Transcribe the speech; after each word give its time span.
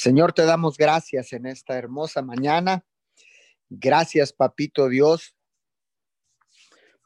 Señor, 0.00 0.32
te 0.32 0.44
damos 0.44 0.76
gracias 0.76 1.32
en 1.32 1.44
esta 1.44 1.76
hermosa 1.76 2.22
mañana. 2.22 2.84
Gracias, 3.68 4.32
Papito 4.32 4.88
Dios, 4.88 5.34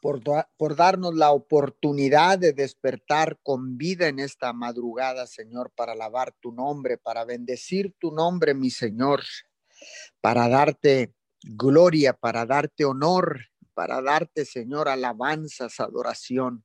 por, 0.03 0.21
por, 0.59 0.77
darnos 0.77 1.15
la 1.15 1.31
oportunidad 1.31 2.39
de 2.39 2.53
despertar 2.53 3.39
con 3.43 3.79
vida 3.79 4.09
en 4.09 4.19
esta 4.19 4.53
madrugada, 4.53 5.27
Señor, 5.27 5.73
para 5.75 5.93
alabar 5.93 6.35
tu 6.39 6.53
nombre, 6.53 6.99
para 6.99 7.25
bendecir 7.25 7.95
tu 7.99 8.13
nombre, 8.13 8.53
mi 8.53 8.69
Señor, 8.69 9.23
para 10.21 10.51
darte 10.51 11.15
gloria, 11.43 12.13
para 12.13 12.45
darte 12.45 12.85
honor, 12.85 13.41
para 13.73 14.03
darte, 14.03 14.45
Señor, 14.45 14.91
alabanzas, 14.91 15.81
adoración. 15.81 16.63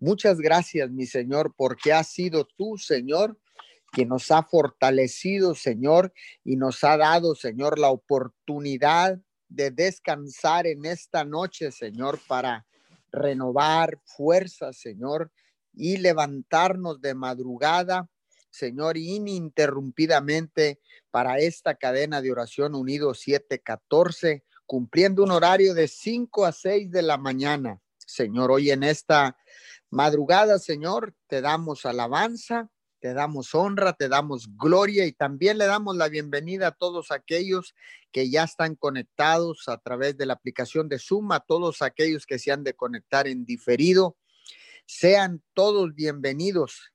Muchas 0.00 0.38
gracias, 0.38 0.90
mi 0.90 1.06
Señor, 1.06 1.54
porque 1.56 1.92
has 1.92 2.08
sido 2.08 2.44
tú, 2.56 2.76
Señor, 2.76 3.38
que 3.92 4.06
nos 4.06 4.30
ha 4.30 4.42
fortalecido, 4.42 5.54
Señor, 5.54 6.12
y 6.44 6.56
nos 6.56 6.84
ha 6.84 6.96
dado, 6.96 7.34
Señor, 7.34 7.78
la 7.78 7.90
oportunidad 7.90 9.18
de 9.48 9.70
descansar 9.70 10.66
en 10.66 10.84
esta 10.84 11.24
noche, 11.24 11.72
Señor, 11.72 12.20
para 12.28 12.66
renovar 13.10 13.98
fuerzas, 14.04 14.76
Señor, 14.78 15.32
y 15.74 15.96
levantarnos 15.96 17.00
de 17.00 17.14
madrugada, 17.14 18.08
Señor, 18.50 18.96
ininterrumpidamente 18.96 20.80
para 21.10 21.38
esta 21.38 21.74
cadena 21.74 22.20
de 22.20 22.32
oración 22.32 22.74
unido 22.74 23.14
714, 23.14 24.44
cumpliendo 24.66 25.22
un 25.22 25.30
horario 25.30 25.74
de 25.74 25.88
5 25.88 26.46
a 26.46 26.52
6 26.52 26.90
de 26.90 27.02
la 27.02 27.16
mañana. 27.16 27.80
Señor, 27.98 28.50
hoy 28.50 28.70
en 28.70 28.82
esta 28.82 29.36
madrugada, 29.88 30.58
Señor, 30.58 31.14
te 31.28 31.40
damos 31.40 31.86
alabanza, 31.86 32.68
te 33.00 33.14
damos 33.14 33.54
honra, 33.54 33.94
te 33.94 34.08
damos 34.08 34.56
gloria 34.56 35.06
y 35.06 35.12
también 35.12 35.56
le 35.56 35.66
damos 35.66 35.96
la 35.96 36.08
bienvenida 36.08 36.68
a 36.68 36.72
todos 36.72 37.10
aquellos 37.10 37.74
que 38.12 38.28
ya 38.30 38.44
están 38.44 38.76
conectados 38.76 39.68
a 39.68 39.78
través 39.78 40.18
de 40.18 40.26
la 40.26 40.34
aplicación 40.34 40.88
de 40.88 40.98
Zoom, 40.98 41.32
a 41.32 41.40
todos 41.40 41.80
aquellos 41.80 42.26
que 42.26 42.38
se 42.38 42.52
han 42.52 42.62
de 42.62 42.74
conectar 42.74 43.26
en 43.26 43.46
diferido. 43.46 44.16
Sean 44.86 45.42
todos 45.54 45.94
bienvenidos 45.94 46.92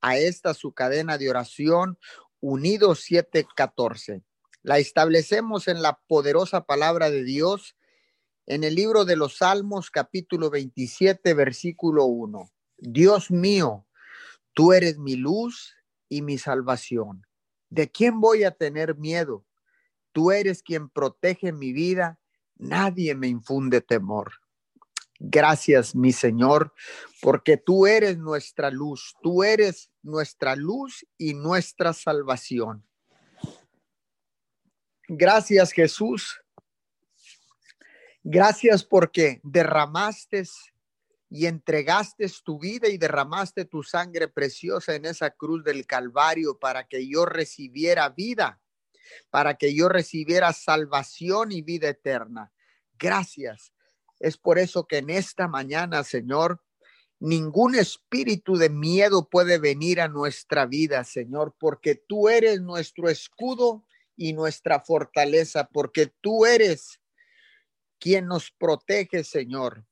a 0.00 0.18
esta 0.18 0.54
su 0.54 0.72
cadena 0.72 1.18
de 1.18 1.30
oración 1.30 1.98
Unidos 2.40 3.00
714. 3.00 4.22
La 4.62 4.78
establecemos 4.78 5.68
en 5.68 5.82
la 5.82 6.00
poderosa 6.08 6.64
palabra 6.64 7.10
de 7.10 7.22
Dios 7.22 7.76
en 8.46 8.64
el 8.64 8.74
libro 8.74 9.04
de 9.04 9.16
los 9.16 9.36
Salmos 9.36 9.90
capítulo 9.90 10.50
27 10.50 11.32
versículo 11.32 12.06
1. 12.06 12.50
Dios 12.78 13.30
mío, 13.30 13.86
Tú 14.54 14.72
eres 14.72 14.98
mi 14.98 15.16
luz 15.16 15.74
y 16.08 16.22
mi 16.22 16.38
salvación. 16.38 17.26
¿De 17.68 17.90
quién 17.90 18.20
voy 18.20 18.44
a 18.44 18.52
tener 18.52 18.96
miedo? 18.96 19.44
Tú 20.12 20.30
eres 20.30 20.62
quien 20.62 20.88
protege 20.88 21.52
mi 21.52 21.72
vida. 21.72 22.20
Nadie 22.56 23.16
me 23.16 23.26
infunde 23.26 23.80
temor. 23.80 24.32
Gracias, 25.18 25.94
mi 25.94 26.12
Señor, 26.12 26.72
porque 27.20 27.56
tú 27.56 27.86
eres 27.86 28.18
nuestra 28.18 28.70
luz, 28.70 29.14
tú 29.22 29.42
eres 29.42 29.90
nuestra 30.02 30.54
luz 30.54 31.06
y 31.16 31.34
nuestra 31.34 31.92
salvación. 31.92 32.84
Gracias, 35.08 35.72
Jesús. 35.72 36.40
Gracias 38.22 38.84
porque 38.84 39.40
derramaste 39.42 40.44
y 41.34 41.46
entregaste 41.46 42.30
tu 42.44 42.60
vida 42.60 42.86
y 42.86 42.96
derramaste 42.96 43.64
tu 43.64 43.82
sangre 43.82 44.28
preciosa 44.28 44.94
en 44.94 45.04
esa 45.04 45.30
cruz 45.30 45.64
del 45.64 45.84
Calvario 45.84 46.60
para 46.60 46.86
que 46.86 47.08
yo 47.08 47.26
recibiera 47.26 48.08
vida, 48.10 48.60
para 49.30 49.54
que 49.54 49.74
yo 49.74 49.88
recibiera 49.88 50.52
salvación 50.52 51.50
y 51.50 51.60
vida 51.60 51.88
eterna. 51.88 52.52
Gracias. 52.96 53.74
Es 54.20 54.38
por 54.38 54.60
eso 54.60 54.86
que 54.86 54.98
en 54.98 55.10
esta 55.10 55.48
mañana, 55.48 56.04
Señor, 56.04 56.62
ningún 57.18 57.74
espíritu 57.74 58.54
de 58.56 58.70
miedo 58.70 59.28
puede 59.28 59.58
venir 59.58 60.00
a 60.00 60.06
nuestra 60.06 60.66
vida, 60.66 61.02
Señor, 61.02 61.56
porque 61.58 61.96
tú 61.96 62.28
eres 62.28 62.60
nuestro 62.60 63.08
escudo 63.08 63.84
y 64.16 64.34
nuestra 64.34 64.78
fortaleza, 64.78 65.68
porque 65.72 66.14
tú 66.20 66.46
eres 66.46 67.00
quien 67.98 68.28
nos 68.28 68.52
protege, 68.52 69.24
Señor 69.24 69.84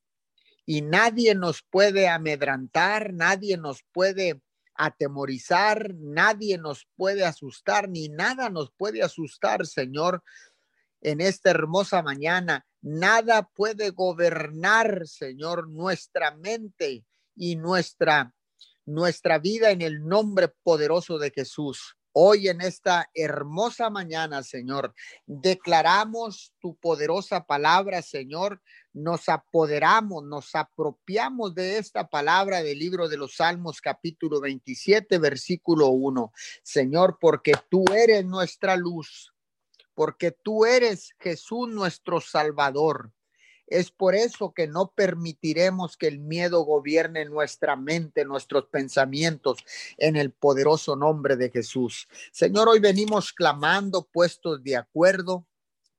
y 0.65 0.83
nadie 0.83 1.34
nos 1.34 1.62
puede 1.62 2.09
amedrantar, 2.09 3.12
nadie 3.12 3.56
nos 3.56 3.84
puede 3.93 4.41
atemorizar, 4.75 5.95
nadie 5.95 6.59
nos 6.59 6.87
puede 6.97 7.25
asustar, 7.25 7.89
ni 7.89 8.09
nada 8.09 8.49
nos 8.49 8.71
puede 8.73 9.03
asustar, 9.03 9.67
Señor, 9.67 10.23
en 11.00 11.21
esta 11.21 11.50
hermosa 11.50 12.03
mañana. 12.03 12.67
Nada 12.81 13.49
puede 13.55 13.91
gobernar, 13.91 15.06
Señor, 15.06 15.69
nuestra 15.69 16.34
mente 16.37 17.05
y 17.34 17.56
nuestra 17.56 18.34
nuestra 18.84 19.39
vida 19.39 19.71
en 19.71 19.83
el 19.83 20.05
nombre 20.05 20.49
poderoso 20.62 21.19
de 21.19 21.31
Jesús. 21.31 21.97
Hoy 22.12 22.49
en 22.49 22.61
esta 22.61 23.09
hermosa 23.15 23.89
mañana, 23.89 24.43
Señor, 24.43 24.94
declaramos 25.27 26.53
tu 26.61 26.77
poderosa 26.77 27.44
palabra, 27.44 28.03
Señor, 28.03 28.61
nos 28.93 29.29
apoderamos, 29.29 30.23
nos 30.25 30.55
apropiamos 30.55 31.55
de 31.55 31.79
esta 31.79 32.09
palabra 32.09 32.63
del 32.63 32.79
libro 32.79 33.09
de 33.09 33.17
los 33.17 33.37
Salmos 33.37 33.81
capítulo 33.81 34.41
27, 34.41 35.19
versículo 35.19 35.89
1. 35.89 36.33
Señor, 36.63 37.19
porque 37.21 37.55
tú 37.71 37.85
eres 37.95 38.25
nuestra 38.25 38.77
luz, 38.77 39.33
porque 39.95 40.31
tú 40.31 40.65
eres 40.65 41.15
Jesús 41.19 41.69
nuestro 41.69 42.21
Salvador. 42.21 43.13
Es 43.67 43.91
por 43.91 44.15
eso 44.15 44.53
que 44.53 44.67
no 44.67 44.93
permitiremos 44.95 45.97
que 45.97 46.07
el 46.07 46.19
miedo 46.19 46.63
gobierne 46.63 47.25
nuestra 47.25 47.75
mente, 47.75 48.27
nuestros 48.27 48.67
pensamientos, 48.67 49.65
en 49.97 50.17
el 50.17 50.31
poderoso 50.31 50.95
nombre 50.95 51.37
de 51.37 51.51
Jesús. 51.51 52.07
Señor, 52.33 52.69
hoy 52.69 52.81
venimos 52.81 53.33
clamando, 53.33 54.07
puestos 54.13 54.63
de 54.63 54.77
acuerdo, 54.77 55.47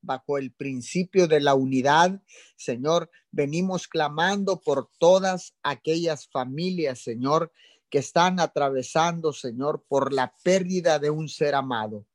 bajo 0.04 0.38
el 0.38 0.52
principio 0.54 1.28
de 1.28 1.40
la 1.42 1.56
unidad. 1.56 2.22
Señor, 2.56 3.10
venimos 3.32 3.88
clamando 3.88 4.62
por 4.62 4.90
todas 5.00 5.56
aquellas 5.64 6.28
familias, 6.30 7.00
Señor, 7.00 7.52
que 7.90 8.00
están 8.00 8.40
atravesando, 8.40 9.34
Señor, 9.34 9.86
por 9.88 10.14
la 10.14 10.36
pérdida 10.44 11.00
de 11.00 11.10
un 11.10 11.30
ser 11.30 11.56
amado. 11.56 12.06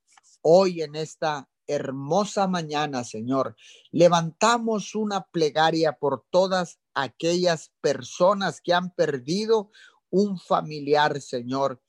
Hoy 0.42 0.82
en 0.82 0.94
esta 0.94 1.48
hermosa 1.66 2.46
mañana, 2.46 3.04
Señor, 3.04 3.56
levantamos 3.90 4.94
una 4.94 5.22
plegaria 5.22 5.92
por 5.92 6.24
todas 6.30 6.80
aquellas 6.94 7.72
personas 7.80 8.60
que 8.60 8.72
han 8.72 8.90
perdido 8.94 9.70
un 10.10 10.38
familiar, 10.38 11.20
Señor, 11.20 11.82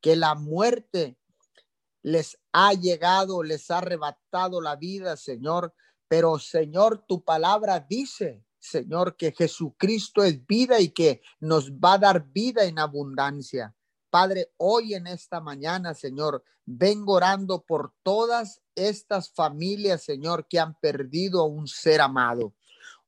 que 0.00 0.16
la 0.16 0.34
muerte 0.34 1.18
les 2.04 2.38
ha 2.52 2.74
llegado, 2.74 3.42
les 3.42 3.70
ha 3.70 3.78
arrebatado 3.78 4.60
la 4.60 4.76
vida, 4.76 5.16
Señor. 5.16 5.74
Pero, 6.06 6.38
Señor, 6.38 7.04
tu 7.08 7.24
palabra 7.24 7.80
dice, 7.80 8.44
Señor, 8.58 9.16
que 9.16 9.32
Jesucristo 9.32 10.22
es 10.22 10.46
vida 10.46 10.80
y 10.80 10.90
que 10.90 11.22
nos 11.40 11.72
va 11.72 11.94
a 11.94 11.98
dar 11.98 12.26
vida 12.30 12.64
en 12.64 12.78
abundancia. 12.78 13.74
Padre, 14.10 14.52
hoy 14.58 14.94
en 14.94 15.06
esta 15.06 15.40
mañana, 15.40 15.94
Señor, 15.94 16.44
vengo 16.66 17.14
orando 17.14 17.62
por 17.62 17.94
todas 18.02 18.60
estas 18.74 19.30
familias, 19.30 20.02
Señor, 20.02 20.46
que 20.46 20.60
han 20.60 20.78
perdido 20.78 21.40
a 21.40 21.46
un 21.46 21.66
ser 21.66 22.02
amado. 22.02 22.54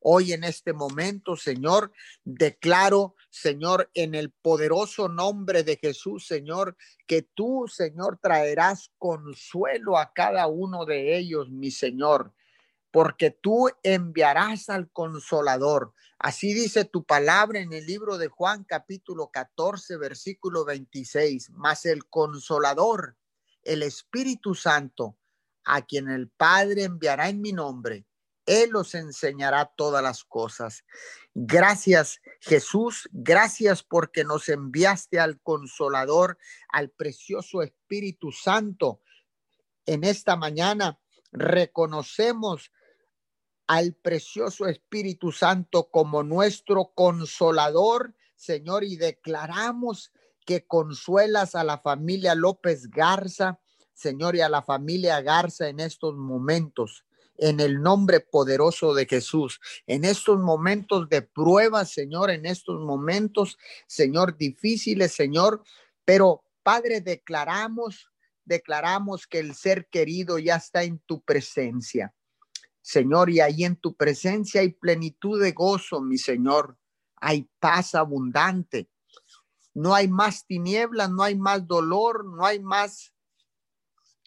Hoy 0.01 0.33
en 0.33 0.43
este 0.45 0.73
momento, 0.73 1.37
Señor, 1.37 1.93
declaro, 2.25 3.15
Señor, 3.39 3.91
en 3.93 4.15
el 4.15 4.31
poderoso 4.31 5.11
nombre 5.11 5.63
de 5.63 5.77
Jesús, 5.77 6.27
Señor, 6.27 6.75
que 7.07 7.21
tú, 7.21 7.67
Señor, 7.69 8.19
traerás 8.19 8.91
consuelo 8.97 9.99
a 9.99 10.15
cada 10.15 10.47
uno 10.47 10.87
de 10.87 11.19
ellos, 11.19 11.51
mi 11.51 11.71
Señor, 11.71 12.33
porque 12.91 13.31
tú 13.31 13.69
enviarás 13.83 14.71
al 14.71 14.91
consolador. 14.91 15.93
Así 16.19 16.55
dice 16.55 16.87
tu 16.87 17.05
palabra 17.05 17.61
en 17.61 17.75
el 17.75 17.85
libro 17.85 18.17
de 18.17 18.29
Juan 18.29 18.65
capítulo 18.65 19.29
14, 19.31 19.99
versículo 19.99 20.65
26, 20.65 21.51
más 21.51 21.85
el 21.85 22.07
consolador, 22.07 23.19
el 23.65 23.83
Espíritu 23.83 24.55
Santo, 24.55 25.19
a 25.67 25.83
quien 25.83 26.09
el 26.09 26.31
Padre 26.31 26.85
enviará 26.85 27.29
en 27.29 27.43
mi 27.43 27.53
nombre 27.53 28.07
él 28.47 28.77
os 28.77 28.95
enseñará 28.95 29.73
todas 29.77 30.03
las 30.03 30.25
cosas. 30.25 30.85
Gracias 31.35 32.21
Jesús, 32.41 33.09
gracias 33.13 33.83
porque 33.83 34.25
nos 34.25 34.49
enviaste 34.49 35.19
al 35.19 35.41
consolador, 35.41 36.39
al 36.69 36.91
precioso 36.91 37.63
Espíritu 37.63 38.33
Santo. 38.33 39.01
En 39.87 40.05
esta 40.05 40.37
mañana 40.37 41.01
reconocemos 41.33 42.73
al 43.67 43.95
precioso 43.95 44.67
Espíritu 44.67 45.33
Santo 45.33 45.91
como 45.91 46.23
nuestro 46.23 46.93
consolador, 46.95 48.15
Señor, 48.37 48.85
y 48.85 48.97
declaramos 48.97 50.13
que 50.45 50.67
consuelas 50.67 51.55
a 51.55 51.65
la 51.65 51.79
familia 51.79 52.35
López 52.35 52.89
Garza, 52.91 53.61
Señor, 53.93 54.37
y 54.37 54.43
a 54.43 54.49
la 54.49 54.63
familia 54.63 55.21
Garza 55.21 55.69
en 55.69 55.81
estos 55.81 56.15
momentos 56.15 57.06
en 57.39 57.61
el 57.61 57.83
nombre 57.83 58.21
poderoso 58.21 58.95
de 58.95 59.07
Jesús. 59.07 59.61
En 59.87 60.05
estos 60.05 60.39
momentos 60.39 61.09
de 61.09 61.23
prueba, 61.23 61.85
Señor, 61.85 62.31
en 62.31 62.47
estos 62.47 62.81
momentos, 62.81 63.59
Señor, 63.87 64.37
difíciles, 64.37 65.13
Señor, 65.13 65.63
pero 66.05 66.45
Padre, 66.63 67.01
declaramos, 67.01 68.11
declaramos 68.45 69.27
que 69.27 69.39
el 69.39 69.55
ser 69.55 69.89
querido 69.89 70.39
ya 70.39 70.57
está 70.57 70.83
en 70.83 70.99
tu 70.99 71.23
presencia. 71.23 72.13
Señor, 72.83 73.31
y 73.31 73.41
ahí 73.41 73.65
en 73.65 73.77
tu 73.77 73.97
presencia 73.97 74.61
hay 74.61 74.73
plenitud 74.73 75.41
de 75.41 75.53
gozo, 75.53 76.01
mi 76.01 76.19
Señor. 76.19 76.77
Hay 77.17 77.49
paz 77.59 77.95
abundante. 77.95 78.89
No 79.75 79.95
hay 79.95 80.09
más 80.09 80.47
tinieblas, 80.47 81.11
no 81.11 81.23
hay 81.23 81.37
más 81.37 81.67
dolor, 81.67 82.25
no 82.25 82.47
hay 82.47 82.61
más 82.61 83.13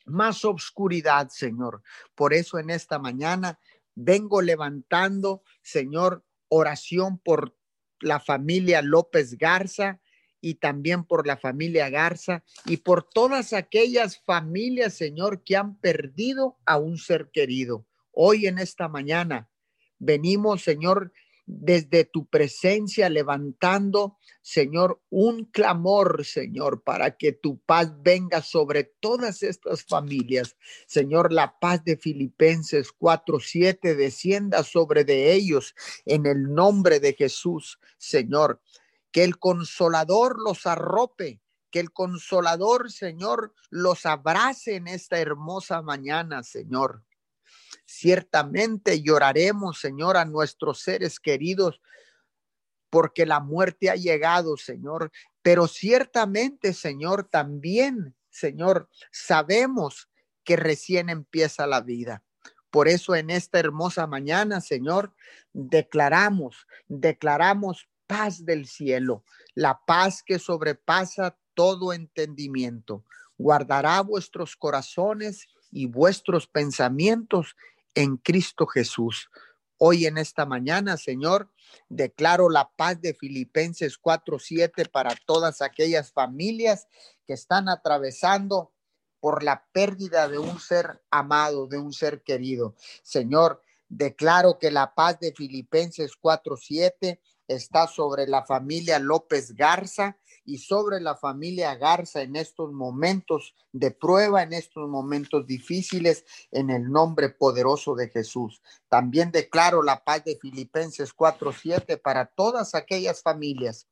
más 0.09 0.45
obscuridad, 0.45 1.29
Señor. 1.29 1.81
Por 2.15 2.33
eso 2.33 2.59
en 2.59 2.69
esta 2.69 2.99
mañana 2.99 3.59
vengo 3.95 4.41
levantando, 4.41 5.43
Señor, 5.61 6.25
oración 6.47 7.19
por 7.19 7.55
la 8.01 8.19
familia 8.19 8.81
López 8.81 9.37
Garza 9.37 9.99
y 10.41 10.55
también 10.55 11.03
por 11.03 11.27
la 11.27 11.37
familia 11.37 11.89
Garza 11.89 12.43
y 12.65 12.77
por 12.77 13.03
todas 13.03 13.53
aquellas 13.53 14.21
familias, 14.23 14.93
Señor, 14.93 15.43
que 15.43 15.57
han 15.57 15.77
perdido 15.79 16.57
a 16.65 16.77
un 16.77 16.97
ser 16.97 17.29
querido. 17.31 17.85
Hoy 18.11 18.47
en 18.47 18.57
esta 18.57 18.87
mañana 18.87 19.49
venimos, 19.97 20.63
Señor, 20.63 21.11
desde 21.51 22.05
tu 22.05 22.27
presencia 22.27 23.09
levantando, 23.09 24.19
Señor, 24.43 25.01
un 25.09 25.45
clamor, 25.45 26.23
Señor, 26.23 26.83
para 26.83 27.17
que 27.17 27.31
tu 27.31 27.57
paz 27.57 27.91
venga 28.03 28.43
sobre 28.43 28.83
todas 28.83 29.41
estas 29.41 29.83
familias. 29.83 30.55
Señor, 30.85 31.33
la 31.33 31.57
paz 31.59 31.83
de 31.83 31.97
Filipenses 31.97 32.91
4:7 32.91 33.95
descienda 33.95 34.63
sobre 34.63 35.03
de 35.05 35.33
ellos 35.33 35.73
en 36.05 36.27
el 36.27 36.53
nombre 36.53 36.99
de 36.99 37.13
Jesús, 37.13 37.79
Señor. 37.97 38.61
Que 39.11 39.23
el 39.23 39.39
consolador 39.39 40.37
los 40.39 40.67
arrope, 40.67 41.41
que 41.71 41.79
el 41.79 41.91
consolador, 41.91 42.91
Señor, 42.91 43.55
los 43.71 44.05
abrace 44.05 44.75
en 44.75 44.87
esta 44.87 45.19
hermosa 45.19 45.81
mañana, 45.81 46.43
Señor. 46.43 47.03
Ciertamente 47.85 49.01
lloraremos, 49.01 49.79
Señor, 49.79 50.17
a 50.17 50.25
nuestros 50.25 50.81
seres 50.81 51.19
queridos, 51.19 51.81
porque 52.89 53.25
la 53.25 53.39
muerte 53.39 53.89
ha 53.89 53.95
llegado, 53.95 54.57
Señor. 54.57 55.11
Pero 55.41 55.67
ciertamente, 55.67 56.73
Señor, 56.73 57.27
también, 57.29 58.15
Señor, 58.29 58.89
sabemos 59.11 60.09
que 60.43 60.55
recién 60.55 61.09
empieza 61.09 61.67
la 61.67 61.81
vida. 61.81 62.23
Por 62.71 62.87
eso 62.87 63.15
en 63.15 63.29
esta 63.29 63.59
hermosa 63.59 64.07
mañana, 64.07 64.61
Señor, 64.61 65.13
declaramos, 65.53 66.67
declaramos 66.87 67.89
paz 68.07 68.45
del 68.45 68.67
cielo, 68.67 69.23
la 69.53 69.81
paz 69.85 70.23
que 70.23 70.39
sobrepasa 70.39 71.37
todo 71.53 71.93
entendimiento. 71.93 73.05
Guardará 73.37 74.01
vuestros 74.01 74.55
corazones 74.55 75.47
y 75.71 75.85
vuestros 75.85 76.47
pensamientos 76.47 77.55
en 77.95 78.17
Cristo 78.17 78.65
Jesús. 78.67 79.29
Hoy 79.77 80.05
en 80.05 80.17
esta 80.17 80.45
mañana, 80.45 80.97
Señor, 80.97 81.49
declaro 81.87 82.49
la 82.49 82.69
paz 82.69 82.99
de 83.01 83.13
Filipenses 83.13 83.97
4:7 83.97 84.85
para 84.89 85.15
todas 85.25 85.61
aquellas 85.61 86.11
familias 86.11 86.87
que 87.25 87.33
están 87.33 87.69
atravesando 87.69 88.73
por 89.19 89.43
la 89.43 89.65
pérdida 89.71 90.27
de 90.27 90.37
un 90.37 90.59
ser 90.59 91.01
amado, 91.11 91.67
de 91.67 91.77
un 91.77 91.93
ser 91.93 92.23
querido. 92.23 92.75
Señor, 93.03 93.61
declaro 93.87 94.59
que 94.59 94.71
la 94.71 94.93
paz 94.95 95.19
de 95.19 95.33
Filipenses 95.33 96.11
4:7 96.19 97.19
está 97.47 97.87
sobre 97.87 98.27
la 98.27 98.45
familia 98.45 98.99
López 98.99 99.55
Garza 99.55 100.17
y 100.45 100.57
sobre 100.57 100.99
la 100.99 101.15
familia 101.15 101.75
Garza 101.75 102.21
en 102.21 102.35
estos 102.35 102.71
momentos 102.71 103.55
de 103.71 103.91
prueba, 103.91 104.43
en 104.43 104.53
estos 104.53 104.89
momentos 104.89 105.45
difíciles, 105.45 106.25
en 106.51 106.69
el 106.69 106.91
nombre 106.91 107.29
poderoso 107.29 107.95
de 107.95 108.09
Jesús. 108.09 108.61
También 108.87 109.31
declaro 109.31 109.83
la 109.83 110.03
paz 110.03 110.23
de 110.23 110.37
Filipenses 110.37 111.13
4:7 111.13 111.97
para 111.97 112.25
todas 112.25 112.75
aquellas 112.75 113.21
familias 113.21 113.87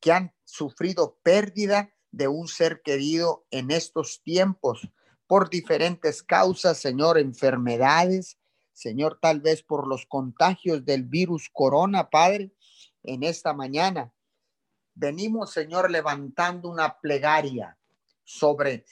que 0.00 0.12
han 0.12 0.34
sufrido 0.44 1.18
pérdida 1.22 1.92
de 2.10 2.28
un 2.28 2.48
ser 2.48 2.82
querido 2.82 3.46
en 3.50 3.70
estos 3.70 4.22
tiempos 4.22 4.88
por 5.26 5.48
diferentes 5.48 6.22
causas, 6.22 6.78
Señor, 6.78 7.18
enfermedades, 7.18 8.38
Señor, 8.72 9.18
tal 9.20 9.40
vez 9.40 9.62
por 9.62 9.86
los 9.86 10.06
contagios 10.06 10.84
del 10.84 11.04
virus 11.04 11.48
corona, 11.52 12.10
Padre, 12.10 12.52
en 13.02 13.22
esta 13.22 13.52
mañana 13.52 14.12
venimos, 15.00 15.50
Señor, 15.50 15.90
levantando 15.90 16.68
una 16.68 17.00
plegaria 17.00 17.76
sobre 18.22 18.84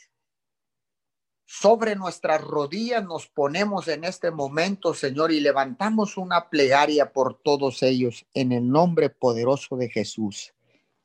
sobre 1.51 1.97
nuestras 1.97 2.43
rodillas 2.43 3.03
nos 3.03 3.27
ponemos 3.27 3.89
en 3.89 4.05
este 4.05 4.31
momento, 4.31 4.93
Señor, 4.93 5.33
y 5.33 5.41
levantamos 5.41 6.19
una 6.19 6.51
plegaria 6.51 7.11
por 7.11 7.41
todos 7.41 7.83
ellos 7.83 8.27
en 8.35 8.53
el 8.53 8.69
nombre 8.69 9.09
poderoso 9.09 9.77
de 9.79 9.89
Jesús. 9.89 10.53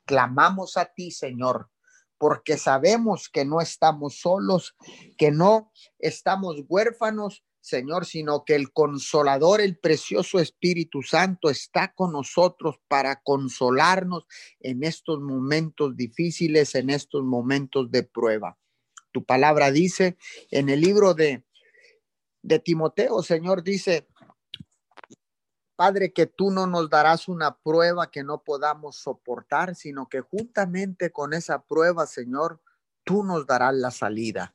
Clamamos 0.04 0.76
a 0.76 0.84
ti, 0.84 1.10
Señor, 1.10 1.70
porque 2.18 2.58
sabemos 2.58 3.30
que 3.30 3.46
no 3.46 3.62
estamos 3.62 4.20
solos, 4.20 4.76
que 5.16 5.30
no 5.30 5.72
estamos 5.98 6.56
huérfanos, 6.68 7.42
Señor, 7.64 8.04
sino 8.04 8.44
que 8.44 8.56
el 8.56 8.74
consolador, 8.74 9.62
el 9.62 9.78
precioso 9.78 10.38
Espíritu 10.38 11.02
Santo 11.02 11.48
está 11.48 11.94
con 11.94 12.12
nosotros 12.12 12.78
para 12.88 13.22
consolarnos 13.22 14.26
en 14.60 14.84
estos 14.84 15.18
momentos 15.22 15.96
difíciles, 15.96 16.74
en 16.74 16.90
estos 16.90 17.24
momentos 17.24 17.90
de 17.90 18.02
prueba. 18.02 18.58
Tu 19.12 19.24
palabra 19.24 19.70
dice 19.70 20.18
en 20.50 20.68
el 20.68 20.82
libro 20.82 21.14
de, 21.14 21.42
de 22.42 22.58
Timoteo, 22.58 23.22
Señor, 23.22 23.62
dice, 23.62 24.08
Padre, 25.74 26.12
que 26.12 26.26
tú 26.26 26.50
no 26.50 26.66
nos 26.66 26.90
darás 26.90 27.28
una 27.28 27.56
prueba 27.56 28.10
que 28.10 28.24
no 28.24 28.44
podamos 28.44 28.96
soportar, 28.96 29.74
sino 29.74 30.06
que 30.10 30.20
juntamente 30.20 31.10
con 31.10 31.32
esa 31.32 31.62
prueba, 31.62 32.06
Señor, 32.06 32.60
tú 33.04 33.24
nos 33.24 33.46
darás 33.46 33.72
la 33.72 33.90
salida. 33.90 34.54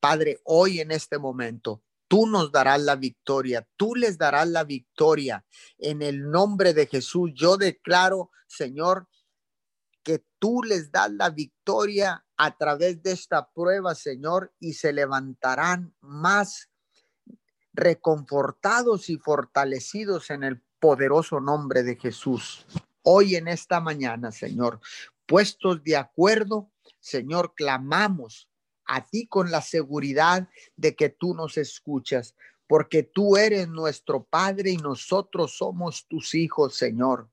Padre, 0.00 0.40
hoy 0.44 0.80
en 0.80 0.92
este 0.92 1.18
momento, 1.18 1.82
tú 2.08 2.26
nos 2.26 2.50
darás 2.50 2.80
la 2.80 2.96
victoria, 2.96 3.68
tú 3.76 3.94
les 3.94 4.18
darás 4.18 4.48
la 4.48 4.64
victoria. 4.64 5.44
En 5.76 6.02
el 6.02 6.30
nombre 6.30 6.74
de 6.74 6.86
Jesús, 6.86 7.30
yo 7.34 7.56
declaro, 7.56 8.30
Señor, 8.46 9.06
que 10.02 10.24
tú 10.38 10.62
les 10.62 10.90
das 10.90 11.12
la 11.12 11.30
victoria 11.30 12.24
a 12.38 12.56
través 12.56 13.02
de 13.02 13.12
esta 13.12 13.50
prueba, 13.50 13.94
Señor, 13.94 14.54
y 14.58 14.72
se 14.72 14.92
levantarán 14.92 15.94
más 16.00 16.70
reconfortados 17.74 19.10
y 19.10 19.18
fortalecidos 19.18 20.30
en 20.30 20.44
el 20.44 20.62
poderoso 20.80 21.40
nombre 21.40 21.82
de 21.82 21.96
Jesús. 21.96 22.66
Hoy 23.02 23.36
en 23.36 23.48
esta 23.48 23.80
mañana, 23.80 24.32
Señor, 24.32 24.80
puestos 25.26 25.82
de 25.84 25.96
acuerdo, 25.96 26.70
Señor, 27.00 27.54
clamamos 27.54 28.47
a 28.88 29.06
ti 29.06 29.26
con 29.26 29.50
la 29.50 29.62
seguridad 29.62 30.48
de 30.76 30.96
que 30.96 31.10
tú 31.10 31.34
nos 31.34 31.56
escuchas, 31.56 32.34
porque 32.66 33.02
tú 33.02 33.36
eres 33.36 33.68
nuestro 33.68 34.24
Padre 34.24 34.70
y 34.72 34.76
nosotros 34.78 35.56
somos 35.56 36.06
tus 36.08 36.34
hijos, 36.34 36.74
Señor. 36.74 37.28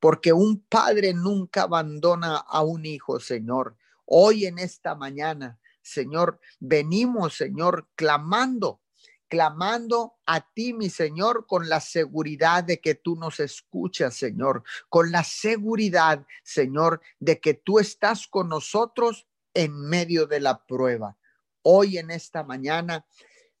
Porque 0.00 0.32
un 0.32 0.60
padre 0.60 1.14
nunca 1.14 1.62
abandona 1.62 2.36
a 2.36 2.62
un 2.62 2.84
hijo, 2.84 3.18
Señor. 3.18 3.76
Hoy 4.04 4.46
en 4.46 4.58
esta 4.58 4.94
mañana, 4.94 5.58
Señor, 5.82 6.38
venimos, 6.60 7.34
Señor, 7.34 7.88
clamando 7.94 8.80
clamando 9.28 10.14
a 10.24 10.40
ti, 10.40 10.72
mi 10.72 10.88
Señor, 10.88 11.46
con 11.46 11.68
la 11.68 11.80
seguridad 11.80 12.64
de 12.64 12.80
que 12.80 12.94
tú 12.94 13.16
nos 13.16 13.40
escuchas, 13.40 14.14
Señor, 14.14 14.62
con 14.88 15.10
la 15.10 15.24
seguridad, 15.24 16.24
Señor, 16.42 17.00
de 17.18 17.40
que 17.40 17.54
tú 17.54 17.78
estás 17.78 18.28
con 18.28 18.48
nosotros 18.48 19.26
en 19.56 19.74
medio 19.88 20.26
de 20.26 20.38
la 20.38 20.66
prueba. 20.66 21.16
Hoy 21.62 21.96
en 21.96 22.10
esta 22.10 22.44
mañana 22.44 23.06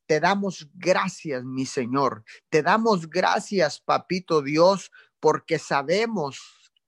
te 0.04 0.20
damos 0.20 0.68
gracias, 0.74 1.42
mi 1.42 1.64
Señor. 1.64 2.22
Te 2.50 2.62
damos 2.62 3.08
gracias, 3.08 3.80
Papito 3.80 4.42
Dios, 4.42 4.92
porque 5.20 5.58
sabemos 5.58 6.38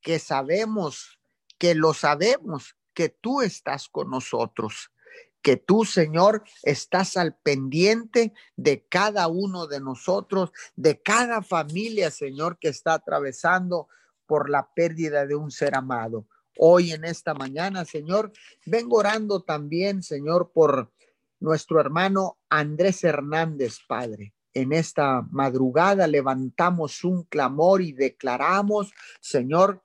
que 0.03 0.19
sabemos 0.19 1.19
que 1.57 1.75
lo 1.75 1.95
sabemos 1.95 2.77
que 2.93 3.09
tú 3.09 3.41
estás 3.41 3.89
con 3.89 4.11
nosotros 4.11 4.93
que 5.41 5.57
tú, 5.57 5.85
Señor, 5.85 6.43
estás 6.65 7.17
al 7.17 7.37
pendiente 7.37 8.35
de 8.57 8.85
cada 8.87 9.29
uno 9.29 9.69
de 9.69 9.81
nosotros, 9.81 10.51
de 10.75 11.01
cada 11.01 11.43
familia, 11.43 12.11
Señor, 12.11 12.59
que 12.59 12.69
está 12.69 12.95
atravesando 12.95 13.89
por 14.27 14.51
la 14.51 14.69
pérdida 14.75 15.27
de 15.27 15.37
un 15.37 15.53
ser 15.53 15.77
amado 15.77 16.27
hoy 16.59 16.93
en 16.93 17.05
esta 17.05 17.35
mañana, 17.35 17.85
Señor. 17.85 18.33
Vengo 18.67 18.99
orando 18.99 19.43
también, 19.43 20.03
Señor, 20.03 20.53
por 20.53 20.93
nuestro 21.41 21.81
hermano 21.81 22.39
Andrés 22.49 23.03
Hernández, 23.05 23.79
Padre. 23.87 24.35
En 24.53 24.73
esta 24.73 25.23
madrugada 25.31 26.07
levantamos 26.07 27.05
un 27.05 27.23
clamor 27.25 27.81
y 27.81 27.93
declaramos, 27.93 28.93
Señor, 29.21 29.83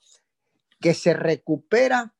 que 0.79 0.93
se 0.93 1.13
recupera 1.13 2.13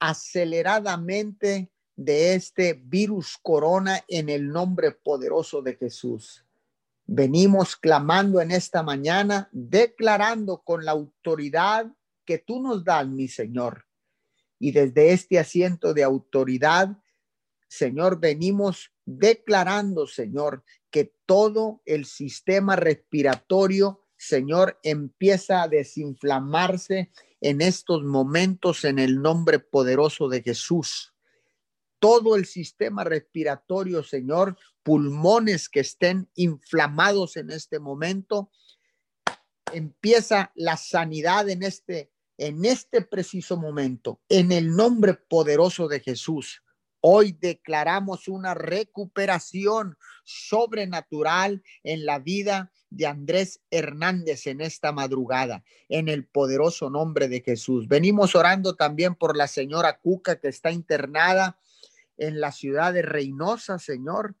aceleradamente 0.00 1.70
de 1.94 2.34
este 2.34 2.74
virus 2.74 3.38
corona 3.40 4.00
en 4.08 4.28
el 4.28 4.48
nombre 4.48 4.90
poderoso 4.90 5.62
de 5.62 5.76
Jesús. 5.76 6.44
Venimos 7.06 7.76
clamando 7.76 8.40
en 8.40 8.50
esta 8.50 8.82
mañana, 8.82 9.48
declarando 9.52 10.62
con 10.64 10.84
la 10.84 10.92
autoridad 10.92 11.92
que 12.24 12.38
tú 12.38 12.60
nos 12.60 12.84
das, 12.84 13.06
mi 13.06 13.28
Señor. 13.28 13.86
Y 14.62 14.70
desde 14.70 15.12
este 15.12 15.40
asiento 15.40 15.92
de 15.92 16.04
autoridad, 16.04 16.96
Señor, 17.66 18.20
venimos 18.20 18.92
declarando, 19.04 20.06
Señor, 20.06 20.62
que 20.88 21.16
todo 21.26 21.82
el 21.84 22.04
sistema 22.04 22.76
respiratorio, 22.76 24.04
Señor, 24.16 24.78
empieza 24.84 25.64
a 25.64 25.68
desinflamarse 25.68 27.10
en 27.40 27.60
estos 27.60 28.04
momentos 28.04 28.84
en 28.84 29.00
el 29.00 29.20
nombre 29.20 29.58
poderoso 29.58 30.28
de 30.28 30.42
Jesús. 30.42 31.12
Todo 31.98 32.36
el 32.36 32.46
sistema 32.46 33.02
respiratorio, 33.02 34.04
Señor, 34.04 34.56
pulmones 34.84 35.68
que 35.68 35.80
estén 35.80 36.30
inflamados 36.36 37.36
en 37.36 37.50
este 37.50 37.80
momento, 37.80 38.52
empieza 39.72 40.52
la 40.54 40.76
sanidad 40.76 41.50
en 41.50 41.64
este 41.64 42.11
en 42.42 42.64
este 42.64 43.02
preciso 43.02 43.56
momento, 43.56 44.20
en 44.28 44.50
el 44.50 44.74
nombre 44.74 45.14
poderoso 45.14 45.86
de 45.86 46.00
Jesús. 46.00 46.60
Hoy 47.00 47.38
declaramos 47.40 48.26
una 48.26 48.52
recuperación 48.52 49.96
sobrenatural 50.24 51.62
en 51.84 52.04
la 52.04 52.18
vida 52.18 52.72
de 52.90 53.06
Andrés 53.06 53.60
Hernández 53.70 54.48
en 54.48 54.60
esta 54.60 54.90
madrugada, 54.90 55.62
en 55.88 56.08
el 56.08 56.26
poderoso 56.26 56.90
nombre 56.90 57.28
de 57.28 57.42
Jesús. 57.42 57.86
Venimos 57.86 58.34
orando 58.34 58.74
también 58.74 59.14
por 59.14 59.36
la 59.36 59.46
señora 59.46 60.00
Cuca 60.00 60.40
que 60.40 60.48
está 60.48 60.72
internada 60.72 61.60
en 62.16 62.40
la 62.40 62.50
ciudad 62.50 62.92
de 62.92 63.02
Reynosa, 63.02 63.78
Señor. 63.78 64.34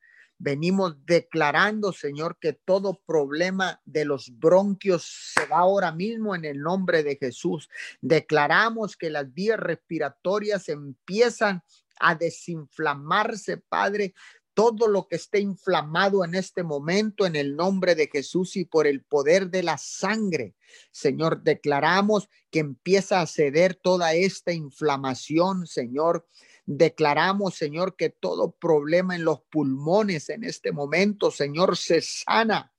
Venimos 0.44 0.96
declarando, 1.06 1.92
Señor, 1.92 2.36
que 2.40 2.52
todo 2.52 3.00
problema 3.06 3.80
de 3.84 4.04
los 4.04 4.28
bronquios 4.40 5.32
se 5.36 5.46
va 5.46 5.58
ahora 5.58 5.92
mismo 5.92 6.34
en 6.34 6.44
el 6.44 6.58
nombre 6.58 7.04
de 7.04 7.14
Jesús. 7.14 7.68
Declaramos 8.00 8.96
que 8.96 9.08
las 9.08 9.32
vías 9.32 9.60
respiratorias 9.60 10.68
empiezan 10.68 11.62
a 12.00 12.16
desinflamarse, 12.16 13.58
Padre, 13.58 14.14
todo 14.52 14.88
lo 14.88 15.06
que 15.06 15.14
esté 15.14 15.38
inflamado 15.38 16.24
en 16.24 16.34
este 16.34 16.64
momento 16.64 17.24
en 17.24 17.36
el 17.36 17.54
nombre 17.54 17.94
de 17.94 18.08
Jesús 18.08 18.56
y 18.56 18.64
por 18.64 18.88
el 18.88 19.04
poder 19.04 19.48
de 19.48 19.62
la 19.62 19.78
sangre. 19.78 20.56
Señor, 20.90 21.44
declaramos 21.44 22.28
que 22.50 22.58
empieza 22.58 23.20
a 23.20 23.28
ceder 23.28 23.76
toda 23.76 24.12
esta 24.14 24.52
inflamación, 24.52 25.68
Señor. 25.68 26.26
Declaramos, 26.64 27.54
Señor, 27.54 27.96
que 27.96 28.10
todo 28.10 28.52
problema 28.52 29.16
en 29.16 29.24
los 29.24 29.40
pulmones 29.42 30.28
en 30.28 30.44
este 30.44 30.72
momento, 30.72 31.30
Señor, 31.30 31.76
se 31.76 32.00
sana 32.00 32.72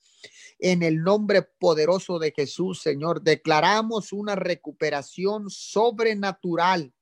en 0.59 0.83
el 0.83 1.03
nombre 1.03 1.41
poderoso 1.41 2.19
de 2.19 2.31
Jesús, 2.31 2.81
Señor. 2.81 3.21
Declaramos 3.21 4.13
una 4.13 4.35
recuperación 4.35 5.49
sobrenatural 5.49 6.93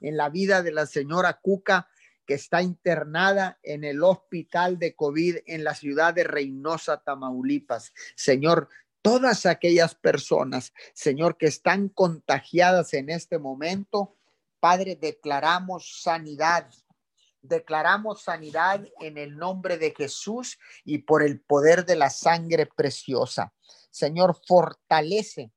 en 0.00 0.16
la 0.16 0.30
vida 0.30 0.62
de 0.62 0.72
la 0.72 0.86
señora 0.86 1.38
Cuca, 1.42 1.88
que 2.26 2.34
está 2.34 2.62
internada 2.62 3.58
en 3.62 3.84
el 3.84 4.02
hospital 4.02 4.78
de 4.78 4.94
COVID 4.94 5.38
en 5.46 5.64
la 5.64 5.74
ciudad 5.74 6.14
de 6.14 6.24
Reynosa, 6.24 7.02
Tamaulipas. 7.02 7.92
Señor, 8.14 8.68
todas 9.02 9.46
aquellas 9.46 9.94
personas, 9.94 10.72
Señor, 10.94 11.36
que 11.36 11.46
están 11.46 11.88
contagiadas 11.88 12.94
en 12.94 13.10
este 13.10 13.38
momento, 13.38 14.16
Padre, 14.60 14.96
declaramos 14.96 16.00
sanidad. 16.02 16.70
Declaramos 17.42 18.22
sanidad 18.22 18.86
en 19.00 19.16
el 19.16 19.36
nombre 19.36 19.78
de 19.78 19.94
Jesús 19.96 20.58
y 20.84 20.98
por 20.98 21.22
el 21.22 21.40
poder 21.40 21.86
de 21.86 21.96
la 21.96 22.10
sangre 22.10 22.66
preciosa. 22.66 23.52
Señor, 23.90 24.38
fortalece, 24.46 25.50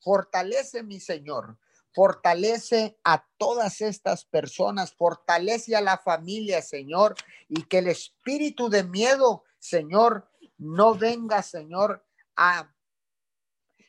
fortalece 0.00 0.82
mi 0.82 0.98
Señor, 1.00 1.58
Fortalece 1.98 2.96
a 3.02 3.26
todas 3.38 3.80
estas 3.80 4.24
personas, 4.24 4.94
fortalece 4.94 5.74
a 5.74 5.80
la 5.80 5.98
familia, 5.98 6.62
Señor, 6.62 7.16
y 7.48 7.64
que 7.64 7.78
el 7.78 7.88
espíritu 7.88 8.68
de 8.68 8.84
miedo, 8.84 9.42
Señor, 9.58 10.30
no 10.58 10.94
venga, 10.94 11.42
Señor, 11.42 12.06
a 12.36 12.72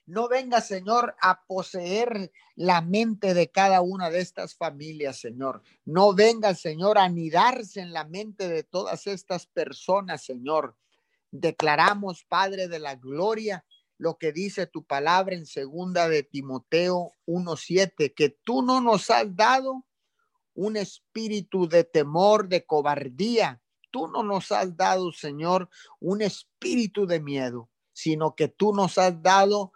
no 0.09 0.27
venga, 0.27 0.59
Señor, 0.59 1.15
a 1.21 1.45
poseer 1.45 2.31
la 2.55 2.81
mente 2.81 3.35
de 3.35 3.51
cada 3.51 3.81
una 3.81 4.09
de 4.09 4.21
estas 4.21 4.55
familias, 4.55 5.19
Señor. 5.19 5.61
No 5.85 6.15
venga, 6.15 6.55
Señor, 6.55 6.97
a 6.97 7.03
anidarse 7.03 7.79
en 7.79 7.93
la 7.93 8.05
mente 8.05 8.49
de 8.49 8.63
todas 8.63 9.05
estas 9.05 9.45
personas, 9.45 10.23
Señor. 10.23 10.75
Declaramos, 11.29 12.23
Padre 12.23 12.67
de 12.67 12.79
la 12.79 12.95
Gloria, 12.95 13.63
lo 13.99 14.17
que 14.17 14.31
dice 14.31 14.65
tu 14.65 14.83
palabra 14.83 15.35
en 15.35 15.45
segunda 15.45 16.09
de 16.09 16.23
Timoteo 16.23 17.13
1:7, 17.27 18.15
que 18.15 18.29
tú 18.29 18.63
no 18.63 18.81
nos 18.81 19.11
has 19.11 19.35
dado 19.35 19.85
un 20.55 20.75
espíritu 20.75 21.69
de 21.69 21.83
temor, 21.83 22.47
de 22.47 22.65
cobardía. 22.65 23.61
Tú 23.91 24.07
no 24.07 24.23
nos 24.23 24.51
has 24.51 24.75
dado, 24.75 25.11
Señor, 25.11 25.69
un 25.99 26.23
espíritu 26.23 27.05
de 27.05 27.19
miedo, 27.19 27.69
sino 27.93 28.35
que 28.35 28.47
tú 28.47 28.73
nos 28.73 28.97
has 28.97 29.21
dado 29.21 29.71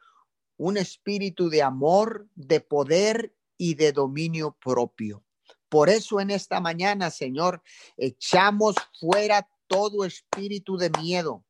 un 0.57 0.77
espíritu 0.77 1.49
de 1.49 1.61
amor, 1.61 2.27
de 2.35 2.61
poder 2.61 3.35
y 3.57 3.75
de 3.75 3.91
dominio 3.91 4.57
propio. 4.59 5.23
Por 5.69 5.89
eso 5.89 6.19
en 6.19 6.29
esta 6.29 6.59
mañana, 6.59 7.09
Señor, 7.09 7.63
echamos 7.97 8.75
fuera 8.99 9.49
todo 9.67 10.05
espíritu 10.05 10.77
de 10.77 10.91
miedo, 11.01 11.43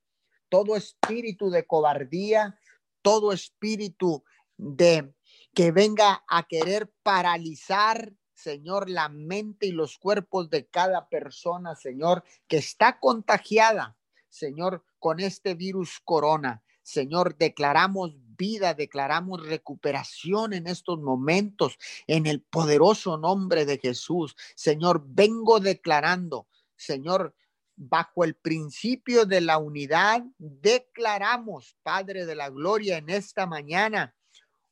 todo 0.49 0.75
espíritu 0.75 1.49
de 1.49 1.65
cobardía, 1.65 2.57
todo 3.01 3.33
espíritu 3.33 4.23
de 4.57 5.13
que 5.53 5.71
venga 5.71 6.23
a 6.29 6.43
querer 6.43 6.91
paralizar, 7.03 8.13
Señor, 8.33 8.89
la 8.89 9.09
mente 9.09 9.67
y 9.67 9.71
los 9.71 9.97
cuerpos 9.97 10.49
de 10.49 10.67
cada 10.67 11.09
persona, 11.09 11.75
Señor, 11.75 12.23
que 12.47 12.57
está 12.57 12.99
contagiada, 12.99 13.97
Señor, 14.29 14.83
con 14.99 15.19
este 15.19 15.53
virus 15.53 15.99
corona. 16.03 16.63
Señor, 16.81 17.37
declaramos 17.37 18.11
vida, 18.43 18.73
declaramos 18.73 19.47
recuperación 19.47 20.51
en 20.51 20.67
estos 20.67 20.99
momentos, 20.99 21.77
en 22.07 22.25
el 22.25 22.41
poderoso 22.41 23.17
nombre 23.17 23.65
de 23.65 23.77
Jesús. 23.77 24.35
Señor, 24.53 25.01
vengo 25.05 25.61
declarando, 25.61 26.47
Señor, 26.75 27.33
bajo 27.77 28.25
el 28.25 28.35
principio 28.35 29.25
de 29.25 29.39
la 29.39 29.57
unidad, 29.59 30.23
declaramos, 30.37 31.77
Padre 31.83 32.25
de 32.25 32.35
la 32.35 32.49
Gloria, 32.49 32.97
en 32.97 33.09
esta 33.09 33.45
mañana 33.45 34.13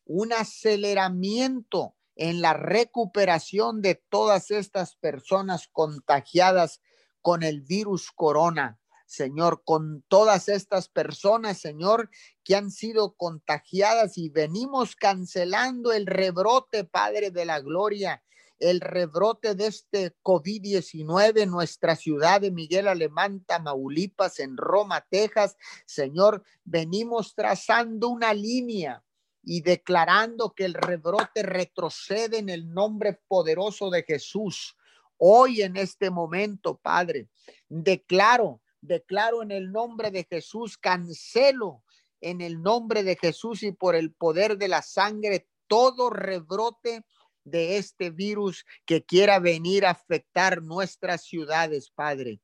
un 0.05 0.33
aceleramiento 0.33 1.95
en 2.17 2.41
la 2.41 2.53
recuperación 2.53 3.81
de 3.81 3.95
todas 3.95 4.51
estas 4.51 4.97
personas 4.97 5.69
contagiadas 5.71 6.81
con 7.21 7.41
el 7.41 7.61
virus 7.61 8.11
corona. 8.11 8.80
Señor, 9.11 9.63
con 9.65 10.05
todas 10.07 10.47
estas 10.47 10.87
personas, 10.87 11.57
Señor, 11.57 12.09
que 12.45 12.55
han 12.55 12.71
sido 12.71 13.13
contagiadas 13.17 14.17
y 14.17 14.29
venimos 14.29 14.95
cancelando 14.95 15.91
el 15.91 16.05
rebrote, 16.05 16.85
Padre 16.85 17.29
de 17.29 17.43
la 17.43 17.59
Gloria, 17.59 18.23
el 18.57 18.79
rebrote 18.79 19.53
de 19.53 19.67
este 19.67 20.15
COVID-19 20.23 21.41
en 21.41 21.49
nuestra 21.51 21.97
ciudad 21.97 22.39
de 22.39 22.51
Miguel 22.51 22.87
Alemán, 22.87 23.43
Tamaulipas, 23.45 24.39
en 24.39 24.55
Roma, 24.55 25.05
Texas. 25.09 25.57
Señor, 25.85 26.45
venimos 26.63 27.35
trazando 27.35 28.07
una 28.07 28.33
línea 28.33 29.03
y 29.43 29.59
declarando 29.59 30.53
que 30.53 30.63
el 30.63 30.73
rebrote 30.73 31.43
retrocede 31.43 32.37
en 32.37 32.47
el 32.47 32.73
nombre 32.73 33.19
poderoso 33.27 33.89
de 33.89 34.03
Jesús. 34.03 34.77
Hoy 35.17 35.63
en 35.63 35.75
este 35.75 36.09
momento, 36.09 36.77
Padre, 36.77 37.27
declaro, 37.67 38.61
declaro 38.81 39.43
en 39.43 39.51
el 39.51 39.71
nombre 39.71 40.11
de 40.11 40.25
Jesús, 40.29 40.77
cancelo 40.77 41.83
en 42.19 42.41
el 42.41 42.61
nombre 42.61 43.03
de 43.03 43.15
Jesús 43.15 43.63
y 43.63 43.71
por 43.71 43.95
el 43.95 44.13
poder 44.13 44.57
de 44.57 44.67
la 44.67 44.81
sangre 44.81 45.47
todo 45.67 46.09
rebrote 46.09 47.03
de 47.43 47.77
este 47.77 48.11
virus 48.11 48.65
que 48.85 49.03
quiera 49.03 49.39
venir 49.39 49.85
a 49.85 49.91
afectar 49.91 50.61
nuestras 50.61 51.23
ciudades, 51.23 51.89
Padre. 51.89 52.39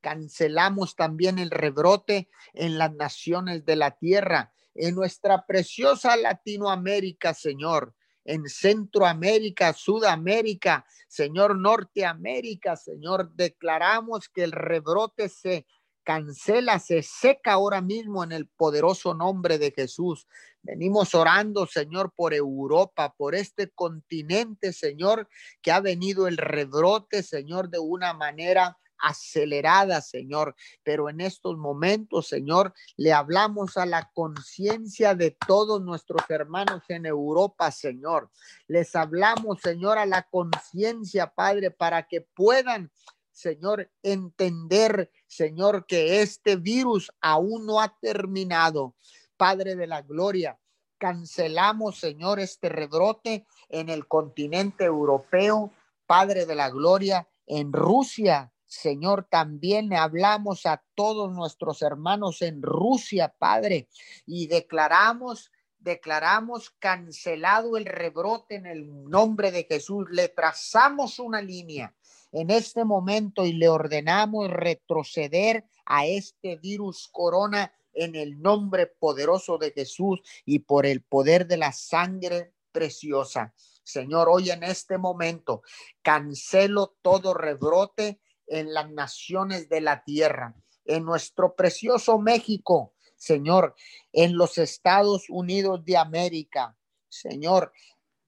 Cancelamos 0.00 0.94
también 0.94 1.38
el 1.38 1.50
rebrote 1.50 2.30
en 2.54 2.78
las 2.78 2.94
naciones 2.94 3.64
de 3.64 3.76
la 3.76 3.90
tierra, 3.98 4.52
en 4.74 4.94
nuestra 4.94 5.44
preciosa 5.44 6.16
Latinoamérica, 6.16 7.34
Señor, 7.34 7.94
en 8.24 8.46
Centroamérica, 8.48 9.72
Sudamérica, 9.72 10.86
Señor 11.08 11.56
Norteamérica, 11.58 12.76
Señor, 12.76 13.32
declaramos 13.34 14.28
que 14.28 14.44
el 14.44 14.52
rebrote 14.52 15.28
se 15.28 15.66
cancela, 16.08 16.78
se 16.78 17.02
seca 17.02 17.52
ahora 17.52 17.82
mismo 17.82 18.24
en 18.24 18.32
el 18.32 18.46
poderoso 18.46 19.12
nombre 19.12 19.58
de 19.58 19.72
Jesús. 19.72 20.26
Venimos 20.62 21.14
orando, 21.14 21.66
Señor, 21.66 22.14
por 22.16 22.32
Europa, 22.32 23.14
por 23.14 23.34
este 23.34 23.68
continente, 23.68 24.72
Señor, 24.72 25.28
que 25.60 25.70
ha 25.70 25.80
venido 25.80 26.26
el 26.26 26.38
rebrote, 26.38 27.22
Señor, 27.22 27.68
de 27.68 27.78
una 27.78 28.14
manera 28.14 28.78
acelerada, 28.96 30.00
Señor. 30.00 30.56
Pero 30.82 31.10
en 31.10 31.20
estos 31.20 31.58
momentos, 31.58 32.26
Señor, 32.26 32.72
le 32.96 33.12
hablamos 33.12 33.76
a 33.76 33.84
la 33.84 34.10
conciencia 34.14 35.14
de 35.14 35.36
todos 35.46 35.82
nuestros 35.82 36.22
hermanos 36.30 36.84
en 36.88 37.04
Europa, 37.04 37.70
Señor. 37.70 38.30
Les 38.66 38.96
hablamos, 38.96 39.60
Señor, 39.60 39.98
a 39.98 40.06
la 40.06 40.22
conciencia, 40.22 41.34
Padre, 41.34 41.70
para 41.70 42.08
que 42.08 42.22
puedan 42.22 42.90
Señor, 43.38 43.88
entender, 44.02 45.12
Señor, 45.28 45.86
que 45.86 46.22
este 46.22 46.56
virus 46.56 47.12
aún 47.20 47.66
no 47.66 47.80
ha 47.80 47.96
terminado. 48.00 48.96
Padre 49.36 49.76
de 49.76 49.86
la 49.86 50.02
Gloria, 50.02 50.58
cancelamos, 50.98 52.00
Señor, 52.00 52.40
este 52.40 52.68
rebrote 52.68 53.46
en 53.68 53.90
el 53.90 54.08
continente 54.08 54.86
europeo. 54.86 55.72
Padre 56.04 56.46
de 56.46 56.56
la 56.56 56.68
Gloria, 56.68 57.28
en 57.46 57.72
Rusia, 57.72 58.52
Señor, 58.66 59.28
también 59.30 59.94
hablamos 59.94 60.66
a 60.66 60.82
todos 60.96 61.30
nuestros 61.30 61.82
hermanos 61.82 62.42
en 62.42 62.60
Rusia, 62.60 63.32
Padre, 63.38 63.88
y 64.26 64.48
declaramos 64.48 65.52
declaramos 65.80 66.70
cancelado 66.80 67.76
el 67.76 67.86
rebrote 67.86 68.56
en 68.56 68.66
el 68.66 69.08
nombre 69.08 69.52
de 69.52 69.62
Jesús. 69.62 70.06
Le 70.10 70.28
trazamos 70.28 71.20
una 71.20 71.40
línea 71.40 71.94
en 72.32 72.50
este 72.50 72.84
momento 72.84 73.44
y 73.44 73.52
le 73.52 73.68
ordenamos 73.68 74.50
retroceder 74.50 75.64
a 75.86 76.06
este 76.06 76.56
virus 76.56 77.08
corona 77.10 77.72
en 77.92 78.14
el 78.14 78.40
nombre 78.40 78.86
poderoso 78.86 79.58
de 79.58 79.72
Jesús 79.72 80.20
y 80.44 80.60
por 80.60 80.86
el 80.86 81.02
poder 81.02 81.46
de 81.46 81.56
la 81.56 81.72
sangre 81.72 82.52
preciosa. 82.72 83.54
Señor, 83.82 84.28
hoy 84.28 84.50
en 84.50 84.62
este 84.62 84.98
momento 84.98 85.62
cancelo 86.02 86.96
todo 87.02 87.34
rebrote 87.34 88.20
en 88.46 88.72
las 88.72 88.90
naciones 88.90 89.68
de 89.68 89.80
la 89.80 90.04
tierra, 90.04 90.54
en 90.84 91.04
nuestro 91.04 91.54
precioso 91.54 92.18
México, 92.18 92.94
Señor, 93.16 93.74
en 94.12 94.36
los 94.36 94.58
Estados 94.58 95.24
Unidos 95.28 95.84
de 95.84 95.96
América, 95.96 96.76
Señor, 97.08 97.72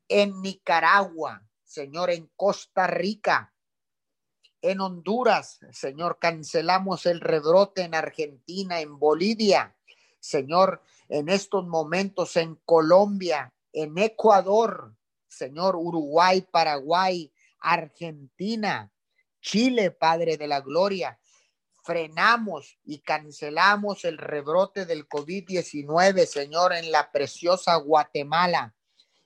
en 0.08 0.40
Nicaragua, 0.42 1.46
Señor, 1.62 2.10
en 2.10 2.28
Costa 2.34 2.86
Rica, 2.86 3.49
en 4.62 4.80
Honduras, 4.80 5.60
Señor, 5.72 6.18
cancelamos 6.18 7.06
el 7.06 7.20
rebrote 7.20 7.82
en 7.82 7.94
Argentina, 7.94 8.80
en 8.80 8.98
Bolivia, 8.98 9.76
Señor, 10.18 10.82
en 11.08 11.28
estos 11.28 11.66
momentos 11.66 12.36
en 12.36 12.56
Colombia, 12.64 13.52
en 13.72 13.96
Ecuador, 13.98 14.94
Señor, 15.28 15.76
Uruguay, 15.76 16.42
Paraguay, 16.42 17.32
Argentina, 17.60 18.92
Chile, 19.40 19.90
Padre 19.90 20.36
de 20.36 20.46
la 20.46 20.60
Gloria. 20.60 21.18
Frenamos 21.82 22.78
y 22.84 22.98
cancelamos 22.98 24.04
el 24.04 24.18
rebrote 24.18 24.84
del 24.84 25.08
COVID-19, 25.08 26.26
Señor, 26.26 26.74
en 26.74 26.92
la 26.92 27.10
preciosa 27.10 27.76
Guatemala, 27.76 28.74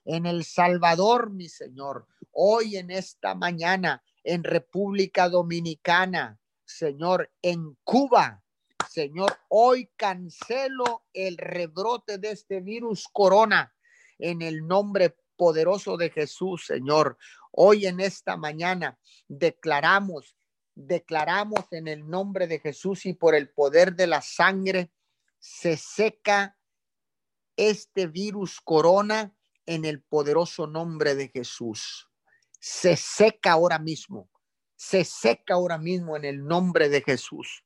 en 0.05 0.27
El 0.27 0.45
Salvador, 0.45 1.31
mi 1.31 1.49
Señor. 1.49 2.07
Hoy 2.31 2.77
en 2.77 2.91
esta 2.91 3.35
mañana 3.35 4.03
en 4.25 4.43
República 4.43 5.29
Dominicana, 5.29 6.41
Señor, 6.65 7.31
en 7.43 7.77
Cuba. 7.85 8.43
Señor, 8.91 9.37
hoy 9.49 9.91
cancelo 9.97 11.05
el 11.13 11.37
rebrote 11.37 12.19
de 12.19 12.31
este 12.31 12.61
virus 12.61 13.07
corona 13.13 13.75
en 14.19 14.41
el 14.41 14.67
nombre 14.67 15.17
poderoso 15.37 15.97
de 15.97 16.11
Jesús, 16.11 16.65
Señor. 16.67 17.19
Hoy 17.51 17.87
en 17.87 18.01
esta 18.01 18.37
mañana 18.37 18.99
declaramos, 19.29 20.37
declaramos 20.75 21.67
en 21.71 21.89
el 21.89 22.09
nombre 22.09 22.47
de 22.47 22.61
Jesús 22.61 23.05
y 23.07 23.13
por 23.13 23.35
el 23.35 23.51
poder 23.51 23.95
de 23.95 24.07
la 24.07 24.23
sangre, 24.23 24.91
se 25.39 25.77
seca 25.77 26.57
este 27.57 28.07
virus 28.07 28.61
corona 28.61 29.37
en 29.67 29.85
el 29.85 30.03
poderoso 30.03 30.67
nombre 30.67 31.15
de 31.15 31.29
Jesús 31.29 32.09
se 32.67 32.97
seca 32.97 33.53
ahora 33.53 33.79
mismo, 33.79 34.31
se 34.75 35.05
seca 35.05 35.53
ahora 35.53 35.77
mismo 35.77 36.17
en 36.17 36.25
el 36.25 36.47
nombre 36.47 36.89
de 36.89 37.03
Jesús. 37.03 37.63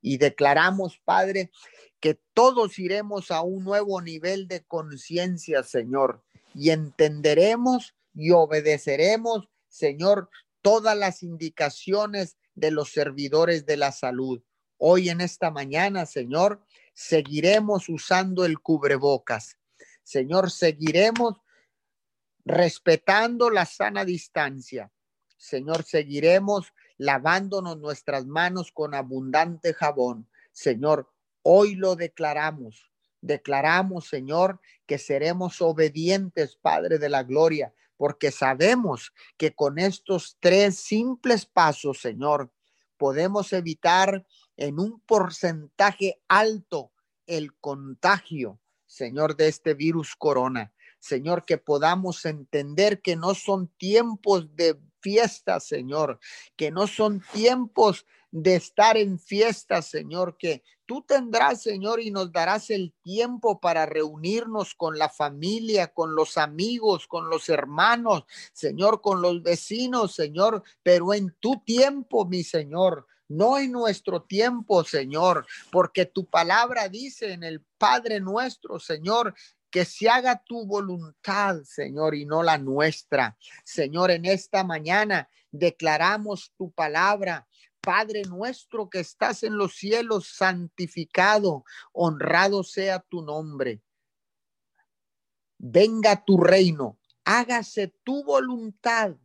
Y 0.00 0.18
declaramos, 0.18 1.00
Padre, 1.04 1.52
que 2.00 2.20
todos 2.34 2.76
iremos 2.80 3.30
a 3.30 3.42
un 3.42 3.62
nuevo 3.62 4.02
nivel 4.02 4.48
de 4.48 4.64
conciencia, 4.64 5.62
Señor, 5.62 6.24
y 6.56 6.70
entenderemos 6.70 7.94
y 8.14 8.32
obedeceremos, 8.32 9.48
Señor, 9.68 10.28
todas 10.60 10.98
las 10.98 11.22
indicaciones 11.22 12.36
de 12.56 12.72
los 12.72 12.90
servidores 12.90 13.64
de 13.64 13.76
la 13.76 13.92
salud. 13.92 14.42
Hoy 14.76 15.08
en 15.08 15.20
esta 15.20 15.52
mañana, 15.52 16.04
Señor, 16.04 16.66
seguiremos 16.94 17.88
usando 17.88 18.44
el 18.44 18.58
cubrebocas. 18.58 19.56
Señor, 20.02 20.50
seguiremos 20.50 21.36
respetando 22.44 23.50
la 23.50 23.66
sana 23.66 24.04
distancia. 24.04 24.90
Señor, 25.36 25.84
seguiremos 25.84 26.72
lavándonos 26.98 27.78
nuestras 27.78 28.26
manos 28.26 28.70
con 28.72 28.94
abundante 28.94 29.74
jabón. 29.74 30.28
Señor, 30.52 31.12
hoy 31.42 31.74
lo 31.74 31.96
declaramos. 31.96 32.90
Declaramos, 33.20 34.08
Señor, 34.08 34.60
que 34.86 34.98
seremos 34.98 35.60
obedientes, 35.62 36.56
Padre 36.56 36.98
de 36.98 37.08
la 37.08 37.22
Gloria, 37.22 37.74
porque 37.96 38.32
sabemos 38.32 39.12
que 39.36 39.54
con 39.54 39.78
estos 39.78 40.36
tres 40.40 40.76
simples 40.76 41.46
pasos, 41.46 42.00
Señor, 42.00 42.52
podemos 42.96 43.52
evitar 43.52 44.26
en 44.56 44.78
un 44.78 45.00
porcentaje 45.00 46.20
alto 46.28 46.92
el 47.26 47.54
contagio, 47.56 48.60
Señor, 48.86 49.36
de 49.36 49.48
este 49.48 49.74
virus 49.74 50.14
corona. 50.16 50.72
Señor, 51.02 51.44
que 51.44 51.58
podamos 51.58 52.24
entender 52.26 53.02
que 53.02 53.16
no 53.16 53.34
son 53.34 53.66
tiempos 53.76 54.54
de 54.54 54.78
fiesta, 55.00 55.58
Señor, 55.58 56.20
que 56.56 56.70
no 56.70 56.86
son 56.86 57.24
tiempos 57.32 58.06
de 58.30 58.54
estar 58.54 58.96
en 58.96 59.18
fiesta, 59.18 59.82
Señor, 59.82 60.36
que 60.38 60.62
tú 60.86 61.02
tendrás, 61.02 61.60
Señor, 61.60 62.00
y 62.00 62.12
nos 62.12 62.30
darás 62.30 62.70
el 62.70 62.94
tiempo 63.02 63.60
para 63.60 63.84
reunirnos 63.84 64.74
con 64.76 64.96
la 64.96 65.08
familia, 65.08 65.88
con 65.88 66.14
los 66.14 66.38
amigos, 66.38 67.08
con 67.08 67.28
los 67.28 67.48
hermanos, 67.48 68.24
Señor, 68.52 69.00
con 69.00 69.20
los 69.20 69.42
vecinos, 69.42 70.14
Señor, 70.14 70.62
pero 70.84 71.12
en 71.14 71.34
tu 71.40 71.60
tiempo, 71.64 72.24
mi 72.26 72.44
Señor, 72.44 73.08
no 73.26 73.58
en 73.58 73.72
nuestro 73.72 74.22
tiempo, 74.22 74.84
Señor, 74.84 75.46
porque 75.72 76.06
tu 76.06 76.26
palabra 76.26 76.88
dice 76.88 77.32
en 77.32 77.42
el 77.42 77.60
Padre 77.76 78.20
nuestro, 78.20 78.78
Señor, 78.78 79.34
que 79.72 79.86
se 79.86 80.08
haga 80.08 80.40
tu 80.44 80.66
voluntad, 80.66 81.62
Señor, 81.64 82.14
y 82.14 82.26
no 82.26 82.42
la 82.42 82.58
nuestra. 82.58 83.38
Señor, 83.64 84.10
en 84.10 84.26
esta 84.26 84.62
mañana 84.62 85.30
declaramos 85.50 86.52
tu 86.56 86.70
palabra. 86.70 87.48
Padre 87.80 88.22
nuestro 88.22 88.88
que 88.90 89.00
estás 89.00 89.42
en 89.42 89.56
los 89.56 89.74
cielos, 89.74 90.28
santificado, 90.36 91.64
honrado 91.92 92.62
sea 92.62 93.00
tu 93.00 93.22
nombre. 93.22 93.82
Venga 95.58 96.22
tu 96.22 96.36
reino, 96.36 96.98
hágase 97.24 97.88
tu 98.04 98.22
voluntad 98.24 99.16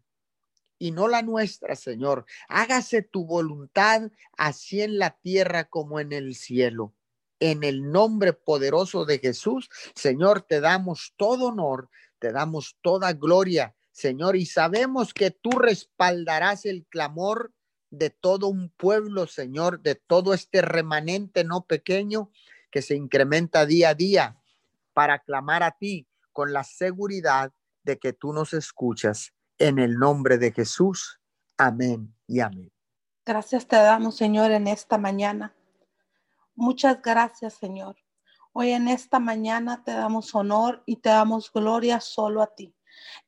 y 0.79 0.91
no 0.91 1.07
la 1.07 1.23
nuestra, 1.23 1.75
Señor. 1.75 2.25
Hágase 2.47 3.01
tu 3.01 3.25
voluntad 3.25 4.11
así 4.37 4.81
en 4.81 4.97
la 4.97 5.11
tierra 5.19 5.65
como 5.65 5.99
en 5.99 6.13
el 6.13 6.35
cielo 6.35 6.96
en 7.39 7.63
el 7.63 7.91
nombre 7.91 8.33
poderoso 8.33 9.05
de 9.05 9.19
Jesús, 9.19 9.69
Señor, 9.95 10.41
te 10.41 10.59
damos 10.59 11.13
todo 11.17 11.47
honor, 11.47 11.89
te 12.19 12.31
damos 12.31 12.77
toda 12.81 13.13
gloria, 13.13 13.75
Señor, 13.91 14.35
y 14.35 14.45
sabemos 14.45 15.13
que 15.13 15.31
tú 15.31 15.51
respaldarás 15.51 16.65
el 16.65 16.85
clamor 16.85 17.53
de 17.89 18.09
todo 18.09 18.47
un 18.47 18.69
pueblo, 18.69 19.27
Señor, 19.27 19.81
de 19.81 19.95
todo 19.95 20.33
este 20.33 20.61
remanente 20.61 21.43
no 21.43 21.65
pequeño 21.65 22.31
que 22.69 22.81
se 22.81 22.95
incrementa 22.95 23.65
día 23.65 23.89
a 23.89 23.93
día 23.95 24.37
para 24.93 25.19
clamar 25.19 25.63
a 25.63 25.71
ti 25.71 26.07
con 26.31 26.53
la 26.53 26.63
seguridad 26.63 27.51
de 27.83 27.97
que 27.97 28.13
tú 28.13 28.33
nos 28.33 28.53
escuchas. 28.53 29.33
En 29.57 29.79
el 29.79 29.97
nombre 29.97 30.37
de 30.37 30.51
Jesús. 30.51 31.19
Amén 31.57 32.13
y 32.27 32.41
amén. 32.41 32.71
Gracias 33.25 33.67
te 33.67 33.75
damos, 33.75 34.15
Señor, 34.15 34.51
en 34.51 34.67
esta 34.67 34.99
mañana. 34.99 35.56
Muchas 36.59 37.03
gracias, 37.03 37.53
Señor. 37.53 37.97
Hoy 38.51 38.71
en 38.71 38.87
esta 38.87 39.19
mañana 39.19 39.83
te 39.83 39.91
damos 39.91 40.33
honor 40.33 40.81
y 40.87 40.95
te 40.95 41.09
damos 41.09 41.53
gloria 41.53 41.99
solo 41.99 42.41
a 42.41 42.47
ti. 42.47 42.73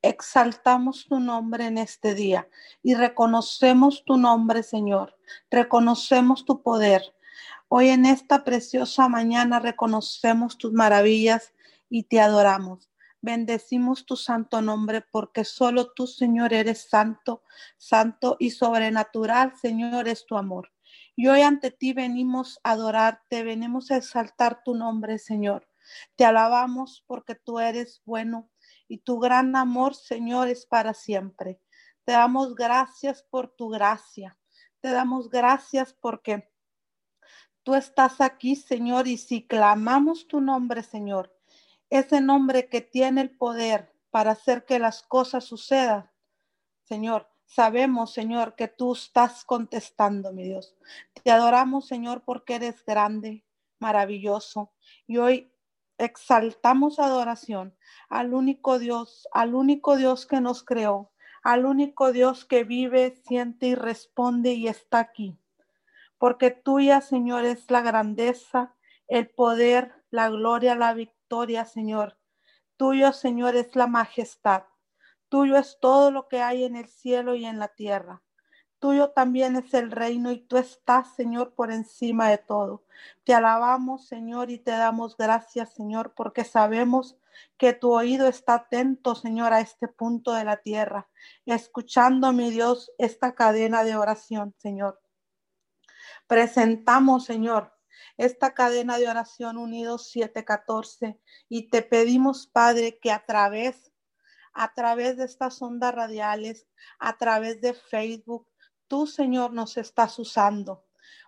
Exaltamos 0.01 1.05
tu 1.07 1.19
nombre 1.19 1.67
en 1.67 1.77
este 1.77 2.15
día 2.15 2.49
y 2.81 2.95
reconocemos 2.95 4.03
tu 4.03 4.17
nombre, 4.17 4.63
Señor. 4.63 5.15
Reconocemos 5.51 6.43
tu 6.43 6.63
poder. 6.63 7.03
Hoy 7.67 7.89
en 7.89 8.07
esta 8.07 8.43
preciosa 8.43 9.07
mañana 9.07 9.59
reconocemos 9.59 10.57
tus 10.57 10.73
maravillas 10.73 11.53
y 11.87 12.05
te 12.05 12.19
adoramos. 12.19 12.88
Bendecimos 13.21 14.05
tu 14.05 14.15
santo 14.15 14.62
nombre 14.62 15.01
porque 15.01 15.43
solo 15.43 15.91
tú, 15.91 16.08
Señor, 16.08 16.53
eres 16.53 16.89
santo, 16.89 17.43
santo 17.77 18.38
y 18.39 18.51
sobrenatural, 18.51 19.53
Señor, 19.58 20.08
es 20.08 20.25
tu 20.25 20.38
amor. 20.38 20.71
Y 21.15 21.27
hoy 21.27 21.41
ante 21.41 21.69
ti 21.69 21.91
venimos 21.91 22.60
a 22.63 22.71
adorarte, 22.71 23.43
venimos 23.43 23.91
a 23.91 23.97
exaltar 23.97 24.63
tu 24.63 24.73
nombre, 24.73 25.19
Señor. 25.19 25.67
Te 26.15 26.23
alabamos 26.23 27.03
porque 27.08 27.36
tú 27.36 27.60
eres 27.60 28.01
bueno 28.05 28.49
y 28.88 28.99
tu 28.99 29.19
gran 29.19 29.55
amor, 29.55 29.95
Señor, 29.95 30.47
es 30.47 30.65
para 30.65 30.93
siempre. 30.93 31.60
Te 32.05 32.13
damos 32.13 32.55
gracias 32.55 33.23
por 33.23 33.49
tu 33.49 33.69
gracia. 33.69 34.38
Te 34.79 34.91
damos 34.91 35.29
gracias 35.29 35.93
porque 35.93 36.49
tú 37.63 37.75
estás 37.75 38.21
aquí, 38.21 38.55
Señor, 38.55 39.08
y 39.08 39.17
si 39.17 39.45
clamamos 39.45 40.27
tu 40.27 40.39
nombre, 40.39 40.84
Señor, 40.84 41.38
ese 41.89 42.21
nombre 42.21 42.69
que 42.69 42.82
tiene 42.82 43.21
el 43.21 43.32
poder 43.32 43.93
para 44.12 44.32
hacer 44.32 44.65
que 44.65 44.80
las 44.80 45.04
cosas 45.04 45.43
sucedan, 45.45 46.10
Señor, 46.84 47.28
Sabemos, 47.49 48.13
Señor, 48.13 48.54
que 48.54 48.67
tú 48.67 48.93
estás 48.93 49.43
contestando, 49.43 50.32
mi 50.32 50.43
Dios. 50.43 50.78
Te 51.23 51.32
adoramos, 51.32 51.88
Señor, 51.88 52.21
porque 52.23 52.56
eres 52.56 52.86
grande, 52.86 53.43
maravilloso. 53.80 54.71
Y 55.08 55.17
hoy 55.17 55.52
exaltamos 55.97 56.99
adoración 56.99 57.75
al 58.08 58.36
único 58.36 58.78
Dios, 58.78 59.28
al 59.34 59.56
único 59.56 59.97
Dios 59.97 60.28
que 60.28 60.41
nos 60.41 60.63
creó, 60.63 61.12
al 61.41 61.65
único 61.65 62.12
Dios 62.12 62.45
que 62.45 62.63
vive, 62.63 63.15
siente 63.28 63.65
y 63.65 63.75
responde 63.75 64.54
y 64.54 64.67
está 64.67 64.99
aquí. 64.99 65.36
Porque 66.19 66.52
tuya, 66.52 67.02
Señor, 67.02 67.45
es 67.45 67.71
la 67.71 67.82
grandeza, 67.82 68.75
el 69.08 69.28
poder, 69.28 69.95
la 70.12 70.30
gloria, 70.30 70.75
la 70.75 70.93
victoria, 70.93 71.18
Señor. 71.65 72.17
Tuyo, 72.75 73.13
Señor, 73.13 73.55
es 73.55 73.75
la 73.75 73.87
majestad. 73.87 74.63
Tuyo 75.29 75.57
es 75.57 75.77
todo 75.79 76.09
lo 76.09 76.27
que 76.27 76.41
hay 76.41 76.63
en 76.63 76.75
el 76.75 76.87
cielo 76.87 77.35
y 77.35 77.45
en 77.45 77.59
la 77.59 77.67
tierra. 77.67 78.23
Tuyo 78.79 79.11
también 79.11 79.55
es 79.55 79.73
el 79.73 79.91
reino 79.91 80.31
y 80.31 80.39
tú 80.39 80.57
estás, 80.57 81.13
Señor, 81.15 81.53
por 81.53 81.71
encima 81.71 82.29
de 82.29 82.39
todo. 82.39 82.83
Te 83.25 83.33
alabamos, 83.33 84.07
Señor, 84.07 84.49
y 84.49 84.57
te 84.57 84.71
damos 84.71 85.17
gracias, 85.17 85.73
Señor, 85.73 86.13
porque 86.15 86.43
sabemos 86.45 87.17
que 87.57 87.73
tu 87.73 87.93
oído 87.93 88.27
está 88.27 88.55
atento, 88.55 89.13
Señor, 89.13 89.53
a 89.53 89.59
este 89.59 89.87
punto 89.87 90.33
de 90.33 90.45
la 90.45 90.57
tierra, 90.57 91.07
escuchando, 91.45 92.33
mi 92.33 92.49
Dios, 92.49 92.91
esta 92.97 93.35
cadena 93.35 93.83
de 93.83 93.95
oración, 93.97 94.55
Señor. 94.57 94.99
Presentamos, 96.25 97.25
Señor, 97.25 97.78
esta 98.17 98.53
cadena 98.53 98.97
de 98.97 99.07
oración 99.07 99.57
unidos 99.57 100.09
714 100.12 101.19
y 101.47 101.69
te 101.69 101.81
pedimos, 101.81 102.47
Padre, 102.47 102.99
que 102.99 103.12
a 103.12 103.25
través 103.25 103.91
a 104.53 104.73
través 104.73 105.17
de 105.17 105.25
estas 105.25 105.62
ondas 105.62 105.95
radiales, 105.95 106.67
a 106.99 107.17
través 107.17 107.62
de 107.62 107.73
Facebook. 107.73 108.47
Tú, 108.88 109.07
Señor, 109.07 109.53
nos 109.53 109.77
estás 109.77 110.17
usando. 110.19 110.85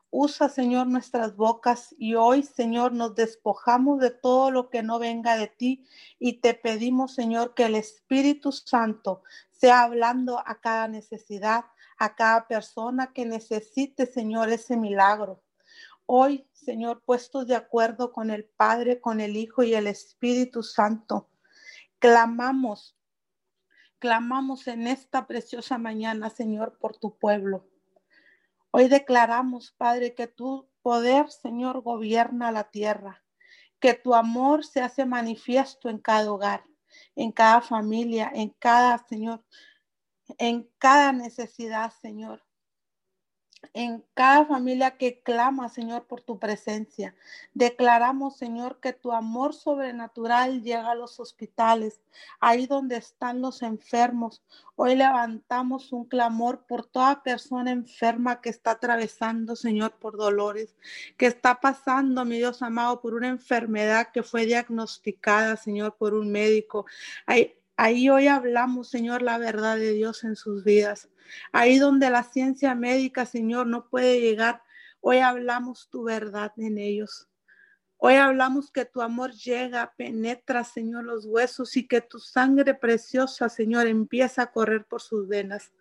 Usa, 0.09 0.49
Señor, 0.49 0.87
nuestras 0.87 1.37
bocas 1.37 1.95
y 1.97 2.15
hoy, 2.15 2.43
Señor, 2.43 2.91
nos 2.91 3.15
despojamos 3.15 4.01
de 4.01 4.11
todo 4.11 4.51
lo 4.51 4.69
que 4.69 4.83
no 4.83 4.99
venga 4.99 5.37
de 5.37 5.47
ti 5.47 5.87
y 6.19 6.41
te 6.41 6.53
pedimos, 6.53 7.13
Señor, 7.13 7.53
que 7.53 7.63
el 7.63 7.75
Espíritu 7.75 8.51
Santo 8.51 9.23
sea 9.51 9.83
hablando 9.83 10.39
a 10.45 10.59
cada 10.59 10.89
necesidad, 10.89 11.63
a 11.97 12.15
cada 12.15 12.47
persona 12.49 13.13
que 13.13 13.25
necesite, 13.25 14.05
Señor, 14.05 14.49
ese 14.49 14.75
milagro. 14.75 15.41
Hoy, 16.05 16.47
Señor, 16.53 17.03
puestos 17.03 17.47
de 17.47 17.55
acuerdo 17.55 18.11
con 18.11 18.29
el 18.29 18.45
Padre, 18.45 18.99
con 18.99 19.21
el 19.21 19.35
Hijo 19.35 19.63
y 19.63 19.73
el 19.73 19.87
Espíritu 19.87 20.63
Santo, 20.63 21.29
clamamos 21.99 22.95
Clamamos 24.01 24.67
en 24.67 24.87
esta 24.87 25.27
preciosa 25.27 25.77
mañana, 25.77 26.31
Señor, 26.31 26.79
por 26.79 26.97
tu 26.97 27.19
pueblo. 27.19 27.67
Hoy 28.71 28.87
declaramos, 28.87 29.75
Padre, 29.77 30.15
que 30.15 30.25
tu 30.25 30.67
poder, 30.81 31.29
Señor, 31.29 31.83
gobierna 31.83 32.51
la 32.51 32.71
tierra, 32.71 33.23
que 33.79 33.93
tu 33.93 34.15
amor 34.15 34.65
se 34.65 34.81
hace 34.81 35.05
manifiesto 35.05 35.87
en 35.87 35.99
cada 35.99 36.33
hogar, 36.33 36.63
en 37.15 37.31
cada 37.31 37.61
familia, 37.61 38.31
en 38.33 38.49
cada, 38.49 38.97
Señor, 39.07 39.45
en 40.39 40.67
cada 40.79 41.13
necesidad, 41.13 41.93
Señor 42.01 42.43
en 43.73 44.03
cada 44.13 44.45
familia 44.45 44.97
que 44.97 45.21
clama, 45.21 45.69
Señor, 45.69 46.05
por 46.05 46.21
tu 46.21 46.39
presencia. 46.39 47.15
Declaramos, 47.53 48.37
Señor, 48.37 48.79
que 48.79 48.93
tu 48.93 49.11
amor 49.11 49.53
sobrenatural 49.53 50.61
llega 50.61 50.91
a 50.91 50.95
los 50.95 51.19
hospitales, 51.19 52.01
ahí 52.39 52.65
donde 52.65 52.97
están 52.97 53.41
los 53.41 53.61
enfermos. 53.61 54.41
Hoy 54.75 54.95
levantamos 54.95 55.93
un 55.93 56.05
clamor 56.05 56.65
por 56.65 56.85
toda 56.85 57.23
persona 57.23 57.71
enferma 57.71 58.41
que 58.41 58.49
está 58.49 58.71
atravesando, 58.71 59.55
Señor, 59.55 59.93
por 59.99 60.17
dolores, 60.17 60.75
que 61.17 61.27
está 61.27 61.59
pasando, 61.59 62.25
mi 62.25 62.37
Dios 62.37 62.61
amado, 62.61 63.01
por 63.01 63.13
una 63.13 63.27
enfermedad 63.27 64.09
que 64.11 64.23
fue 64.23 64.45
diagnosticada, 64.45 65.55
Señor, 65.55 65.95
por 65.97 66.13
un 66.13 66.31
médico. 66.31 66.85
Ahí 67.81 68.09
hoy 68.11 68.27
hablamos, 68.27 68.91
Señor, 68.91 69.23
la 69.23 69.39
verdad 69.39 69.75
de 69.75 69.93
Dios 69.93 70.23
en 70.23 70.35
sus 70.35 70.63
vidas. 70.63 71.09
Ahí 71.51 71.79
donde 71.79 72.11
la 72.11 72.21
ciencia 72.21 72.75
médica, 72.75 73.25
Señor, 73.25 73.65
no 73.65 73.89
puede 73.89 74.21
llegar, 74.21 74.61
hoy 74.99 75.17
hablamos 75.17 75.89
tu 75.89 76.03
verdad 76.03 76.51
en 76.57 76.77
ellos. 76.77 77.27
Hoy 77.97 78.15
hablamos 78.15 78.69
que 78.69 78.85
tu 78.85 79.01
amor 79.01 79.31
llega, 79.31 79.93
penetra, 79.97 80.63
Señor, 80.63 81.05
los 81.05 81.25
huesos 81.25 81.75
y 81.75 81.87
que 81.87 82.01
tu 82.01 82.19
sangre 82.19 82.75
preciosa, 82.75 83.49
Señor, 83.49 83.87
empieza 83.87 84.43
a 84.43 84.51
correr 84.51 84.85
por 84.85 85.01
sus 85.01 85.27
venas. 85.27 85.71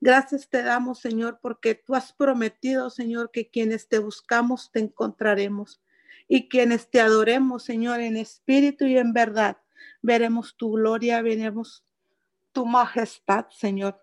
Gracias 0.00 0.48
te 0.48 0.62
damos, 0.62 1.00
Señor, 1.00 1.40
porque 1.42 1.74
tú 1.74 1.96
has 1.96 2.12
prometido, 2.12 2.88
Señor, 2.88 3.32
que 3.32 3.50
quienes 3.50 3.88
te 3.88 3.98
buscamos 3.98 4.70
te 4.70 4.78
encontraremos 4.78 5.82
y 6.28 6.48
quienes 6.48 6.88
te 6.88 7.00
adoremos, 7.00 7.64
Señor, 7.64 7.98
en 7.98 8.16
espíritu 8.16 8.84
y 8.84 8.96
en 8.96 9.12
verdad, 9.12 9.56
veremos 10.00 10.56
tu 10.56 10.72
gloria, 10.72 11.22
veremos 11.22 11.84
tu 12.52 12.66
majestad, 12.66 13.46
Señor. 13.50 14.02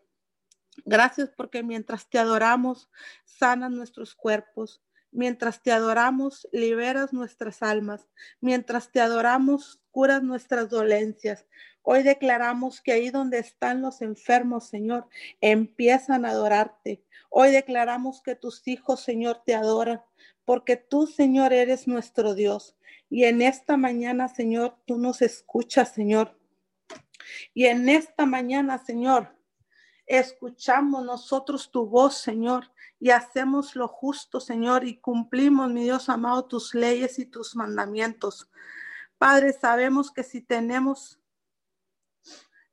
Gracias 0.86 1.30
porque 1.36 1.64
mientras 1.64 2.10
te 2.10 2.20
adoramos, 2.20 2.90
sanas 3.26 3.72
nuestros 3.72 4.16
cuerpos. 4.16 4.82
Mientras 5.12 5.64
te 5.64 5.72
adoramos, 5.72 6.48
liberas 6.52 7.14
nuestras 7.14 7.64
almas. 7.64 8.08
Mientras 8.42 8.92
te 8.92 9.02
adoramos, 9.02 9.82
curas 9.92 10.22
nuestras 10.22 10.70
dolencias. 10.70 11.48
Hoy 11.82 12.04
declaramos 12.04 12.82
que 12.82 12.92
ahí 12.92 13.10
donde 13.10 13.40
están 13.40 13.82
los 13.82 14.02
enfermos, 14.02 14.68
Señor, 14.68 15.08
empiezan 15.42 16.26
a 16.26 16.30
adorarte. 16.30 17.04
Hoy 17.30 17.52
declaramos 17.52 18.22
que 18.22 18.36
tus 18.36 18.68
hijos, 18.68 19.02
Señor, 19.02 19.42
te 19.46 19.56
adoran, 19.56 20.02
porque 20.50 20.78
tú, 20.78 21.06
Señor, 21.06 21.54
eres 21.54 21.88
nuestro 21.88 22.34
Dios. 22.34 22.76
Y 23.08 23.26
en 23.26 23.44
esta 23.44 23.78
mañana, 23.78 24.28
Señor, 24.30 24.76
tú 24.88 24.98
nos 24.98 25.22
escuchas, 25.22 25.94
Señor. 25.94 26.40
Y 27.54 27.68
en 27.68 27.88
esta 27.88 28.26
mañana, 28.26 28.80
Señor, 28.80 29.38
escuchamos 30.08 31.06
nosotros 31.06 31.70
tu 31.70 31.86
voz, 31.86 32.18
Señor, 32.18 32.72
y 33.00 33.12
hacemos 33.12 33.76
lo 33.76 33.88
justo, 33.88 34.40
Señor, 34.40 34.86
y 34.86 35.00
cumplimos, 35.00 35.70
mi 35.70 35.84
Dios 35.84 36.10
amado, 36.10 36.46
tus 36.46 36.74
leyes 36.74 37.20
y 37.20 37.28
tus 37.28 37.56
mandamientos. 37.56 38.50
Padre, 39.20 39.54
sabemos 39.54 40.10
que 40.10 40.24
si 40.24 40.42
tenemos, 40.42 41.22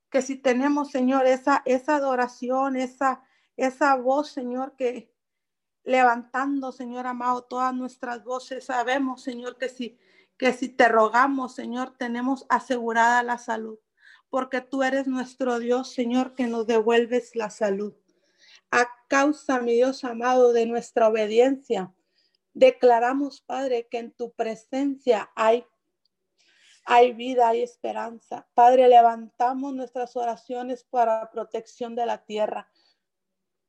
que 0.09 0.23
si 0.23 0.37
tenemos, 0.37 0.93
Señor, 0.93 1.27
esa, 1.27 1.61
esa 1.67 1.97
adoración, 1.97 2.77
esa, 2.77 3.23
esa 3.55 3.97
voz, 3.97 4.31
Señor, 4.31 4.77
que 4.77 5.15
levantando, 5.87 6.73
Señor 6.73 7.07
amado, 7.07 7.45
todas 7.45 7.73
nuestras 7.73 8.23
voces, 8.23 8.67
sabemos, 8.67 9.23
Señor, 9.23 9.57
que 9.57 9.71
si, 9.71 9.99
que 10.37 10.53
si 10.53 10.69
te 10.69 10.89
rogamos, 10.89 11.55
Señor, 11.55 11.95
tenemos 11.97 12.45
asegurada 12.51 13.23
la 13.23 13.39
salud 13.39 13.79
porque 14.29 14.61
tú 14.61 14.83
eres 14.83 15.07
nuestro 15.07 15.59
Dios, 15.59 15.93
Señor, 15.93 16.35
que 16.35 16.47
nos 16.47 16.67
devuelves 16.67 17.35
la 17.37 17.51
salud. 17.51 17.95
A 18.71 18.87
causa, 19.09 19.61
mi 19.61 19.75
Dios 19.75 20.05
amado, 20.05 20.53
de 20.53 20.67
nuestra 20.67 21.09
obediencia, 21.09 21.95
declaramos, 22.53 23.41
Padre, 23.41 23.87
que 23.91 23.99
en 23.99 24.13
tu 24.13 24.33
presencia 24.33 25.31
hay 25.35 25.65
hay 26.89 27.15
vida, 27.15 27.49
hay 27.49 27.63
esperanza. 27.63 28.47
Padre, 28.55 28.89
levantamos 28.89 29.75
nuestras 29.75 30.15
oraciones 30.17 30.85
para 30.85 31.31
protección 31.33 31.97
de 31.97 32.07
la 32.07 32.25
tierra, 32.25 32.71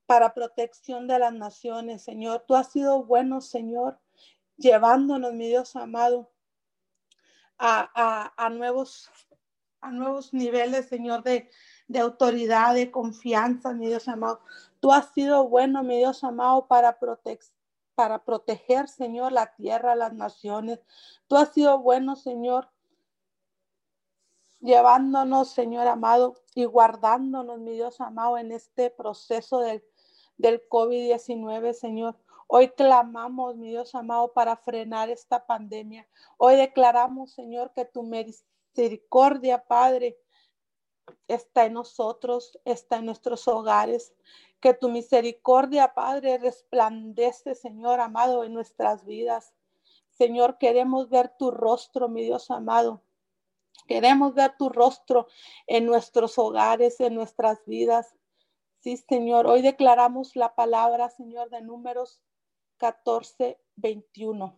para 0.08 0.34
protección 0.34 1.06
de 1.06 1.20
las 1.20 1.34
naciones, 1.34 2.02
Señor. 2.02 2.46
Tú 2.48 2.56
has 2.56 2.72
sido 2.72 3.04
bueno, 3.04 3.42
Señor, 3.42 4.00
llevándonos, 4.56 5.34
mi 5.34 5.48
Dios 5.48 5.76
amado, 5.76 6.32
a, 7.60 8.50
nuevos 8.52 9.12
a 9.82 9.92
nuevos 9.92 10.34
niveles, 10.34 10.88
Señor, 10.88 11.24
de, 11.24 11.50
de 11.88 12.00
autoridad, 12.00 12.74
de 12.74 12.90
confianza, 12.90 13.74
mi 13.74 13.88
Dios 13.88 14.08
amado. 14.08 14.42
Tú 14.80 14.92
has 14.92 15.12
sido 15.14 15.48
bueno, 15.48 15.84
mi 15.84 15.98
Dios 15.98 16.24
amado, 16.24 16.68
para, 16.68 16.98
para 17.94 18.24
proteger, 18.24 18.88
Señor, 18.88 19.34
la 19.34 19.54
tierra, 19.56 19.96
las 19.96 20.14
naciones. 20.14 20.80
Tú 21.28 21.36
has 21.36 21.54
sido 21.54 21.80
bueno, 21.80 22.16
Señor, 22.16 22.70
llevándonos, 24.62 25.50
Señor 25.50 25.88
amado, 25.88 26.36
y 26.56 26.66
guardándonos, 26.66 27.60
mi 27.60 27.74
Dios 27.74 28.00
amado, 28.02 28.38
en 28.38 28.52
este 28.52 28.90
proceso 28.90 29.60
del, 29.60 29.84
del 30.38 30.68
COVID-19, 30.70 31.74
Señor. 31.74 32.16
Hoy 32.48 32.70
clamamos, 32.70 33.58
mi 33.58 33.70
Dios 33.70 33.94
amado, 33.96 34.32
para 34.34 34.56
frenar 34.56 35.10
esta 35.10 35.46
pandemia. 35.46 36.08
Hoy 36.38 36.56
declaramos, 36.56 37.32
Señor, 37.32 37.74
que 37.74 37.86
tu 37.86 38.04
misericordia, 38.04 39.66
Padre, 39.66 40.18
está 41.28 41.66
en 41.66 41.74
nosotros, 41.74 42.60
está 42.64 42.98
en 42.98 43.06
nuestros 43.06 43.48
hogares. 43.48 44.14
Que 44.60 44.74
tu 44.74 44.90
misericordia, 44.90 45.94
Padre, 45.94 46.38
resplandece, 46.38 47.54
Señor 47.54 48.00
amado, 48.00 48.44
en 48.44 48.54
nuestras 48.54 49.06
vidas. 49.06 49.54
Señor, 50.10 50.58
queremos 50.58 51.10
ver 51.10 51.34
tu 51.38 51.52
rostro, 51.52 52.10
mi 52.10 52.24
Dios 52.24 52.50
amado. 52.50 53.04
Queremos 53.88 54.34
ver 54.34 54.56
tu 54.58 54.70
rostro 54.70 55.28
en 55.68 55.86
nuestros 55.86 56.40
hogares, 56.40 57.00
en 57.00 57.14
nuestras 57.14 57.64
vidas. 57.66 58.17
Sí, 58.88 58.96
Señor, 58.96 59.48
hoy 59.48 59.62
declaramos 59.62 60.38
la 60.38 60.56
palabra, 60.56 61.10
Señor, 61.10 61.50
de 61.50 61.62
números 61.62 62.22
14, 62.78 63.60
21. 63.76 64.58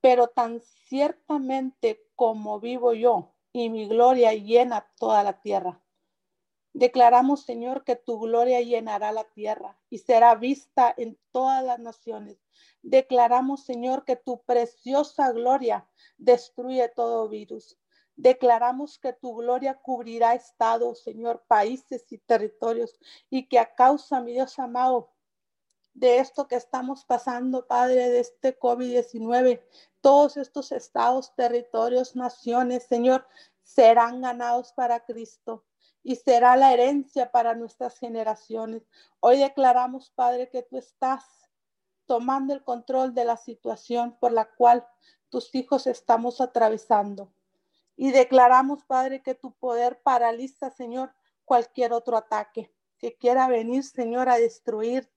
Pero 0.00 0.26
tan 0.26 0.60
ciertamente 0.60 2.04
como 2.16 2.58
vivo 2.58 2.92
yo, 2.92 3.36
y 3.52 3.70
mi 3.70 3.86
gloria 3.86 4.34
llena 4.34 4.90
toda 4.98 5.22
la 5.22 5.40
tierra. 5.40 5.80
Declaramos, 6.72 7.44
Señor, 7.44 7.84
que 7.84 7.94
tu 7.94 8.18
gloria 8.18 8.60
llenará 8.60 9.12
la 9.12 9.30
tierra 9.30 9.78
y 9.88 9.98
será 9.98 10.34
vista 10.34 10.92
en 10.96 11.16
todas 11.30 11.62
las 11.62 11.78
naciones. 11.78 12.44
Declaramos, 12.82 13.62
Señor, 13.62 14.04
que 14.04 14.16
tu 14.16 14.42
preciosa 14.42 15.30
gloria 15.30 15.88
destruye 16.18 16.88
todo 16.88 17.28
virus. 17.28 17.79
Declaramos 18.20 18.98
que 18.98 19.14
tu 19.14 19.34
gloria 19.34 19.80
cubrirá 19.80 20.34
estados, 20.34 21.02
Señor, 21.02 21.42
países 21.48 22.04
y 22.12 22.18
territorios 22.18 23.00
y 23.30 23.48
que 23.48 23.58
a 23.58 23.74
causa, 23.74 24.20
mi 24.20 24.32
Dios 24.32 24.58
amado, 24.58 25.10
de 25.94 26.18
esto 26.18 26.46
que 26.46 26.56
estamos 26.56 27.06
pasando, 27.06 27.66
Padre, 27.66 28.10
de 28.10 28.20
este 28.20 28.58
COVID-19, 28.58 29.62
todos 30.02 30.36
estos 30.36 30.70
estados, 30.70 31.34
territorios, 31.34 32.14
naciones, 32.14 32.84
Señor, 32.84 33.26
serán 33.62 34.20
ganados 34.20 34.74
para 34.74 35.00
Cristo 35.06 35.64
y 36.02 36.16
será 36.16 36.56
la 36.56 36.74
herencia 36.74 37.32
para 37.32 37.54
nuestras 37.54 37.98
generaciones. 37.98 38.82
Hoy 39.20 39.38
declaramos, 39.38 40.10
Padre, 40.10 40.50
que 40.50 40.62
tú 40.62 40.76
estás 40.76 41.24
tomando 42.04 42.52
el 42.52 42.62
control 42.64 43.14
de 43.14 43.24
la 43.24 43.38
situación 43.38 44.18
por 44.20 44.32
la 44.32 44.44
cual 44.44 44.86
tus 45.30 45.54
hijos 45.54 45.86
estamos 45.86 46.42
atravesando. 46.42 47.32
Y 48.02 48.12
declaramos, 48.12 48.82
Padre, 48.86 49.20
que 49.20 49.34
tu 49.34 49.52
poder 49.52 50.00
paraliza, 50.00 50.70
Señor, 50.70 51.12
cualquier 51.44 51.92
otro 51.92 52.16
ataque 52.16 52.72
que 52.96 53.18
quiera 53.18 53.46
venir, 53.46 53.84
Señor, 53.84 54.30
a 54.30 54.38
destruir 54.38 55.12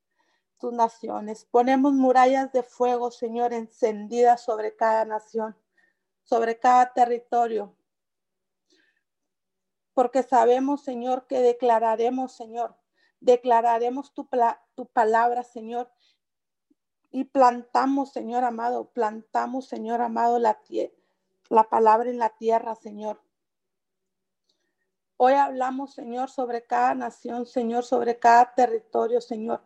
tus 0.57 0.73
naciones. 0.73 1.45
Ponemos 1.45 1.93
murallas 1.93 2.51
de 2.51 2.61
fuego, 2.61 3.09
Señor, 3.09 3.53
encendidas 3.53 4.41
sobre 4.41 4.75
cada 4.75 5.05
nación, 5.05 5.55
sobre 6.23 6.59
cada 6.59 6.91
territorio. 6.91 7.73
Porque 9.93 10.21
sabemos, 10.21 10.83
Señor, 10.83 11.25
que 11.25 11.39
declararemos, 11.39 12.33
Señor, 12.33 12.75
declararemos 13.21 14.13
tu, 14.13 14.27
tu 14.75 14.87
palabra, 14.87 15.43
Señor, 15.43 15.89
y 17.11 17.23
plantamos, 17.23 18.11
Señor 18.11 18.43
amado, 18.43 18.89
plantamos, 18.89 19.69
Señor 19.69 20.01
amado, 20.01 20.37
la, 20.37 20.59
la 21.53 21.63
palabra 21.69 22.09
en 22.09 22.17
la 22.17 22.29
tierra, 22.29 22.75
Señor. 22.75 23.21
Hoy 25.17 25.33
hablamos, 25.33 25.93
Señor, 25.93 26.29
sobre 26.29 26.65
cada 26.65 26.95
nación, 26.95 27.45
Señor, 27.45 27.85
sobre 27.85 28.17
cada 28.17 28.53
territorio, 28.55 29.21
Señor. 29.21 29.63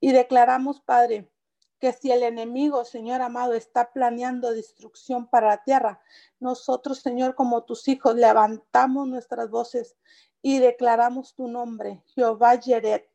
Y 0.00 0.12
declaramos, 0.12 0.80
Padre, 0.82 1.30
que 1.78 1.94
si 1.94 2.12
el 2.12 2.22
enemigo, 2.22 2.84
Señor 2.84 3.22
amado, 3.22 3.54
está 3.54 3.90
planeando 3.90 4.52
destrucción 4.52 5.28
para 5.28 5.48
la 5.48 5.64
tierra, 5.64 6.00
nosotros, 6.38 7.00
Señor, 7.00 7.34
como 7.34 7.64
tus 7.64 7.88
hijos, 7.88 8.14
levantamos 8.14 9.08
nuestras 9.08 9.48
voces 9.48 9.96
y 10.42 10.58
declaramos 10.58 11.34
tu 11.34 11.48
nombre, 11.48 12.02
Jehová 12.14 12.56
Yeret. 12.56 13.08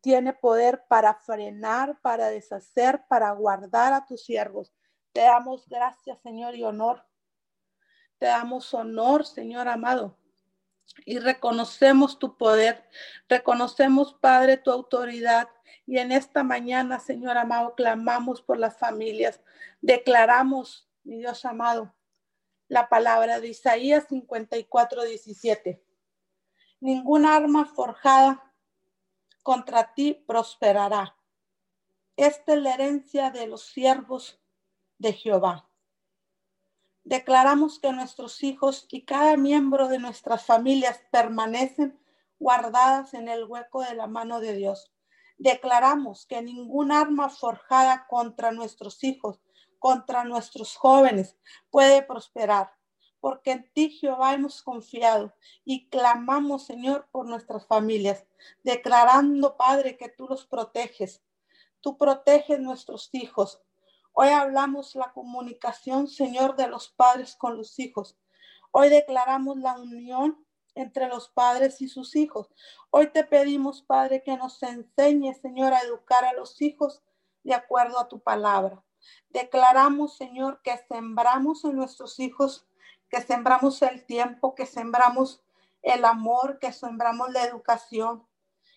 Tiene 0.00 0.32
poder 0.32 0.84
para 0.88 1.14
frenar, 1.14 2.00
para 2.00 2.30
deshacer, 2.30 3.04
para 3.06 3.30
guardar 3.32 3.92
a 3.92 4.06
tus 4.06 4.24
siervos. 4.24 4.72
Te 5.12 5.20
damos 5.20 5.68
gracias, 5.68 6.20
Señor, 6.22 6.54
y 6.56 6.64
honor. 6.64 7.04
Te 8.20 8.26
damos 8.26 8.72
honor, 8.72 9.26
Señor 9.26 9.66
amado 9.66 10.16
y 11.04 11.18
reconocemos 11.18 12.18
tu 12.18 12.36
poder, 12.36 12.88
reconocemos, 13.28 14.14
Padre, 14.14 14.56
tu 14.56 14.70
autoridad. 14.70 15.48
Y 15.86 15.98
en 15.98 16.12
esta 16.12 16.42
mañana, 16.42 17.00
Señor 17.00 17.36
amado, 17.36 17.74
clamamos 17.74 18.42
por 18.42 18.58
las 18.58 18.78
familias. 18.78 19.40
Declaramos, 19.80 20.88
mi 21.04 21.18
Dios 21.18 21.44
amado, 21.44 21.94
la 22.68 22.88
palabra 22.88 23.40
de 23.40 23.48
Isaías 23.48 24.06
54, 24.08 25.04
17. 25.04 25.82
Ninguna 26.80 27.36
arma 27.36 27.66
forjada 27.66 28.52
contra 29.42 29.94
ti 29.94 30.14
prosperará. 30.26 31.16
Esta 32.16 32.52
es 32.54 32.60
la 32.60 32.74
herencia 32.74 33.30
de 33.30 33.46
los 33.46 33.62
siervos 33.62 34.38
de 34.98 35.12
Jehová. 35.12 35.69
Declaramos 37.04 37.78
que 37.78 37.92
nuestros 37.92 38.42
hijos 38.42 38.86
y 38.90 39.04
cada 39.04 39.36
miembro 39.36 39.88
de 39.88 39.98
nuestras 39.98 40.44
familias 40.44 41.00
permanecen 41.10 41.98
guardadas 42.38 43.14
en 43.14 43.28
el 43.28 43.44
hueco 43.44 43.82
de 43.82 43.94
la 43.94 44.06
mano 44.06 44.40
de 44.40 44.54
Dios. 44.54 44.92
Declaramos 45.38 46.26
que 46.26 46.42
ningún 46.42 46.92
arma 46.92 47.30
forjada 47.30 48.06
contra 48.08 48.52
nuestros 48.52 49.02
hijos, 49.02 49.40
contra 49.78 50.24
nuestros 50.24 50.76
jóvenes, 50.76 51.38
puede 51.70 52.02
prosperar, 52.02 52.70
porque 53.20 53.52
en 53.52 53.70
ti, 53.72 53.90
Jehová, 53.90 54.34
hemos 54.34 54.62
confiado 54.62 55.34
y 55.64 55.88
clamamos, 55.88 56.66
Señor, 56.66 57.08
por 57.10 57.26
nuestras 57.26 57.66
familias, 57.66 58.26
declarando, 58.62 59.56
Padre, 59.56 59.96
que 59.96 60.10
tú 60.10 60.26
los 60.28 60.46
proteges. 60.46 61.22
Tú 61.80 61.96
proteges 61.96 62.60
nuestros 62.60 63.08
hijos, 63.12 63.62
Hoy 64.22 64.28
hablamos 64.28 64.96
la 64.96 65.14
comunicación, 65.14 66.06
Señor, 66.06 66.54
de 66.54 66.68
los 66.68 66.90
padres 66.90 67.36
con 67.36 67.56
los 67.56 67.78
hijos. 67.78 68.18
Hoy 68.70 68.90
declaramos 68.90 69.56
la 69.56 69.72
unión 69.78 70.46
entre 70.74 71.08
los 71.08 71.30
padres 71.30 71.80
y 71.80 71.88
sus 71.88 72.14
hijos. 72.16 72.52
Hoy 72.90 73.06
te 73.06 73.24
pedimos, 73.24 73.80
Padre, 73.80 74.22
que 74.22 74.36
nos 74.36 74.62
enseñe, 74.62 75.32
Señor, 75.40 75.72
a 75.72 75.80
educar 75.80 76.26
a 76.26 76.34
los 76.34 76.60
hijos 76.60 77.02
de 77.44 77.54
acuerdo 77.54 77.98
a 77.98 78.08
tu 78.08 78.20
palabra. 78.20 78.84
Declaramos, 79.30 80.18
Señor, 80.18 80.60
que 80.60 80.76
sembramos 80.86 81.64
en 81.64 81.76
nuestros 81.76 82.20
hijos, 82.20 82.66
que 83.08 83.22
sembramos 83.22 83.80
el 83.80 84.04
tiempo, 84.04 84.54
que 84.54 84.66
sembramos 84.66 85.42
el 85.80 86.04
amor, 86.04 86.58
que 86.58 86.74
sembramos 86.74 87.32
la 87.32 87.44
educación 87.44 88.28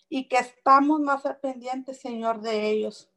y 0.07 0.29
que 0.29 0.37
estamos 0.37 1.01
más 1.01 1.23
pendientes, 1.41 1.99
Señor, 1.99 2.39
de 2.39 2.69
ellos. 2.69 3.12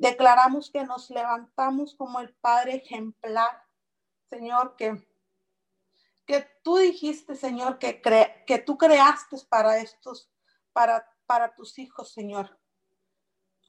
Declaramos 0.00 0.70
que 0.70 0.82
nos 0.84 1.10
levantamos 1.10 1.94
como 1.94 2.20
el 2.20 2.32
Padre 2.36 2.76
ejemplar, 2.76 3.62
Señor, 4.30 4.74
que, 4.76 5.06
que 6.24 6.48
tú 6.62 6.78
dijiste, 6.78 7.36
Señor, 7.36 7.78
que, 7.78 8.00
que 8.46 8.58
tú 8.58 8.78
creaste 8.78 9.36
para 9.48 9.78
estos, 9.78 10.30
para, 10.72 11.06
para 11.26 11.54
tus 11.54 11.78
hijos, 11.78 12.12
Señor. 12.12 12.58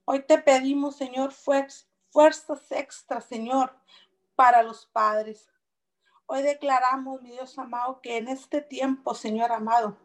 Hoy 0.06 0.24
te 0.26 0.38
pedimos, 0.38 0.96
Señor, 0.96 1.34
fuerzas 1.34 2.72
extras, 2.72 3.26
Señor, 3.26 3.76
para 4.36 4.64
los 4.64 4.86
padres. 4.86 5.50
Hoy 6.26 6.44
declaramos, 6.44 7.22
mi 7.22 7.32
Dios 7.32 7.58
amado, 7.60 8.00
que 8.02 8.16
en 8.16 8.30
este 8.30 8.62
tiempo, 8.62 9.14
Señor 9.14 9.52
amado, 9.52 9.98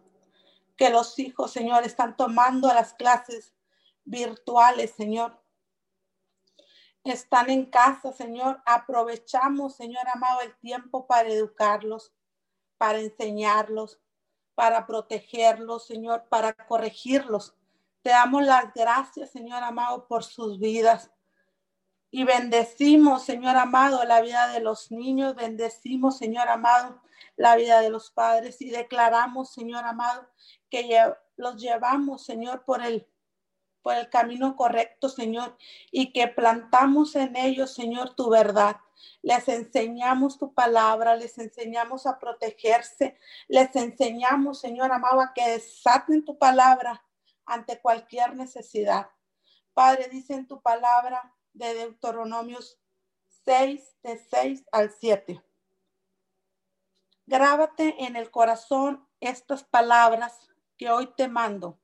que 0.76 0.90
los 0.90 1.18
hijos, 1.20 1.52
Señor, 1.52 1.84
están 1.84 2.16
tomando 2.16 2.66
las 2.74 2.94
clases 2.94 3.54
virtuales, 4.04 4.90
Señor 4.90 5.45
están 7.12 7.50
en 7.50 7.66
casa, 7.66 8.12
Señor. 8.12 8.62
Aprovechamos, 8.64 9.76
Señor 9.76 10.06
amado, 10.12 10.40
el 10.42 10.54
tiempo 10.56 11.06
para 11.06 11.28
educarlos, 11.28 12.12
para 12.78 13.00
enseñarlos, 13.00 14.00
para 14.54 14.86
protegerlos, 14.86 15.86
Señor, 15.86 16.24
para 16.28 16.52
corregirlos. 16.52 17.54
Te 18.02 18.10
damos 18.10 18.44
las 18.44 18.72
gracias, 18.72 19.30
Señor 19.30 19.62
amado, 19.62 20.06
por 20.06 20.24
sus 20.24 20.58
vidas. 20.58 21.10
Y 22.10 22.24
bendecimos, 22.24 23.24
Señor 23.24 23.56
amado, 23.56 24.04
la 24.04 24.20
vida 24.20 24.48
de 24.48 24.60
los 24.60 24.90
niños, 24.90 25.34
bendecimos, 25.34 26.16
Señor 26.16 26.48
amado, 26.48 27.02
la 27.36 27.56
vida 27.56 27.80
de 27.80 27.90
los 27.90 28.10
padres 28.10 28.62
y 28.62 28.70
declaramos, 28.70 29.52
Señor 29.52 29.84
amado, 29.84 30.26
que 30.70 31.12
los 31.36 31.56
llevamos, 31.60 32.24
Señor, 32.24 32.64
por 32.64 32.82
el 32.82 33.06
por 33.86 33.94
el 33.94 34.10
camino 34.10 34.56
correcto, 34.56 35.08
Señor, 35.08 35.56
y 35.92 36.12
que 36.12 36.26
plantamos 36.26 37.14
en 37.14 37.36
ellos, 37.36 37.72
Señor, 37.72 38.16
tu 38.16 38.28
verdad. 38.28 38.78
Les 39.22 39.48
enseñamos 39.48 40.38
tu 40.38 40.52
palabra, 40.52 41.14
les 41.14 41.38
enseñamos 41.38 42.04
a 42.08 42.18
protegerse, 42.18 43.16
les 43.46 43.76
enseñamos, 43.76 44.58
Señor 44.58 44.90
amado, 44.90 45.20
a 45.20 45.32
que 45.32 45.50
desaten 45.50 46.24
tu 46.24 46.36
palabra 46.36 47.04
ante 47.44 47.80
cualquier 47.80 48.34
necesidad. 48.34 49.08
Padre, 49.72 50.08
dice 50.10 50.34
en 50.34 50.48
tu 50.48 50.60
palabra 50.60 51.32
de 51.52 51.72
Deuteronomios 51.74 52.80
6, 53.44 53.98
de 54.02 54.18
6 54.18 54.64
al 54.72 54.90
7. 54.90 55.40
Grábate 57.24 57.94
en 58.04 58.16
el 58.16 58.32
corazón 58.32 59.06
estas 59.20 59.62
palabras 59.62 60.50
que 60.76 60.90
hoy 60.90 61.06
te 61.16 61.28
mando 61.28 61.78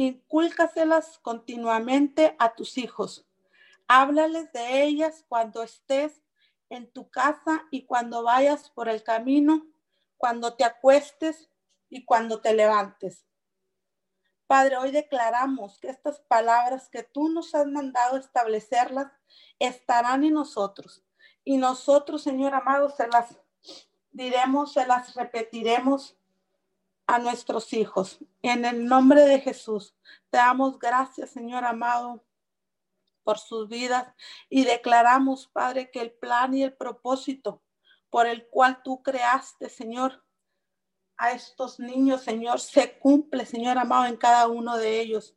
Incúlcaselas 0.00 1.18
continuamente 1.18 2.36
a 2.38 2.54
tus 2.54 2.78
hijos. 2.78 3.26
Háblales 3.88 4.52
de 4.52 4.84
ellas 4.84 5.24
cuando 5.28 5.60
estés 5.60 6.22
en 6.70 6.88
tu 6.92 7.10
casa 7.10 7.66
y 7.72 7.84
cuando 7.84 8.22
vayas 8.22 8.70
por 8.70 8.88
el 8.88 9.02
camino, 9.02 9.66
cuando 10.16 10.54
te 10.54 10.62
acuestes 10.62 11.50
y 11.90 12.04
cuando 12.04 12.40
te 12.40 12.54
levantes. 12.54 13.26
Padre, 14.46 14.76
hoy 14.76 14.92
declaramos 14.92 15.80
que 15.80 15.88
estas 15.88 16.20
palabras 16.20 16.88
que 16.90 17.02
tú 17.02 17.28
nos 17.28 17.52
has 17.56 17.66
mandado 17.66 18.18
establecerlas 18.18 19.10
estarán 19.58 20.22
en 20.22 20.34
nosotros. 20.34 21.02
Y 21.42 21.56
nosotros, 21.56 22.22
Señor 22.22 22.54
amado, 22.54 22.88
se 22.90 23.08
las 23.08 23.36
diremos, 24.12 24.74
se 24.74 24.86
las 24.86 25.16
repetiremos 25.16 26.16
a 27.08 27.18
nuestros 27.18 27.72
hijos. 27.72 28.18
En 28.42 28.66
el 28.66 28.86
nombre 28.86 29.22
de 29.22 29.40
Jesús, 29.40 29.96
te 30.30 30.36
damos 30.36 30.78
gracias, 30.78 31.30
Señor 31.30 31.64
amado, 31.64 32.22
por 33.24 33.38
sus 33.38 33.68
vidas 33.68 34.14
y 34.50 34.64
declaramos, 34.64 35.48
Padre, 35.48 35.90
que 35.90 36.00
el 36.00 36.12
plan 36.12 36.54
y 36.54 36.62
el 36.62 36.74
propósito 36.74 37.62
por 38.10 38.26
el 38.26 38.46
cual 38.48 38.82
tú 38.82 39.02
creaste, 39.02 39.70
Señor, 39.70 40.22
a 41.16 41.32
estos 41.32 41.80
niños, 41.80 42.22
Señor, 42.22 42.60
se 42.60 42.98
cumple, 42.98 43.46
Señor 43.46 43.78
amado, 43.78 44.04
en 44.04 44.16
cada 44.16 44.46
uno 44.46 44.76
de 44.76 45.00
ellos. 45.00 45.34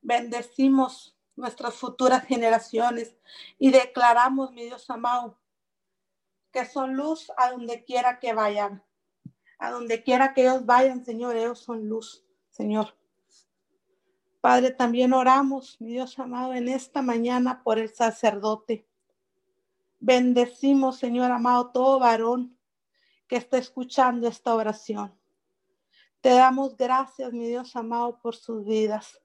Bendecimos 0.00 1.18
nuestras 1.36 1.74
futuras 1.74 2.24
generaciones 2.24 3.14
y 3.58 3.70
declaramos, 3.70 4.52
mi 4.52 4.64
Dios 4.64 4.88
amado, 4.88 5.38
que 6.50 6.64
son 6.64 6.94
luz 6.96 7.30
a 7.36 7.50
donde 7.50 7.84
quiera 7.84 8.18
que 8.18 8.32
vayan 8.32 8.82
a 9.60 9.70
donde 9.70 10.02
quiera 10.02 10.32
que 10.32 10.40
ellos 10.40 10.64
vayan, 10.64 11.04
Señor, 11.04 11.36
ellos 11.36 11.60
son 11.60 11.86
luz, 11.86 12.24
Señor. 12.48 12.96
Padre, 14.40 14.70
también 14.70 15.12
oramos, 15.12 15.78
mi 15.80 15.92
Dios 15.92 16.18
amado, 16.18 16.54
en 16.54 16.66
esta 16.66 17.02
mañana 17.02 17.62
por 17.62 17.78
el 17.78 17.94
sacerdote. 17.94 18.88
Bendecimos, 19.98 20.96
Señor 20.98 21.30
amado, 21.30 21.70
todo 21.72 21.98
varón 21.98 22.56
que 23.28 23.36
está 23.36 23.58
escuchando 23.58 24.26
esta 24.26 24.54
oración. 24.54 25.14
Te 26.22 26.30
damos 26.30 26.74
gracias, 26.78 27.30
mi 27.34 27.46
Dios 27.46 27.76
amado, 27.76 28.18
por 28.22 28.34
sus 28.34 28.64
vidas. 28.64 29.20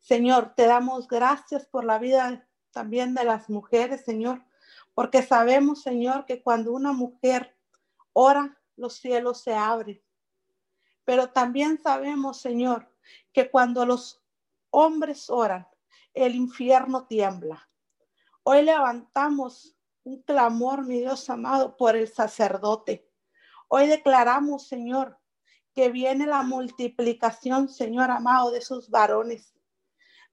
Señor, 0.00 0.54
te 0.56 0.66
damos 0.66 1.06
gracias 1.06 1.66
por 1.66 1.84
la 1.84 1.98
vida 1.98 2.48
también 2.70 3.14
de 3.14 3.24
las 3.24 3.50
mujeres, 3.50 4.06
Señor, 4.06 4.42
porque 4.94 5.22
sabemos, 5.22 5.82
Señor, 5.82 6.24
que 6.24 6.42
cuando 6.42 6.72
una 6.72 6.92
mujer 6.92 7.54
ora, 8.14 8.58
los 8.76 8.94
cielos 8.94 9.40
se 9.40 9.54
abren. 9.54 10.02
Pero 11.04 11.30
también 11.30 11.80
sabemos, 11.82 12.40
Señor, 12.40 12.92
que 13.32 13.50
cuando 13.50 13.86
los 13.86 14.22
hombres 14.70 15.30
oran, 15.30 15.66
el 16.14 16.34
infierno 16.34 17.06
tiembla. 17.06 17.68
Hoy 18.42 18.62
levantamos 18.62 19.76
un 20.04 20.22
clamor, 20.22 20.84
mi 20.84 21.00
Dios 21.00 21.28
amado, 21.30 21.76
por 21.76 21.96
el 21.96 22.08
sacerdote. 22.08 23.10
Hoy 23.68 23.86
declaramos, 23.86 24.68
Señor, 24.68 25.18
que 25.74 25.90
viene 25.90 26.26
la 26.26 26.42
multiplicación, 26.42 27.68
Señor 27.68 28.10
amado, 28.10 28.50
de 28.50 28.60
sus 28.60 28.88
varones. 28.88 29.54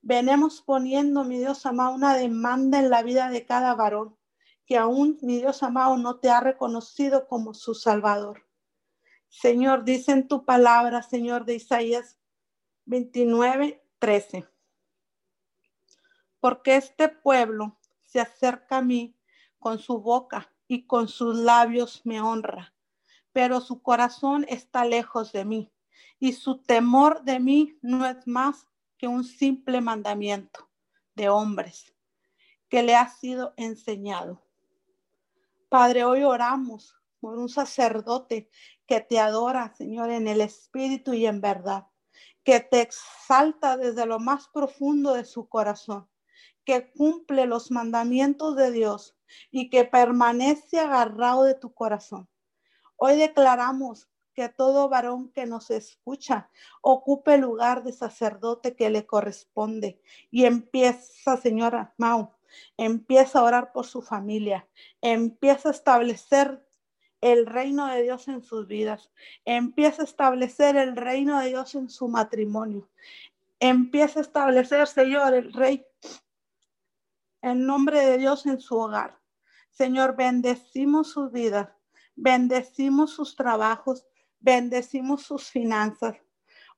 Venemos 0.02 0.62
poniendo, 0.62 1.24
mi 1.24 1.38
Dios 1.40 1.66
amado, 1.66 1.96
una 1.96 2.16
demanda 2.16 2.80
en 2.80 2.90
la 2.90 3.04
vida 3.04 3.30
de 3.30 3.46
cada 3.46 3.74
varón 3.74 4.18
que 4.66 4.78
aún 4.78 5.18
mi 5.22 5.38
Dios 5.38 5.64
amado 5.64 5.98
no 5.98 6.20
te 6.20 6.30
ha 6.30 6.40
reconocido 6.40 7.28
como 7.28 7.54
su 7.54 7.76
Salvador. 7.76 8.48
Señor, 9.30 9.84
dice 9.84 10.12
en 10.12 10.28
tu 10.28 10.46
palabra, 10.46 11.02
Señor 11.02 11.46
de 11.46 11.56
Isaías 11.56 12.20
29, 12.86 13.84
13. 14.00 14.48
Porque 16.40 16.76
este 16.76 17.10
pueblo 17.10 17.80
se 18.04 18.20
acerca 18.20 18.78
a 18.78 18.82
mí 18.82 19.18
con 19.60 19.80
su 19.80 20.00
boca 20.00 20.54
y 20.68 20.86
con 20.86 21.08
sus 21.08 21.38
labios 21.38 22.02
me 22.06 22.22
honra, 22.22 22.74
pero 23.32 23.60
su 23.62 23.82
corazón 23.82 24.46
está 24.50 24.86
lejos 24.86 25.32
de 25.32 25.46
mí 25.46 25.74
y 26.20 26.34
su 26.34 26.62
temor 26.62 27.24
de 27.24 27.40
mí 27.40 27.78
no 27.82 28.06
es 28.06 28.28
más 28.28 28.68
que 28.98 29.08
un 29.08 29.24
simple 29.24 29.82
mandamiento 29.82 30.70
de 31.16 31.30
hombres 31.30 31.94
que 32.70 32.84
le 32.84 32.96
ha 32.96 33.10
sido 33.10 33.54
enseñado. 33.58 34.42
Padre, 35.74 36.06
hoy 36.06 36.24
oramos 36.24 36.96
por 37.20 37.40
un 37.40 37.50
sacerdote 37.50 38.48
que 38.86 39.02
te 39.02 39.20
adora, 39.20 39.74
Señor, 39.76 40.12
en 40.12 40.28
el 40.28 40.40
espíritu 40.40 41.16
y 41.16 41.26
en 41.26 41.42
verdad, 41.42 41.88
que 42.44 42.60
te 42.60 42.82
exalta 42.82 43.76
desde 43.76 44.06
lo 44.06 44.20
más 44.20 44.50
profundo 44.50 45.16
de 45.16 45.26
su 45.26 45.50
corazón, 45.50 46.08
que 46.64 46.92
cumple 46.92 47.48
los 47.48 47.72
mandamientos 47.72 48.56
de 48.56 48.70
Dios 48.70 49.18
y 49.50 49.72
que 49.72 49.84
permanece 49.84 50.80
agarrado 50.80 51.44
de 51.44 51.56
tu 51.56 51.74
corazón. 51.74 52.30
Hoy 52.96 53.18
declaramos 53.18 54.08
que 54.36 54.50
todo 54.50 54.90
varón 54.90 55.32
que 55.32 55.48
nos 55.48 55.72
escucha 55.72 56.52
ocupe 56.84 57.34
el 57.34 57.42
lugar 57.42 57.84
de 57.84 57.94
sacerdote 57.94 58.76
que 58.76 58.92
le 58.92 59.08
corresponde 59.08 60.00
y 60.30 60.46
empieza, 60.46 61.36
señora 61.38 61.96
Mau, 61.98 62.32
empieza 62.78 63.40
a 63.40 63.44
orar 63.44 63.72
por 63.72 63.86
su 63.86 64.02
familia, 64.02 64.68
empieza 65.02 65.70
a 65.70 65.72
establecer 65.72 66.66
el 67.22 67.46
reino 67.46 67.88
de 67.88 68.04
Dios 68.04 68.28
en 68.28 68.44
sus 68.44 68.68
vidas, 68.68 69.12
empieza 69.46 70.02
a 70.02 70.06
establecer 70.06 70.76
el 70.76 70.96
reino 70.96 71.40
de 71.40 71.48
Dios 71.48 71.76
en 71.76 71.90
su 71.90 72.08
matrimonio, 72.08 72.90
empieza 73.60 74.20
a 74.20 74.24
establecer, 74.24 74.88
Señor, 74.88 75.34
el 75.34 75.54
rey, 75.54 75.86
en 77.42 77.66
nombre 77.66 78.00
de 78.06 78.18
Dios 78.18 78.46
en 78.46 78.60
su 78.60 78.78
hogar. 78.78 79.20
Señor, 79.70 80.16
bendecimos 80.16 81.12
sus 81.12 81.32
vidas, 81.32 81.70
bendecimos 82.16 83.12
sus 83.12 83.36
trabajos, 83.36 84.06
bendecimos 84.40 85.24
sus 85.24 85.50
finanzas. 85.50 86.18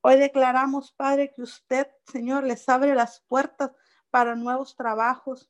Hoy 0.01 0.17
declaramos, 0.17 0.91
Padre, 0.91 1.33
que 1.35 1.41
usted, 1.41 1.88
Señor, 2.05 2.43
les 2.43 2.69
abre 2.69 2.93
las 2.93 3.21
puertas 3.21 3.71
para 4.11 4.35
nuevos 4.35 4.75
trabajos, 4.75 5.49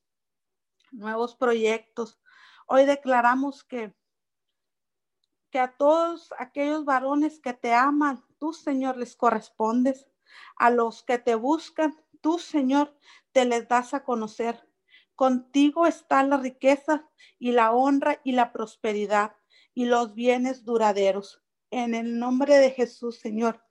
nuevos 0.95 1.35
proyectos. 1.35 2.19
Hoy 2.67 2.85
declaramos 2.85 3.63
que, 3.63 3.95
que 5.51 5.59
a 5.59 5.75
todos 5.75 6.33
aquellos 6.37 6.85
varones 6.85 7.39
que 7.39 7.53
te 7.53 7.73
aman, 7.73 8.23
tú, 8.39 8.53
Señor, 8.53 8.97
les 8.97 9.15
correspondes. 9.15 10.07
A 10.57 10.69
los 10.69 11.03
que 11.03 11.17
te 11.17 11.35
buscan, 11.35 11.95
tú, 12.21 12.39
Señor, 12.39 12.97
te 13.31 13.45
les 13.45 13.67
das 13.67 13.93
a 13.93 14.03
conocer. 14.03 14.67
Contigo 15.15 15.85
está 15.85 16.23
la 16.23 16.37
riqueza 16.37 17.09
y 17.39 17.51
la 17.51 17.71
honra 17.71 18.19
y 18.23 18.33
la 18.33 18.51
prosperidad 18.51 19.35
y 19.73 19.85
los 19.85 20.13
bienes 20.13 20.65
duraderos. 20.65 21.41
En 21.71 21.93
el 21.93 22.19
nombre 22.19 22.55
de 22.55 22.71
Jesús, 22.71 23.19
Señor. 23.19 23.63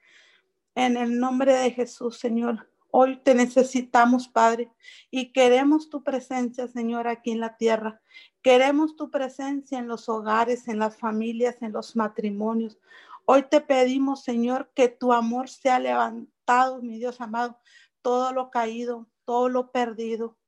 En 0.75 0.97
el 0.97 1.19
nombre 1.19 1.55
de 1.55 1.71
Jesús, 1.71 2.19
Señor. 2.19 2.71
Hoy 2.97 3.17
te 3.17 3.35
necesitamos, 3.35 4.29
Padre, 4.29 4.71
y 5.11 5.33
queremos 5.33 5.91
tu 5.91 6.05
presencia, 6.05 6.69
Señor, 6.69 7.09
aquí 7.09 7.33
en 7.33 7.41
la 7.41 7.57
tierra. 7.57 8.01
Queremos 8.41 8.95
tu 8.95 9.11
presencia 9.11 9.81
en 9.81 9.89
los 9.89 10.09
hogares, 10.09 10.69
en 10.69 10.79
las 10.79 10.97
familias, 10.97 11.61
en 11.61 11.73
los 11.73 11.97
matrimonios. 11.97 12.79
Hoy 13.25 13.47
te 13.51 13.61
pedimos, 13.61 14.23
Señor, 14.23 14.71
que 14.77 14.87
tu 14.87 15.13
amor 15.13 15.49
sea 15.49 15.81
levantado, 15.81 16.83
mi 16.83 16.99
Dios 16.99 17.21
amado, 17.21 17.59
todo 18.01 18.33
lo 18.33 18.53
caído, 18.53 19.09
todo 19.25 19.49
lo 19.49 19.73
perdido. 19.73 20.39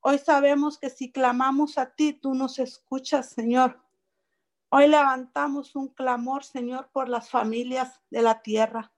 Hoy 0.00 0.16
sabemos 0.16 0.78
que 0.78 0.88
si 0.88 1.12
clamamos 1.12 1.76
a 1.76 1.94
ti, 1.94 2.14
tú 2.14 2.32
nos 2.32 2.58
escuchas, 2.58 3.28
Señor. 3.28 3.78
Hoy 4.70 4.88
levantamos 4.88 5.76
un 5.76 5.88
clamor, 5.88 6.44
Señor, 6.44 6.88
por 6.94 7.10
las 7.10 7.28
familias 7.28 8.00
de 8.08 8.22
la 8.22 8.40
tierra. 8.40 8.90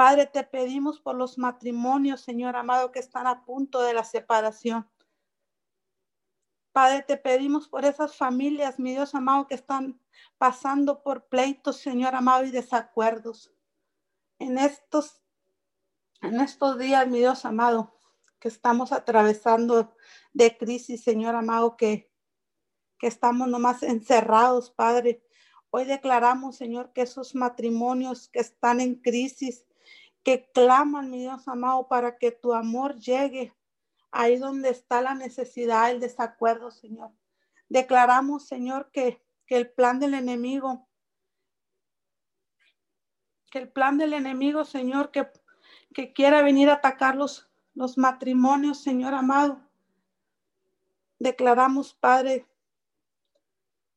Padre, 0.00 0.24
te 0.24 0.44
pedimos 0.44 0.98
por 0.98 1.14
los 1.14 1.36
matrimonios, 1.36 2.22
Señor 2.22 2.56
amado, 2.56 2.90
que 2.90 3.00
están 3.00 3.26
a 3.26 3.44
punto 3.44 3.82
de 3.82 3.92
la 3.92 4.02
separación. 4.02 4.90
Padre, 6.72 7.02
te 7.02 7.18
pedimos 7.18 7.68
por 7.68 7.84
esas 7.84 8.16
familias, 8.16 8.78
mi 8.78 8.92
Dios 8.92 9.14
amado, 9.14 9.46
que 9.46 9.56
están 9.56 10.00
pasando 10.38 11.02
por 11.02 11.26
pleitos, 11.26 11.76
Señor 11.76 12.14
amado, 12.14 12.44
y 12.44 12.50
desacuerdos. 12.50 13.52
En 14.38 14.56
estos, 14.56 15.20
en 16.22 16.40
estos 16.40 16.78
días, 16.78 17.06
mi 17.06 17.18
Dios 17.18 17.44
amado, 17.44 17.94
que 18.38 18.48
estamos 18.48 18.92
atravesando 18.92 19.94
de 20.32 20.56
crisis, 20.56 21.04
Señor 21.04 21.34
amado, 21.34 21.76
que, 21.76 22.10
que 22.98 23.06
estamos 23.06 23.48
nomás 23.48 23.82
encerrados, 23.82 24.70
Padre. 24.70 25.22
Hoy 25.68 25.84
declaramos, 25.84 26.56
Señor, 26.56 26.94
que 26.94 27.02
esos 27.02 27.34
matrimonios 27.34 28.28
que 28.28 28.40
están 28.40 28.80
en 28.80 28.94
crisis, 28.94 29.66
que 30.22 30.50
claman, 30.52 31.10
mi 31.10 31.20
Dios 31.20 31.46
amado, 31.48 31.88
para 31.88 32.18
que 32.18 32.30
tu 32.30 32.52
amor 32.52 32.96
llegue 32.96 33.54
ahí 34.10 34.36
donde 34.36 34.70
está 34.70 35.00
la 35.00 35.14
necesidad, 35.14 35.90
el 35.90 36.00
desacuerdo, 36.00 36.70
Señor. 36.70 37.12
Declaramos, 37.68 38.46
Señor, 38.46 38.90
que, 38.90 39.24
que 39.46 39.56
el 39.56 39.70
plan 39.70 40.00
del 40.00 40.14
enemigo, 40.14 40.88
que 43.50 43.58
el 43.58 43.68
plan 43.68 43.98
del 43.98 44.12
enemigo, 44.12 44.64
Señor, 44.64 45.10
que, 45.10 45.30
que 45.94 46.12
quiera 46.12 46.42
venir 46.42 46.70
a 46.70 46.74
atacar 46.74 47.16
los, 47.16 47.48
los 47.74 47.96
matrimonios, 47.96 48.82
Señor 48.82 49.14
amado. 49.14 49.60
Declaramos, 51.18 51.94
Padre, 51.94 52.46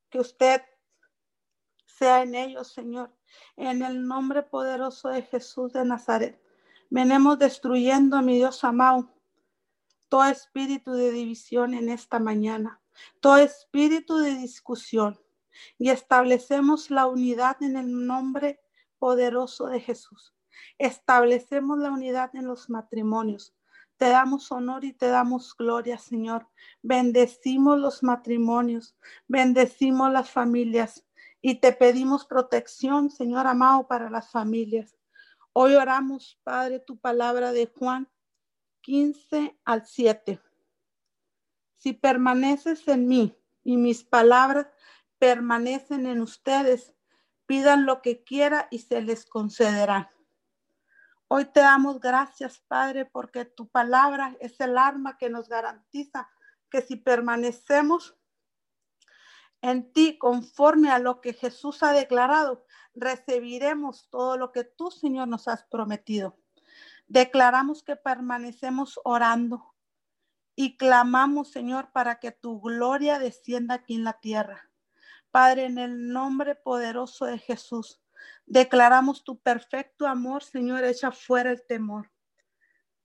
que 0.10 0.20
usted 0.20 0.62
sea 1.86 2.22
en 2.22 2.36
ellos, 2.36 2.68
Señor, 2.72 3.12
en 3.58 3.82
el 3.82 4.08
nombre 4.08 4.44
poderoso 4.44 5.10
de 5.10 5.22
Jesús 5.24 5.74
de 5.74 5.86
Nazaret. 5.86 6.42
Venemos 6.90 7.40
destruyendo, 7.40 8.22
mi 8.22 8.36
Dios 8.36 8.64
amado, 8.64 9.10
todo 10.10 10.26
espíritu 10.26 10.94
de 10.94 11.12
división 11.12 11.74
en 11.74 11.90
esta 11.90 12.20
mañana, 12.20 12.80
todo 13.20 13.38
espíritu 13.38 14.18
de 14.18 14.36
discusión 14.36 15.20
y 15.78 15.90
establecemos 15.90 16.90
la 16.90 17.08
unidad 17.08 17.62
en 17.62 17.78
el 17.78 18.06
nombre 18.06 18.60
poderoso 19.00 19.68
de 19.68 19.80
Jesús. 19.80 20.34
Establecemos 20.78 21.78
la 21.80 21.92
unidad 21.92 22.36
en 22.36 22.48
los 22.48 22.70
matrimonios. 22.70 23.56
Te 23.98 24.10
damos 24.10 24.52
honor 24.52 24.84
y 24.84 24.94
te 24.94 25.08
damos 25.08 25.56
gloria, 25.56 25.98
Señor. 25.98 26.48
Bendecimos 26.82 27.80
los 27.80 28.04
matrimonios, 28.04 28.96
bendecimos 29.28 30.12
las 30.12 30.30
familias 30.30 31.06
y 31.46 31.56
te 31.56 31.74
pedimos 31.74 32.26
protección, 32.26 33.12
Señor 33.12 33.48
amado, 33.48 33.86
para 33.86 34.10
las 34.10 34.32
familias. 34.32 34.96
Hoy 35.52 35.76
oramos, 35.76 36.40
Padre, 36.46 36.80
tu 36.80 36.98
palabra 36.98 37.52
de 37.52 37.66
Juan 37.66 38.10
15 38.80 39.60
al 39.66 39.86
7. 39.86 40.40
Si 41.76 41.92
permaneces 41.92 42.88
en 42.88 43.10
mí 43.10 43.38
y 43.62 43.76
mis 43.76 44.06
palabras 44.06 44.68
permanecen 45.20 46.08
en 46.08 46.22
ustedes, 46.22 46.94
pidan 47.46 47.86
lo 47.86 48.02
que 48.02 48.24
quiera 48.24 48.70
y 48.72 48.80
se 48.80 49.02
les 49.02 49.26
concederá. 49.26 50.14
Hoy 51.28 51.44
te 51.44 51.60
damos 51.60 52.00
gracias, 52.00 52.64
Padre, 52.70 53.04
porque 53.04 53.44
tu 53.44 53.68
palabra 53.68 54.38
es 54.40 54.62
el 54.62 54.78
arma 54.78 55.18
que 55.18 55.30
nos 55.30 55.50
garantiza 55.50 56.30
que 56.70 56.82
si 56.82 56.96
permanecemos 56.96 58.18
en 59.64 59.94
ti 59.94 60.18
conforme 60.18 60.92
a 60.92 61.00
lo 61.00 61.22
que 61.22 61.32
Jesús 61.32 61.84
ha 61.84 61.94
declarado, 61.94 62.66
recibiremos 62.94 64.10
todo 64.10 64.38
lo 64.38 64.52
que 64.52 64.66
tú, 64.66 64.92
Señor, 64.92 65.30
nos 65.30 65.48
has 65.48 65.64
prometido. 65.64 66.38
Declaramos 67.08 67.82
que 67.82 67.96
permanecemos 67.96 69.00
orando 69.06 69.74
y 70.54 70.76
clamamos, 70.76 71.50
Señor, 71.50 71.94
para 71.94 72.20
que 72.20 72.34
tu 72.34 72.60
gloria 72.60 73.20
descienda 73.20 73.76
aquí 73.76 73.96
en 73.96 74.04
la 74.04 74.20
tierra. 74.20 74.70
Padre, 75.32 75.64
en 75.64 75.78
el 75.78 76.10
nombre 76.12 76.56
poderoso 76.56 77.26
de 77.26 77.38
Jesús, 77.38 78.02
declaramos 78.46 79.24
tu 79.24 79.40
perfecto 79.40 80.08
amor, 80.08 80.44
Señor, 80.44 80.84
echa 80.84 81.12
fuera 81.12 81.52
el 81.52 81.66
temor. 81.66 82.12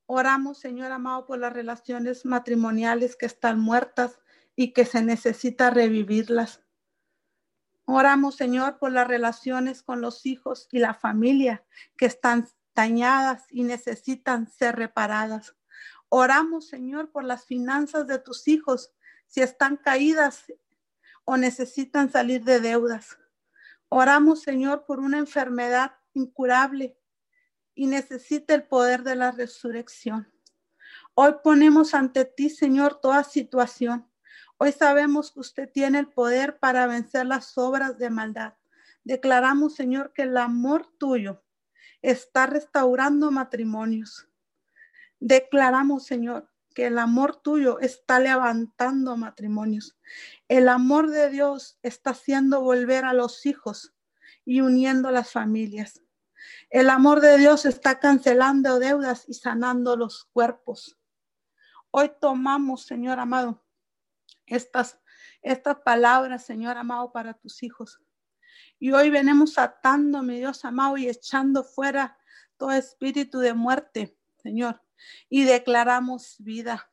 Oramos, 0.06 0.58
Señor 0.58 0.90
amado, 0.90 1.24
por 1.24 1.38
las 1.38 1.52
relaciones 1.52 2.24
matrimoniales 2.24 3.14
que 3.14 3.26
están 3.26 3.60
muertas 3.60 4.18
y 4.60 4.72
que 4.72 4.84
se 4.84 5.02
necesita 5.02 5.70
revivirlas. 5.70 6.64
Oramos, 7.84 8.34
Señor, 8.34 8.80
por 8.80 8.90
las 8.90 9.06
relaciones 9.06 9.84
con 9.84 10.00
los 10.00 10.26
hijos 10.26 10.66
y 10.72 10.80
la 10.80 10.94
familia 10.94 11.64
que 11.96 12.06
están 12.06 12.48
dañadas 12.74 13.44
y 13.50 13.62
necesitan 13.62 14.50
ser 14.50 14.74
reparadas. 14.74 15.54
Oramos, 16.08 16.66
Señor, 16.66 17.12
por 17.12 17.22
las 17.22 17.44
finanzas 17.44 18.08
de 18.08 18.18
tus 18.18 18.48
hijos, 18.48 18.90
si 19.28 19.42
están 19.42 19.76
caídas 19.76 20.46
o 21.24 21.36
necesitan 21.36 22.10
salir 22.10 22.42
de 22.42 22.58
deudas. 22.58 23.16
Oramos, 23.88 24.42
Señor, 24.42 24.86
por 24.86 24.98
una 24.98 25.18
enfermedad 25.18 25.92
incurable 26.14 26.98
y 27.76 27.86
necesita 27.86 28.54
el 28.54 28.64
poder 28.64 29.04
de 29.04 29.14
la 29.14 29.30
resurrección. 29.30 30.32
Hoy 31.14 31.36
ponemos 31.44 31.94
ante 31.94 32.24
ti, 32.24 32.50
Señor, 32.50 33.00
toda 33.00 33.22
situación. 33.22 34.08
Hoy 34.60 34.72
sabemos 34.72 35.30
que 35.30 35.38
usted 35.38 35.70
tiene 35.70 36.00
el 36.00 36.08
poder 36.08 36.58
para 36.58 36.88
vencer 36.88 37.26
las 37.26 37.56
obras 37.56 37.96
de 37.96 38.10
maldad. 38.10 38.54
Declaramos, 39.04 39.76
Señor, 39.76 40.12
que 40.12 40.22
el 40.22 40.36
amor 40.36 40.84
tuyo 40.98 41.44
está 42.02 42.46
restaurando 42.46 43.30
matrimonios. 43.30 44.28
Declaramos, 45.20 46.06
Señor, 46.06 46.50
que 46.74 46.86
el 46.86 46.98
amor 46.98 47.36
tuyo 47.36 47.78
está 47.78 48.18
levantando 48.18 49.16
matrimonios. 49.16 49.96
El 50.48 50.68
amor 50.68 51.08
de 51.10 51.30
Dios 51.30 51.78
está 51.82 52.10
haciendo 52.10 52.60
volver 52.60 53.04
a 53.04 53.12
los 53.12 53.46
hijos 53.46 53.94
y 54.44 54.60
uniendo 54.60 55.12
las 55.12 55.30
familias. 55.30 56.02
El 56.68 56.90
amor 56.90 57.20
de 57.20 57.38
Dios 57.38 57.64
está 57.64 58.00
cancelando 58.00 58.80
deudas 58.80 59.24
y 59.28 59.34
sanando 59.34 59.96
los 59.96 60.24
cuerpos. 60.32 60.98
Hoy 61.92 62.10
tomamos, 62.20 62.86
Señor 62.86 63.20
amado, 63.20 63.64
estas, 64.48 64.98
estas 65.42 65.78
palabras, 65.80 66.44
Señor 66.44 66.76
amado, 66.76 67.12
para 67.12 67.34
tus 67.34 67.62
hijos. 67.62 68.00
Y 68.78 68.92
hoy 68.92 69.10
venimos 69.10 69.58
atando, 69.58 70.22
mi 70.22 70.38
Dios 70.38 70.64
amado, 70.64 70.96
y 70.96 71.08
echando 71.08 71.64
fuera 71.64 72.16
todo 72.56 72.72
espíritu 72.72 73.38
de 73.38 73.54
muerte, 73.54 74.16
Señor, 74.42 74.82
y 75.28 75.44
declaramos 75.44 76.36
vida. 76.38 76.90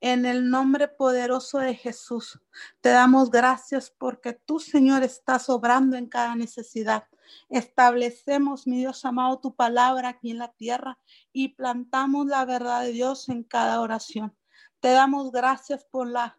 En 0.00 0.26
el 0.26 0.50
nombre 0.50 0.88
poderoso 0.88 1.58
de 1.58 1.74
Jesús, 1.74 2.40
te 2.80 2.88
damos 2.88 3.30
gracias 3.30 3.94
porque 3.96 4.32
tú, 4.32 4.58
Señor, 4.58 5.04
estás 5.04 5.48
obrando 5.48 5.96
en 5.96 6.08
cada 6.08 6.34
necesidad. 6.34 7.06
Establecemos, 7.48 8.66
mi 8.66 8.78
Dios 8.78 9.04
amado, 9.04 9.38
tu 9.38 9.54
palabra 9.54 10.08
aquí 10.08 10.32
en 10.32 10.38
la 10.38 10.52
tierra 10.52 10.98
y 11.32 11.50
plantamos 11.50 12.26
la 12.26 12.44
verdad 12.44 12.82
de 12.82 12.90
Dios 12.90 13.28
en 13.28 13.44
cada 13.44 13.80
oración. 13.80 14.36
Te 14.80 14.90
damos 14.90 15.30
gracias 15.30 15.84
por 15.84 16.08
la, 16.08 16.36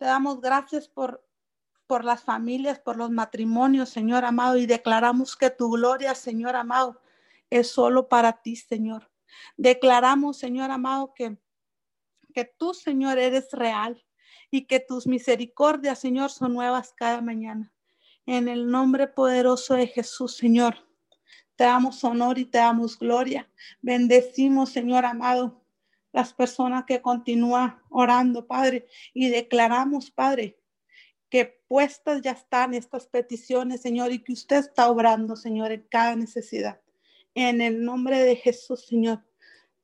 te 0.00 0.06
damos 0.06 0.40
gracias 0.40 0.88
por 0.88 1.22
por 1.86 2.04
las 2.04 2.22
familias, 2.22 2.78
por 2.78 2.96
los 2.96 3.10
matrimonios, 3.10 3.88
Señor 3.88 4.24
amado, 4.24 4.56
y 4.56 4.64
declaramos 4.64 5.36
que 5.36 5.50
tu 5.50 5.72
gloria, 5.72 6.14
Señor 6.14 6.54
amado, 6.54 7.02
es 7.50 7.68
solo 7.68 8.08
para 8.08 8.40
ti, 8.42 8.54
Señor. 8.54 9.10
Declaramos, 9.56 10.38
Señor 10.38 10.70
amado, 10.70 11.12
que, 11.14 11.36
que 12.32 12.44
tú, 12.44 12.74
Señor, 12.74 13.18
eres 13.18 13.48
real 13.50 14.06
y 14.52 14.68
que 14.68 14.78
tus 14.78 15.08
misericordias, 15.08 15.98
Señor, 15.98 16.30
son 16.30 16.54
nuevas 16.54 16.94
cada 16.96 17.20
mañana. 17.22 17.72
En 18.24 18.46
el 18.46 18.70
nombre 18.70 19.08
poderoso 19.08 19.74
de 19.74 19.88
Jesús, 19.88 20.36
Señor, 20.36 20.76
te 21.56 21.64
damos 21.64 22.04
honor 22.04 22.38
y 22.38 22.44
te 22.44 22.58
damos 22.58 22.96
gloria. 23.00 23.50
Bendecimos, 23.82 24.70
Señor 24.70 25.04
amado, 25.04 25.59
las 26.12 26.34
personas 26.34 26.84
que 26.84 27.00
continúan 27.00 27.80
orando, 27.88 28.46
Padre, 28.46 28.86
y 29.14 29.28
declaramos, 29.28 30.10
Padre, 30.10 30.58
que 31.28 31.62
puestas 31.68 32.22
ya 32.22 32.32
están 32.32 32.74
estas 32.74 33.06
peticiones, 33.06 33.80
Señor, 33.80 34.12
y 34.12 34.18
que 34.18 34.32
usted 34.32 34.56
está 34.56 34.90
obrando, 34.90 35.36
Señor, 35.36 35.70
en 35.70 35.86
cada 35.88 36.16
necesidad. 36.16 36.80
En 37.34 37.60
el 37.60 37.84
nombre 37.84 38.18
de 38.18 38.34
Jesús, 38.34 38.86
Señor, 38.86 39.24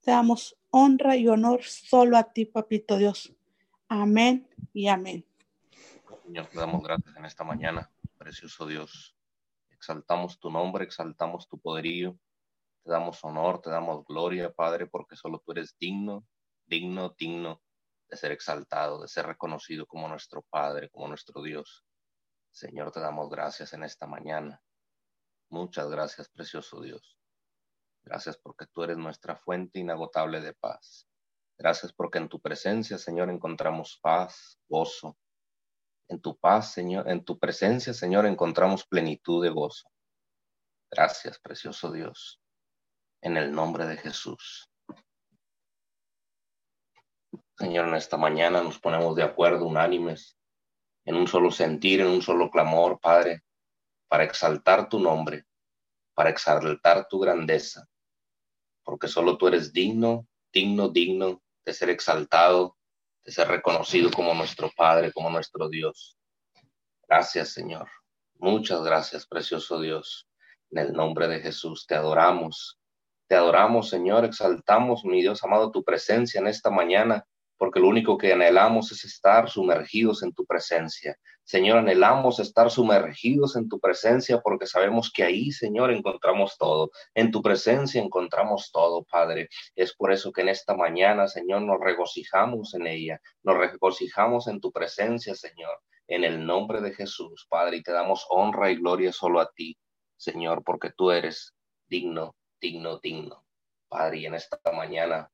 te 0.01 0.11
damos 0.11 0.59
honra 0.71 1.17
y 1.17 1.29
honor 1.29 1.63
solo 1.63 2.17
a 2.17 2.25
ti, 2.25 2.45
Papito 2.45 2.99
Dios. 2.99 3.33
Amén 3.89 4.49
y 4.73 4.89
amén. 4.89 5.25
Señor, 6.25 6.47
te 6.47 6.59
damos 6.59 6.83
gracias 6.83 7.17
en 7.17 7.25
esta 7.25 7.45
mañana, 7.45 7.89
precioso 8.19 8.67
Dios. 8.67 9.17
Exaltamos 9.71 10.41
tu 10.41 10.51
nombre, 10.51 10.85
exaltamos 10.85 11.49
tu 11.49 11.59
poderío. 11.59 12.19
Te 12.87 12.93
damos 12.93 13.25
honor, 13.25 13.61
te 13.61 13.69
damos 13.69 14.05
gloria, 14.05 14.53
Padre, 14.53 14.87
porque 14.87 15.17
solo 15.17 15.43
tú 15.45 15.51
eres 15.51 15.77
digno, 15.77 16.25
digno, 16.67 17.17
digno 17.19 17.61
de 18.09 18.17
ser 18.17 18.31
exaltado, 18.31 19.03
de 19.03 19.09
ser 19.09 19.27
reconocido 19.27 19.87
como 19.87 20.07
nuestro 20.07 20.43
Padre, 20.43 20.89
como 20.91 21.09
nuestro 21.09 21.43
Dios. 21.43 21.85
Señor, 22.53 22.93
te 22.93 23.01
damos 23.01 23.29
gracias 23.29 23.73
en 23.73 23.83
esta 23.83 24.07
mañana. 24.07 24.63
Muchas 25.51 25.91
gracias, 25.91 26.29
precioso 26.29 26.81
Dios. 26.81 27.19
Gracias 28.05 28.39
porque 28.39 28.67
tú 28.67 28.85
eres 28.85 28.99
nuestra 28.99 29.35
fuente 29.35 29.81
inagotable 29.81 30.41
de 30.41 30.55
paz. 30.55 31.09
Gracias 31.59 31.93
porque 31.93 32.19
en 32.19 32.29
tu 32.29 32.41
presencia, 32.41 32.99
Señor, 32.99 33.31
encontramos 33.31 33.99
paz, 34.01 34.61
gozo. 34.69 35.19
En 36.07 36.21
tu 36.21 36.39
paz, 36.39 36.71
Señor, 36.71 37.11
en 37.11 37.25
tu 37.25 37.37
presencia, 37.37 37.93
Señor, 37.93 38.27
encontramos 38.27 38.87
plenitud 38.87 39.43
de 39.43 39.51
gozo. 39.51 39.91
Gracias, 40.89 41.41
precioso 41.41 41.91
Dios. 41.91 42.41
En 43.27 43.37
el 43.37 43.51
nombre 43.51 43.85
de 43.87 43.97
Jesús. 43.97 44.71
Señor, 47.59 47.89
en 47.89 47.97
esta 47.97 48.17
mañana 48.17 48.63
nos 48.63 48.79
ponemos 48.79 49.17
de 49.17 49.25
acuerdo, 49.25 49.67
unánimes, 49.67 50.39
en 51.05 51.17
un 51.17 51.27
solo 51.27 51.51
sentir, 51.51 52.01
en 52.01 52.07
un 52.07 52.23
solo 52.23 52.49
clamor, 52.49 53.01
Padre, 53.01 53.43
para 54.07 54.23
exaltar 54.23 54.89
tu 54.89 55.01
nombre, 55.01 55.45
para 56.15 56.31
exaltar 56.31 57.09
tu 57.09 57.19
grandeza, 57.19 57.89
porque 58.85 59.09
solo 59.09 59.37
tú 59.37 59.49
eres 59.49 59.73
digno, 59.73 60.29
digno, 60.53 60.89
digno 60.89 61.43
de 61.65 61.73
ser 61.73 61.91
exaltado, 61.91 62.77
de 63.25 63.33
ser 63.33 63.49
reconocido 63.49 64.09
como 64.13 64.35
nuestro 64.35 64.71
Padre, 64.77 65.11
como 65.13 65.31
nuestro 65.31 65.69
Dios. 65.69 66.17
Gracias, 67.09 67.49
Señor. 67.49 67.91
Muchas 68.37 68.85
gracias, 68.85 69.27
precioso 69.27 69.81
Dios. 69.81 70.29
En 70.71 70.79
el 70.79 70.93
nombre 70.93 71.27
de 71.27 71.41
Jesús 71.41 71.89
te 71.89 71.97
adoramos. 71.97 72.79
Te 73.29 73.35
adoramos, 73.35 73.89
Señor. 73.89 74.25
Exaltamos, 74.25 75.05
mi 75.05 75.21
Dios 75.21 75.43
amado, 75.45 75.71
tu 75.71 75.85
presencia 75.85 76.41
en 76.41 76.47
esta 76.47 76.71
mañana 76.71 77.27
porque 77.59 77.81
lo 77.81 77.89
único 77.89 78.19
que 78.19 78.33
anhelamos 78.33 78.93
es 78.93 79.05
estar 79.05 79.49
sumergidos 79.49 80.23
en 80.23 80.33
tu 80.33 80.45
presencia. 80.45 81.17
Señor, 81.45 81.79
anhelamos 81.79 82.39
estar 82.41 82.71
sumergidos 82.71 83.57
en 83.57 83.69
tu 83.69 83.79
presencia 83.79 84.41
porque 84.41 84.67
sabemos 84.67 85.13
que 85.13 85.23
ahí, 85.23 85.53
Señor, 85.53 85.91
encontramos 85.93 86.57
todo. 86.59 86.91
En 87.15 87.31
tu 87.31 87.41
presencia 87.41 88.03
encontramos 88.03 88.71
todo, 88.73 89.05
Padre. 89.05 89.49
Es 89.75 89.95
por 89.95 90.13
eso 90.13 90.33
que 90.33 90.43
en 90.43 90.49
esta 90.49 90.75
mañana, 90.75 91.29
Señor, 91.29 91.63
nos 91.63 91.81
regocijamos 91.81 92.75
en 92.75 92.87
ella, 92.87 93.21
nos 93.43 93.57
regocijamos 93.57 94.49
en 94.49 94.61
tu 94.61 94.73
presencia, 94.73 95.35
Señor, 95.35 95.81
en 96.09 96.25
el 96.25 96.45
nombre 96.45 96.81
de 96.81 96.93
Jesús, 96.93 97.47
Padre, 97.49 97.79
y 97.79 97.83
te 97.83 97.93
damos 97.93 98.27
honra 98.29 98.71
y 98.71 98.77
gloria 98.77 99.13
solo 99.13 99.41
a 99.41 99.51
ti, 99.53 99.77
Señor, 100.17 100.63
porque 100.65 100.91
tú 100.97 101.11
eres 101.11 101.55
digno, 101.89 102.35
digno, 102.67 102.99
digno. 102.99 103.45
Padre, 103.89 104.19
y 104.19 104.27
en 104.27 104.35
esta 104.35 104.59
mañana 104.73 105.31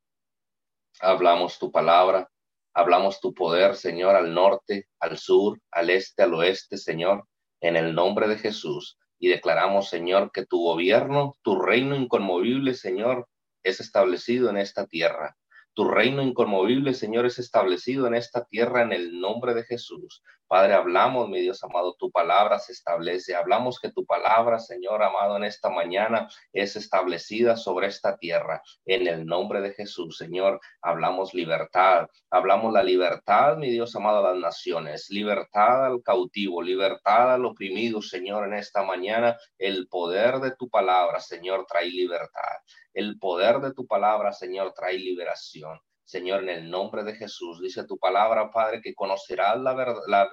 hablamos 1.01 1.59
tu 1.59 1.73
palabra, 1.73 2.31
hablamos 2.75 3.21
tu 3.21 3.33
poder, 3.33 3.75
Señor, 3.75 4.15
al 4.17 4.35
norte, 4.35 4.89
al 5.01 5.17
sur, 5.17 5.59
al 5.71 5.89
este, 5.89 6.23
al 6.23 6.35
oeste, 6.35 6.77
Señor, 6.77 7.27
en 7.63 7.77
el 7.77 7.95
nombre 7.95 8.29
de 8.29 8.37
Jesús. 8.37 8.99
Y 9.19 9.29
declaramos, 9.29 9.89
Señor, 9.89 10.31
que 10.31 10.45
tu 10.45 10.63
gobierno, 10.63 11.35
tu 11.43 11.57
reino 11.59 11.97
inconmovible, 11.97 12.75
Señor, 12.75 13.29
es 13.63 13.81
establecido 13.81 14.51
en 14.51 14.59
esta 14.59 14.87
tierra. 14.87 15.37
Tu 15.75 15.85
reino 15.85 16.23
inconmovible, 16.23 16.93
Señor, 16.93 17.25
es 17.25 17.39
establecido 17.39 18.07
en 18.07 18.15
esta 18.15 18.45
tierra 18.45 18.83
en 18.83 18.93
el 18.93 19.19
nombre 19.21 19.55
de 19.55 19.65
Jesús. 19.65 20.23
Padre, 20.47 20.75
hablamos, 20.75 21.31
mi 21.31 21.41
Dios 21.41 21.65
amado, 21.65 21.95
tu 21.99 22.11
palabra 22.11 22.59
se 22.59 22.73
establece. 22.73 23.35
Hablamos 23.35 23.81
que 23.81 23.91
tu 23.91 24.05
palabra, 24.05 24.59
Señor 24.59 25.03
amado, 25.03 25.39
en 25.39 25.45
esta 25.45 25.71
mañana 25.71 26.29
es 26.53 26.77
establecida 26.77 27.57
sobre 27.57 27.87
esta 27.87 28.19
tierra. 28.19 28.61
En 28.85 29.07
el 29.07 29.25
nombre 29.25 29.63
de 29.63 29.73
Jesús, 29.73 30.19
Señor, 30.19 30.61
hablamos 30.83 31.33
libertad. 31.33 32.07
Hablamos 32.31 32.71
la 32.71 32.83
libertad, 32.83 33.57
mi 33.57 33.71
Dios 33.71 33.97
amado, 33.97 34.19
a 34.27 34.33
las 34.33 34.41
naciones. 34.43 35.09
Libertad 35.09 35.87
al 35.87 36.03
cautivo, 36.03 36.63
libertad 36.63 37.33
al 37.33 37.47
oprimido, 37.47 38.03
Señor, 38.03 38.47
en 38.47 38.53
esta 38.53 38.83
mañana. 38.83 39.39
El 39.57 39.89
poder 39.89 40.41
de 40.41 40.55
tu 40.55 40.69
palabra, 40.69 41.19
Señor, 41.21 41.65
trae 41.67 41.89
libertad. 41.89 42.59
El 42.95 43.19
poder 43.19 43.61
de 43.61 43.73
tu 43.73 43.87
palabra, 43.87 44.33
Señor, 44.33 44.73
trae 44.75 44.99
liberación. 44.99 45.79
Señor, 46.05 46.43
en 46.43 46.51
el 46.51 46.71
nombre 46.71 47.05
de 47.05 47.15
Jesús, 47.15 47.61
dice 47.61 47.87
tu 47.87 47.99
palabra, 47.99 48.51
Padre, 48.51 48.81
que 48.83 48.95
conocerás 48.95 49.59
la, 49.61 49.75
verdad, 49.75 50.29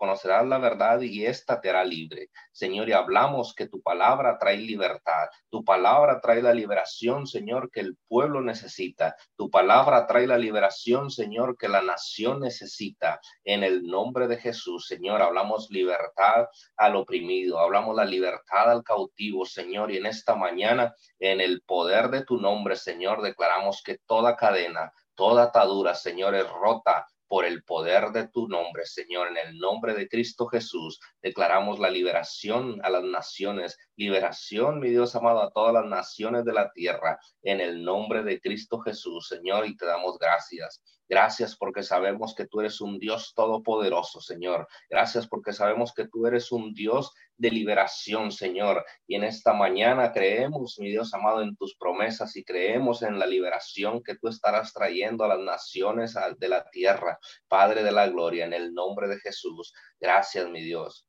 conocerás 0.00 0.46
la 0.46 0.56
verdad 0.56 1.02
y 1.02 1.26
ésta 1.26 1.60
te 1.60 1.68
hará 1.68 1.84
libre. 1.84 2.30
Señor, 2.52 2.88
y 2.88 2.92
hablamos 2.92 3.54
que 3.54 3.68
tu 3.68 3.82
palabra 3.82 4.38
trae 4.38 4.56
libertad, 4.56 5.28
tu 5.50 5.62
palabra 5.62 6.22
trae 6.22 6.40
la 6.40 6.54
liberación, 6.54 7.26
Señor, 7.26 7.70
que 7.70 7.80
el 7.80 7.98
pueblo 8.08 8.40
necesita, 8.40 9.14
tu 9.36 9.50
palabra 9.50 10.06
trae 10.06 10.26
la 10.26 10.38
liberación, 10.38 11.10
Señor, 11.10 11.58
que 11.58 11.68
la 11.68 11.82
nación 11.82 12.40
necesita. 12.40 13.20
En 13.44 13.62
el 13.62 13.82
nombre 13.82 14.26
de 14.26 14.38
Jesús, 14.38 14.86
Señor, 14.86 15.20
hablamos 15.20 15.68
libertad 15.70 16.46
al 16.78 16.96
oprimido, 16.96 17.58
hablamos 17.58 17.94
la 17.94 18.06
libertad 18.06 18.70
al 18.70 18.82
cautivo, 18.82 19.44
Señor, 19.44 19.92
y 19.92 19.98
en 19.98 20.06
esta 20.06 20.34
mañana, 20.34 20.94
en 21.18 21.42
el 21.42 21.60
poder 21.60 22.08
de 22.08 22.24
tu 22.24 22.38
nombre, 22.38 22.74
Señor, 22.76 23.20
declaramos 23.20 23.82
que 23.84 23.98
toda 24.06 24.34
cadena, 24.34 24.94
toda 25.14 25.42
atadura, 25.42 25.94
Señor, 25.94 26.34
es 26.34 26.48
rota 26.48 27.06
por 27.30 27.44
el 27.44 27.62
poder 27.62 28.10
de 28.10 28.26
tu 28.26 28.48
nombre, 28.48 28.84
Señor. 28.84 29.28
En 29.28 29.36
el 29.36 29.56
nombre 29.56 29.94
de 29.94 30.08
Cristo 30.08 30.48
Jesús, 30.48 30.98
declaramos 31.22 31.78
la 31.78 31.88
liberación 31.88 32.80
a 32.82 32.90
las 32.90 33.04
naciones, 33.04 33.78
liberación, 33.94 34.80
mi 34.80 34.90
Dios 34.90 35.14
amado, 35.14 35.40
a 35.40 35.52
todas 35.52 35.72
las 35.72 35.84
naciones 35.84 36.44
de 36.44 36.52
la 36.52 36.72
tierra. 36.72 37.20
En 37.42 37.60
el 37.60 37.84
nombre 37.84 38.24
de 38.24 38.40
Cristo 38.40 38.80
Jesús, 38.80 39.28
Señor, 39.28 39.64
y 39.68 39.76
te 39.76 39.86
damos 39.86 40.18
gracias. 40.18 40.82
Gracias 41.10 41.56
porque 41.56 41.82
sabemos 41.82 42.36
que 42.36 42.46
tú 42.46 42.60
eres 42.60 42.80
un 42.80 43.00
Dios 43.00 43.32
todopoderoso, 43.34 44.20
Señor. 44.20 44.68
Gracias 44.88 45.26
porque 45.26 45.52
sabemos 45.52 45.92
que 45.92 46.06
tú 46.06 46.24
eres 46.24 46.52
un 46.52 46.72
Dios 46.72 47.12
de 47.36 47.50
liberación, 47.50 48.30
Señor. 48.30 48.86
Y 49.08 49.16
en 49.16 49.24
esta 49.24 49.52
mañana 49.52 50.12
creemos, 50.12 50.78
mi 50.78 50.88
Dios 50.88 51.12
amado, 51.12 51.42
en 51.42 51.56
tus 51.56 51.74
promesas 51.74 52.36
y 52.36 52.44
creemos 52.44 53.02
en 53.02 53.18
la 53.18 53.26
liberación 53.26 54.04
que 54.04 54.14
tú 54.14 54.28
estarás 54.28 54.72
trayendo 54.72 55.24
a 55.24 55.28
las 55.28 55.40
naciones 55.40 56.14
de 56.38 56.48
la 56.48 56.70
tierra. 56.70 57.18
Padre 57.48 57.82
de 57.82 57.90
la 57.90 58.06
gloria, 58.06 58.44
en 58.44 58.52
el 58.52 58.72
nombre 58.72 59.08
de 59.08 59.18
Jesús. 59.18 59.74
Gracias, 59.98 60.48
mi 60.48 60.62
Dios. 60.62 61.08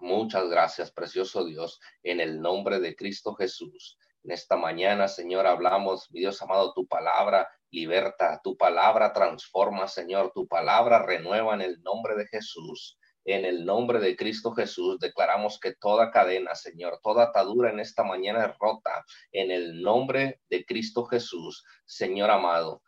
Muchas 0.00 0.48
gracias, 0.48 0.90
precioso 0.90 1.44
Dios, 1.44 1.78
en 2.02 2.18
el 2.18 2.40
nombre 2.40 2.80
de 2.80 2.96
Cristo 2.96 3.34
Jesús. 3.34 3.96
En 4.24 4.30
esta 4.30 4.56
mañana, 4.56 5.08
Señor, 5.08 5.46
hablamos, 5.46 6.08
mi 6.12 6.20
Dios 6.20 6.40
amado, 6.42 6.72
tu 6.74 6.86
palabra 6.86 7.48
liberta, 7.70 8.40
tu 8.44 8.56
palabra 8.56 9.12
transforma, 9.12 9.88
Señor, 9.88 10.30
tu 10.32 10.46
palabra 10.46 11.02
renueva 11.04 11.54
en 11.54 11.62
el 11.62 11.82
nombre 11.82 12.14
de 12.14 12.26
Jesús. 12.28 12.98
En 13.24 13.44
el 13.44 13.64
nombre 13.64 14.00
de 14.00 14.16
Cristo 14.16 14.52
Jesús 14.52 14.98
declaramos 14.98 15.58
que 15.60 15.74
toda 15.74 16.10
cadena, 16.10 16.54
Señor, 16.54 17.00
toda 17.02 17.24
atadura 17.24 17.70
en 17.70 17.80
esta 17.80 18.04
mañana 18.04 18.46
es 18.46 18.58
rota. 18.58 19.04
En 19.32 19.50
el 19.50 19.80
nombre 19.80 20.40
de 20.50 20.64
Cristo 20.64 21.04
Jesús, 21.04 21.64
Señor 21.84 22.30
amado. 22.30 22.82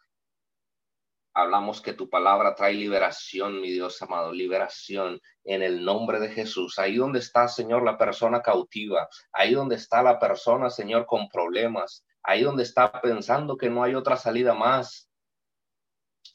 Hablamos 1.37 1.81
que 1.81 1.95
tu 1.95 2.09
palabra 2.09 2.55
trae 2.55 2.75
liberación, 2.75 3.61
mi 3.61 3.73
Dios 3.73 4.01
amado, 4.01 4.33
liberación 4.33 5.21
en 5.43 5.63
el 5.63 5.85
nombre 5.85 6.21
de 6.21 6.29
Jesús. 6.29 6.79
Ahí 6.79 6.97
donde 6.97 7.19
está, 7.19 7.49
Señor, 7.49 7.83
la 7.83 7.99
persona 7.99 8.41
cautiva, 8.41 9.09
ahí 9.33 9.53
donde 9.53 9.75
está 9.75 10.03
la 10.03 10.21
persona, 10.21 10.71
Señor, 10.71 11.07
con 11.07 11.29
problemas, 11.29 12.05
ahí 12.23 12.43
donde 12.43 12.63
está 12.63 13.01
pensando 13.01 13.57
que 13.57 13.69
no 13.69 13.83
hay 13.83 13.97
otra 13.97 14.17
salida 14.17 14.55
más. 14.55 15.11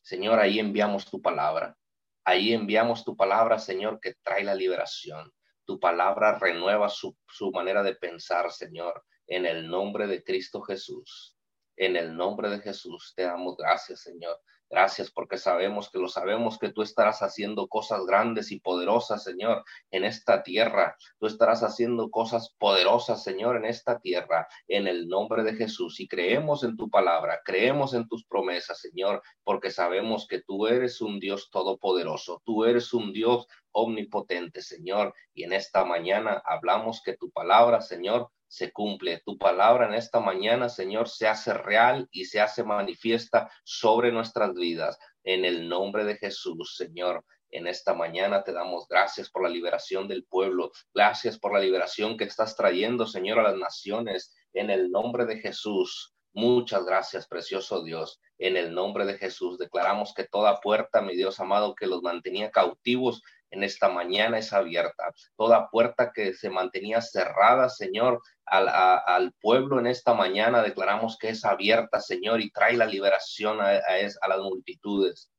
Señor, 0.01 0.37
ahí 0.37 0.59
enviamos 0.59 1.09
tu 1.09 1.21
palabra. 1.21 1.77
Ahí 2.25 2.53
enviamos 2.53 3.05
tu 3.05 3.15
palabra, 3.15 3.57
Señor, 3.57 3.99
que 3.99 4.15
trae 4.21 4.43
la 4.43 4.53
liberación. 4.53 5.33
Tu 5.65 5.79
palabra 5.79 6.37
renueva 6.37 6.89
su, 6.89 7.15
manera 7.53 7.83
de 7.83 7.95
pensar, 7.95 8.51
Señor, 8.51 9.05
en 9.27 9.45
el 9.45 9.69
nombre 9.69 10.07
de 10.07 10.23
Cristo 10.23 10.61
Jesús. 10.61 11.37
En 11.77 11.95
el 11.95 12.15
nombre 12.15 12.49
de 12.49 12.59
Jesús 12.59 13.13
te 13.15 13.23
damos 13.23 13.55
gracias, 13.55 14.01
Señor. 14.01 14.37
Gracias 14.69 15.09
porque 15.09 15.37
sabemos 15.37 15.89
que 15.89 15.97
lo 15.97 16.07
sabemos 16.07 16.59
que 16.59 16.71
tú 16.71 16.83
estarás 16.83 17.23
haciendo 17.23 17.67
cosas 17.67 18.05
grandes 18.05 18.51
y 18.51 18.59
poderosas, 18.59 19.23
Señor, 19.23 19.63
en 19.89 20.03
esta 20.03 20.43
tierra. 20.43 20.95
Tú 21.17 21.25
estarás 21.25 21.63
haciendo 21.63 22.11
cosas 22.11 22.55
poderosas, 22.59 23.23
Señor, 23.23 23.57
en 23.57 23.65
esta 23.65 23.99
tierra, 23.99 24.47
en 24.67 24.87
el 24.87 25.07
nombre 25.07 25.43
de 25.43 25.55
Jesús. 25.55 25.99
Y 25.99 26.07
creemos 26.07 26.63
en 26.63 26.77
tu 26.77 26.87
palabra, 26.89 27.41
creemos 27.43 27.95
en 27.95 28.07
tus 28.07 28.25
promesas, 28.25 28.79
Señor, 28.79 29.23
porque 29.43 29.71
sabemos 29.71 30.27
que 30.27 30.41
tú 30.41 30.67
eres 30.67 31.01
un 31.01 31.19
Dios 31.19 31.49
todopoderoso. 31.49 32.41
Tú 32.45 32.63
eres 32.63 32.93
un 32.93 33.11
Dios 33.11 33.47
omnipotente, 33.71 34.61
Señor. 34.61 35.15
Y 35.33 35.45
en 35.45 35.53
esta 35.53 35.83
mañana 35.83 36.43
hablamos 36.45 37.01
que 37.03 37.17
tu 37.17 37.31
palabra, 37.31 37.81
Señor, 37.81 38.29
se 38.49 38.73
cumple. 38.73 39.21
Tu 39.25 39.37
palabra 39.37 39.87
en 39.87 39.93
esta 39.93 40.19
mañana, 40.19 40.67
Señor, 40.67 41.07
se 41.07 41.27
hace 41.27 41.53
real 41.53 42.09
y 42.11 42.25
se 42.25 42.41
hace 42.41 42.63
manifiesta 42.63 43.49
sobre 43.63 44.11
nuestras 44.11 44.53
vidas. 44.55 44.97
En 45.23 45.45
el 45.45 45.69
nombre 45.69 46.03
de 46.03 46.17
Jesús, 46.17 46.75
Señor. 46.75 47.23
En 47.51 47.65
esta 47.65 47.93
mañana 47.93 48.43
te 48.43 48.51
damos 48.51 48.87
gracias 48.87 49.29
por 49.29 49.43
la 49.43 49.49
liberación 49.49 50.07
del 50.07 50.25
pueblo. 50.25 50.71
Gracias 50.93 51.39
por 51.39 51.53
la 51.53 51.59
liberación 51.59 52.17
que 52.17 52.25
estás 52.25 52.55
trayendo, 52.55 53.07
Señor, 53.07 53.39
a 53.39 53.43
las 53.43 53.55
naciones. 53.55 54.35
En 54.53 54.69
el 54.69 54.91
nombre 54.91 55.25
de 55.25 55.39
Jesús. 55.39 56.13
Muchas 56.33 56.85
gracias, 56.85 57.27
precioso 57.27 57.83
Dios. 57.83 58.19
En 58.37 58.55
el 58.55 58.73
nombre 58.73 59.05
de 59.05 59.17
Jesús 59.17 59.57
declaramos 59.57 60.13
que 60.13 60.25
toda 60.25 60.59
puerta, 60.61 61.01
mi 61.01 61.15
Dios 61.15 61.39
amado, 61.39 61.73
que 61.73 61.87
los 61.87 62.03
mantenía 62.03 62.51
cautivos, 62.51 63.23
en 63.51 63.63
esta 63.63 63.89
mañana 63.89 64.37
es 64.37 64.53
abierta. 64.53 65.13
Toda 65.35 65.69
puerta 65.69 66.11
que 66.13 66.33
se 66.33 66.49
mantenía 66.49 67.01
cerrada, 67.01 67.69
Señor, 67.69 68.21
al, 68.45 69.33
pueblo 69.41 69.79
en 69.79 69.87
esta 69.87 70.13
mañana 70.13 70.61
declaramos 70.61 71.17
que 71.17 71.29
es 71.29 71.45
abierta, 71.45 71.99
Señor, 71.99 72.41
y 72.41 72.51
trae 72.51 72.75
la 72.75 72.85
liberación 72.85 73.61
a, 73.61 73.69
a 73.69 74.27
las 74.27 74.39
multitudes 74.39 75.31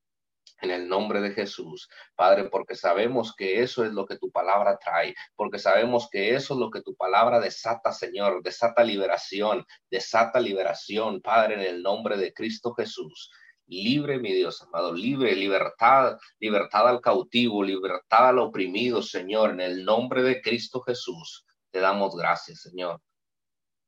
en 0.60 0.70
el 0.70 0.88
nombre 0.88 1.20
de 1.20 1.30
Jesús, 1.30 1.88
Padre, 2.14 2.44
porque 2.44 2.74
sabemos 2.74 3.34
que 3.34 3.62
eso 3.62 3.84
es 3.84 3.92
lo 3.92 4.06
que 4.06 4.18
tu 4.18 4.30
palabra 4.30 4.78
trae, 4.78 5.14
porque 5.34 5.58
sabemos 5.58 6.08
que 6.10 6.34
eso 6.34 6.54
es 6.54 6.60
lo 6.60 6.70
que 6.70 6.82
tu 6.82 6.94
palabra 6.94 7.40
desata, 7.40 7.92
Señor, 7.92 8.42
desata 8.42 8.84
liberación, 8.84 9.64
desata 9.90 10.38
liberación, 10.40 11.20
Padre, 11.20 11.54
en 11.54 11.60
el 11.60 11.82
nombre 11.82 12.16
de 12.16 12.32
Cristo 12.32 12.74
Jesús. 12.74 13.30
Libre, 13.70 14.18
mi 14.18 14.32
Dios 14.32 14.60
amado, 14.62 14.92
libre, 14.92 15.36
libertad, 15.36 16.18
libertad 16.40 16.88
al 16.88 17.00
cautivo, 17.00 17.62
libertad 17.62 18.30
al 18.30 18.40
oprimido, 18.40 19.00
Señor, 19.00 19.50
en 19.50 19.60
el 19.60 19.84
nombre 19.84 20.24
de 20.24 20.42
Cristo 20.42 20.80
Jesús. 20.80 21.46
Te 21.70 21.78
damos 21.78 22.16
gracias, 22.16 22.62
Señor. 22.62 23.00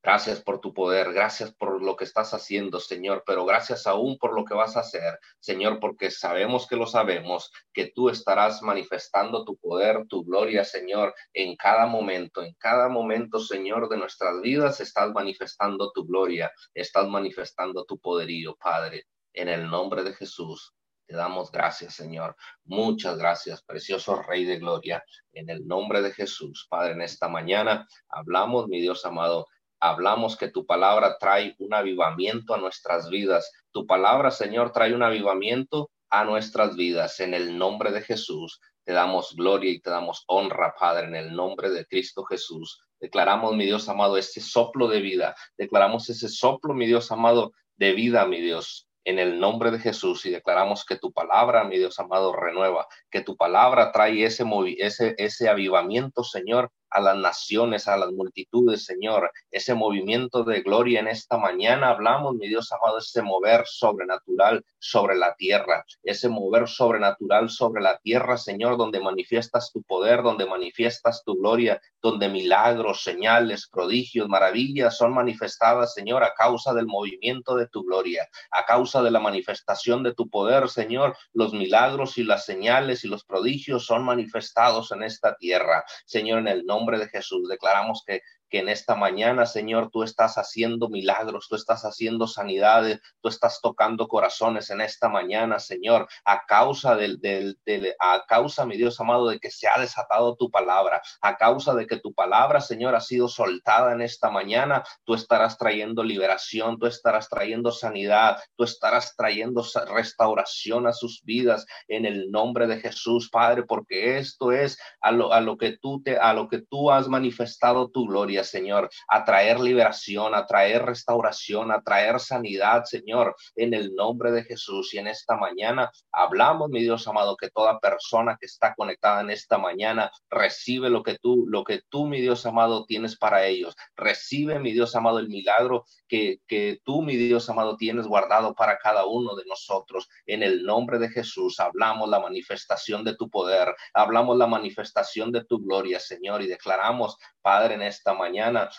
Gracias 0.01 0.41
por 0.41 0.61
tu 0.61 0.72
poder, 0.72 1.12
gracias 1.12 1.53
por 1.53 1.83
lo 1.83 1.97
que 1.97 2.05
estás 2.05 2.33
haciendo, 2.33 2.78
Señor, 2.78 3.24
pero 3.26 3.45
gracias 3.45 3.89
aún 3.89 4.18
por 4.18 4.35
lo 4.35 4.45
que 4.45 4.55
vas 4.55 4.76
a 4.76 4.80
hacer, 4.80 5.18
Señor, 5.41 5.80
porque 5.80 6.12
sabemos 6.12 6.68
que 6.68 6.76
lo 6.76 6.87
sabemos, 6.87 7.51
que 7.72 7.91
tú 7.93 8.09
estarás 8.09 8.62
manifestando 8.62 9.45
tu 9.45 9.57
poder, 9.57 10.07
tu 10.09 10.24
gloria, 10.24 10.64
Señor, 10.64 11.12
en 11.33 11.57
cada 11.57 11.87
momento, 11.87 12.43
en 12.43 12.55
cada 12.55 12.89
momento, 12.89 13.41
Señor, 13.41 13.89
de 13.89 13.97
nuestras 13.97 14.41
vidas, 14.43 14.80
estás 14.80 15.12
manifestando 15.12 15.91
tu 15.93 16.05
gloria, 16.05 16.53
estás 16.72 17.09
manifestando 17.09 17.85
tu 17.85 17.99
poderío, 17.99 18.57
Padre, 18.57 19.07
en 19.33 19.49
el 19.49 19.68
nombre 19.68 20.03
de 20.03 20.14
Jesús. 20.14 20.74
Te 21.07 21.16
damos 21.16 21.51
gracias, 21.51 21.95
Señor. 21.95 22.37
Muchas 22.64 23.18
gracias, 23.18 23.62
precioso 23.62 24.22
Rey 24.22 24.45
de 24.45 24.59
Gloria. 24.59 25.05
En 25.33 25.51
el 25.51 25.66
nombre 25.66 26.01
de 26.01 26.12
Jesús, 26.12 26.66
Padre, 26.70 26.93
en 26.93 27.03
esta 27.03 27.28
mañana 27.28 27.87
hablamos, 28.09 28.68
mi 28.68 28.80
Dios 28.80 29.05
amado, 29.05 29.47
hablamos 29.80 30.37
que 30.37 30.49
tu 30.49 30.64
palabra 30.64 31.18
trae 31.18 31.57
un 31.59 31.74
avivamiento 31.74 32.55
a 32.55 32.59
nuestras 32.59 33.11
vidas. 33.11 33.51
Tu 33.72 33.87
palabra, 33.87 34.30
Señor, 34.30 34.72
trae 34.72 34.95
un 34.95 35.03
avivamiento 35.03 35.91
a 36.09 36.24
nuestras 36.24 36.76
vidas. 36.76 37.18
En 37.20 37.35
el 37.35 37.59
nombre 37.59 37.91
de 37.91 38.03
Jesús, 38.03 38.61
te 38.85 38.93
damos 38.93 39.35
gloria 39.35 39.70
y 39.70 39.80
te 39.80 39.91
damos 39.91 40.24
honra, 40.28 40.74
Padre, 40.78 41.09
en 41.09 41.16
el 41.16 41.35
nombre 41.35 41.70
de 41.70 41.85
Cristo 41.87 42.24
Jesús. 42.24 42.80
Declaramos, 43.01 43.57
mi 43.57 43.66
Dios 43.66 43.89
amado, 43.89 44.16
este 44.16 44.41
soplo 44.41 44.89
de 44.89 45.01
vida. 45.01 45.35
Declaramos 45.59 46.09
ese 46.09 46.28
soplo, 46.28 46.74
mi 46.74 46.87
Dios 46.87 47.11
amado, 47.11 47.53
de 47.76 47.93
vida, 47.93 48.24
mi 48.26 48.41
Dios, 48.41 48.89
en 49.05 49.19
el 49.19 49.41
nombre 49.41 49.71
de 49.71 49.79
Jesús 49.79 50.25
y 50.27 50.31
declaramos 50.31 50.85
que 50.85 50.97
tu 50.97 51.13
palabra, 51.13 51.65
mi 51.65 51.79
Dios 51.79 51.99
amado, 51.99 52.33
renueva, 52.33 52.87
que 53.11 53.23
tu 53.23 53.37
palabra 53.37 53.93
trae 53.93 54.25
ese, 54.25 54.45
ese, 54.79 55.15
ese 55.19 55.49
avivamiento, 55.49 56.25
Señor, 56.25 56.71
a 56.93 57.01
las 57.01 57.16
naciones, 57.16 57.88
a 57.88 57.97
las 57.97 58.12
multitudes, 58.12 58.84
Señor. 58.84 59.30
Ese 59.51 59.74
movimiento 59.74 60.45
de 60.45 60.61
gloria 60.62 61.01
en 61.01 61.09
esta 61.09 61.38
mañana 61.38 61.90
hablamos, 61.90 62.34
mi 62.34 62.49
Dios 62.49 62.70
amado, 62.72 62.99
ese 62.99 63.22
mover 63.22 63.64
sobrenatural 63.66 64.64
sobre 64.78 65.16
la 65.16 65.34
tierra, 65.34 65.84
ese 66.03 66.28
mover 66.28 66.68
sobrenatural 66.68 67.51
sobre 67.51 67.82
la 67.82 67.99
tierra, 67.99 68.36
Señor, 68.36 68.76
donde 68.76 69.01
manifiestas 69.01 69.72
tu 69.72 69.82
poder, 69.82 70.22
donde 70.22 70.47
manifiestas 70.47 71.22
tu 71.24 71.36
gloria, 71.36 71.80
donde 72.03 72.28
milagros, 72.28 73.03
señales, 73.03 73.68
prodigios, 73.68 74.28
maravillas 74.28 74.97
son 74.97 75.14
manifestadas, 75.14 75.95
Señor, 75.95 76.24
a 76.24 76.34
causa 76.34 76.74
del 76.74 76.86
movimiento 76.86 77.57
de 77.57 77.68
tu 77.68 77.84
gloria, 77.84 78.28
a 78.51 78.64
causa 78.64 79.03
de 79.03 79.11
la 79.11 79.20
manifestación 79.20 80.03
de 80.03 80.14
tu 80.14 80.28
poder, 80.28 80.68
Señor. 80.68 81.16
Los 81.32 81.53
milagros 81.53 82.18
y 82.18 82.24
las 82.24 82.45
señales 82.45 83.05
y 83.05 83.09
los 83.09 83.24
prodigios 83.24 83.86
son 83.86 84.05
manifestados 84.05 84.93
en 84.93 85.03
esta 85.03 85.36
tierra, 85.36 85.84
Señor, 86.05 86.40
en 86.40 86.49
el 86.49 86.66
nombre 86.66 86.82
nombre 86.83 86.99
de 86.99 87.09
Jesús. 87.09 87.49
Declaramos 87.49 88.03
que 88.07 88.22
que 88.53 88.59
en 88.59 88.69
esta 88.69 88.95
mañana, 88.95 89.47
Señor, 89.47 89.89
tú 89.91 90.03
estás 90.03 90.37
haciendo 90.37 90.91
milagros, 90.91 91.49
tú 91.49 91.57
estás 91.57 91.87
haciendo 91.87 92.27
sanidades, 92.27 93.01
tú 93.23 93.31
estás 93.31 93.61
tocando 93.63 94.09
corazones 94.09 94.69
en 94.69 94.83
esta 94.83 95.09
mañana, 95.09 95.59
Señor, 95.59 96.07
a 96.27 96.45
causa 96.45 96.95
del, 96.95 97.19
del, 97.19 97.57
a 97.99 98.27
causa, 98.29 98.67
mi 98.67 98.77
Dios 98.77 99.01
amado, 99.01 99.29
de 99.29 99.41
que 99.41 99.51
se 99.51 99.69
ha 99.69 99.81
desatado 99.81 100.37
tu 100.37 100.51
palabra, 100.51 101.01
a 101.23 101.39
causa 101.39 101.75
de 101.75 101.87
que 101.87 101.99
tu 101.99 102.13
palabra, 102.13 102.61
Señor, 102.61 102.95
ha 102.95 103.01
sido 103.01 103.27
soltada 103.27 103.95
en 103.95 104.03
esta 104.03 104.31
mañana, 104.31 104.85
tú 105.05 105.15
estarás 105.15 105.57
trayendo 105.57 106.05
liberación, 106.05 106.79
tú 106.79 106.85
estarás 106.85 107.31
trayendo 107.31 107.73
sanidad, 107.73 108.37
tú 108.55 108.65
estarás 108.65 109.17
trayendo 109.17 109.65
restauración 109.89 110.87
a 110.87 110.93
sus 110.93 111.23
vidas 111.25 111.65
en 111.89 112.05
el 112.05 112.31
nombre 112.31 112.67
de 112.67 112.81
Jesús, 112.81 113.31
Padre, 113.31 113.63
porque 113.63 114.19
esto 114.19 114.53
es 114.53 114.79
a 115.01 115.11
lo, 115.11 115.33
a 115.33 115.41
lo 115.41 115.57
que 115.57 115.79
tú 115.79 116.03
te, 116.03 116.19
a 116.19 116.35
lo 116.35 116.49
que 116.49 116.61
tú 116.61 116.91
has 116.91 117.09
manifestado 117.09 117.89
tu 117.89 118.07
gloria 118.07 118.41
Señor, 118.45 118.90
a 119.09 119.24
traer 119.24 119.61
liberación, 119.61 120.34
a 120.34 120.47
traer 120.47 120.84
restauración, 120.84 121.70
a 121.70 121.82
traer 121.82 122.20
sanidad, 122.20 122.84
Señor, 122.84 123.34
en 123.57 123.74
el 123.74 123.95
nombre 123.95 124.32
de 124.32 124.45
Jesús. 124.45 124.93
Y 124.95 124.99
en 124.99 125.07
esta 125.07 125.36
mañana 125.36 125.90
hablamos, 126.11 126.70
mi 126.70 126.80
Dios 126.80 127.07
amado, 127.09 127.36
que 127.36 127.51
toda 127.51 127.80
persona 127.80 128.36
que 128.38 128.47
está 128.47 128.74
conectada 128.74 129.20
en 129.20 129.30
esta 129.30 129.59
mañana 129.59 130.11
recibe 130.30 130.90
lo 130.90 131.03
que 131.03 131.18
tú, 131.18 131.45
lo 131.49 131.64
que 131.64 131.82
tú, 131.88 132.07
mi 132.07 132.20
Dios 132.20 132.47
amado, 132.47 132.84
tienes 132.86 133.16
para 133.16 133.47
ellos. 133.47 133.74
Recibe, 133.97 134.59
mi 134.59 134.72
Dios 134.72 134.95
amado, 134.97 135.18
el 135.18 135.28
milagro 135.28 135.84
que, 136.09 136.40
que 136.47 136.80
tú, 136.84 137.03
mi 137.03 137.16
Dios 137.16 137.49
amado, 137.49 137.76
tienes 137.76 138.07
guardado 138.07 138.55
para 138.55 138.78
cada 138.78 139.07
uno 139.07 139.34
de 139.36 139.45
nosotros. 139.47 140.09
En 140.26 140.43
el 140.43 140.64
nombre 140.64 140.99
de 140.99 141.09
Jesús 141.09 141.61
hablamos 141.61 142.09
la 142.09 142.20
manifestación 142.20 143.05
de 143.05 143.16
tu 143.16 143.30
poder, 143.30 143.74
hablamos 143.95 144.36
la 144.36 144.47
manifestación 144.47 145.32
de 145.32 145.45
tu 145.45 145.59
gloria, 145.59 146.01
Señor, 146.01 146.43
y 146.43 146.47
declaramos, 146.47 147.16
Padre, 147.40 147.74
en 147.74 147.82
esta 147.82 148.14
mañana 148.14 148.32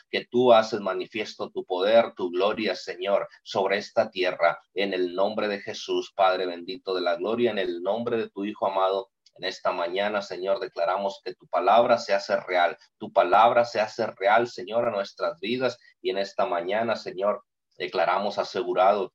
que 0.09 0.25
tú 0.25 0.53
haces 0.53 0.79
manifiesto 0.79 1.49
tu 1.49 1.65
poder, 1.65 2.13
tu 2.15 2.29
gloria, 2.31 2.75
Señor, 2.75 3.27
sobre 3.43 3.77
esta 3.77 4.09
tierra, 4.09 4.59
en 4.73 4.93
el 4.93 5.13
nombre 5.13 5.47
de 5.47 5.59
Jesús, 5.59 6.11
Padre 6.15 6.45
bendito 6.45 6.93
de 6.93 7.01
la 7.01 7.15
gloria, 7.15 7.51
en 7.51 7.59
el 7.59 7.81
nombre 7.81 8.17
de 8.17 8.29
tu 8.29 8.45
Hijo 8.45 8.67
amado. 8.67 9.09
En 9.35 9.45
esta 9.45 9.71
mañana, 9.71 10.21
Señor, 10.21 10.59
declaramos 10.59 11.19
que 11.23 11.33
tu 11.33 11.47
palabra 11.47 11.97
se 11.97 12.13
hace 12.13 12.39
real, 12.39 12.77
tu 12.97 13.11
palabra 13.11 13.65
se 13.65 13.79
hace 13.79 14.05
real, 14.07 14.47
Señor, 14.47 14.87
a 14.87 14.91
nuestras 14.91 15.39
vidas. 15.39 15.79
Y 16.01 16.11
en 16.11 16.19
esta 16.19 16.45
mañana, 16.45 16.95
Señor, 16.95 17.43
declaramos 17.77 18.37
asegurado, 18.37 19.11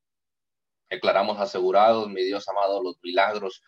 declaramos 0.90 1.38
asegurados, 1.38 2.08
mi 2.08 2.24
Dios 2.24 2.48
amado, 2.48 2.82
los 2.82 2.98
milagros, 3.02 3.62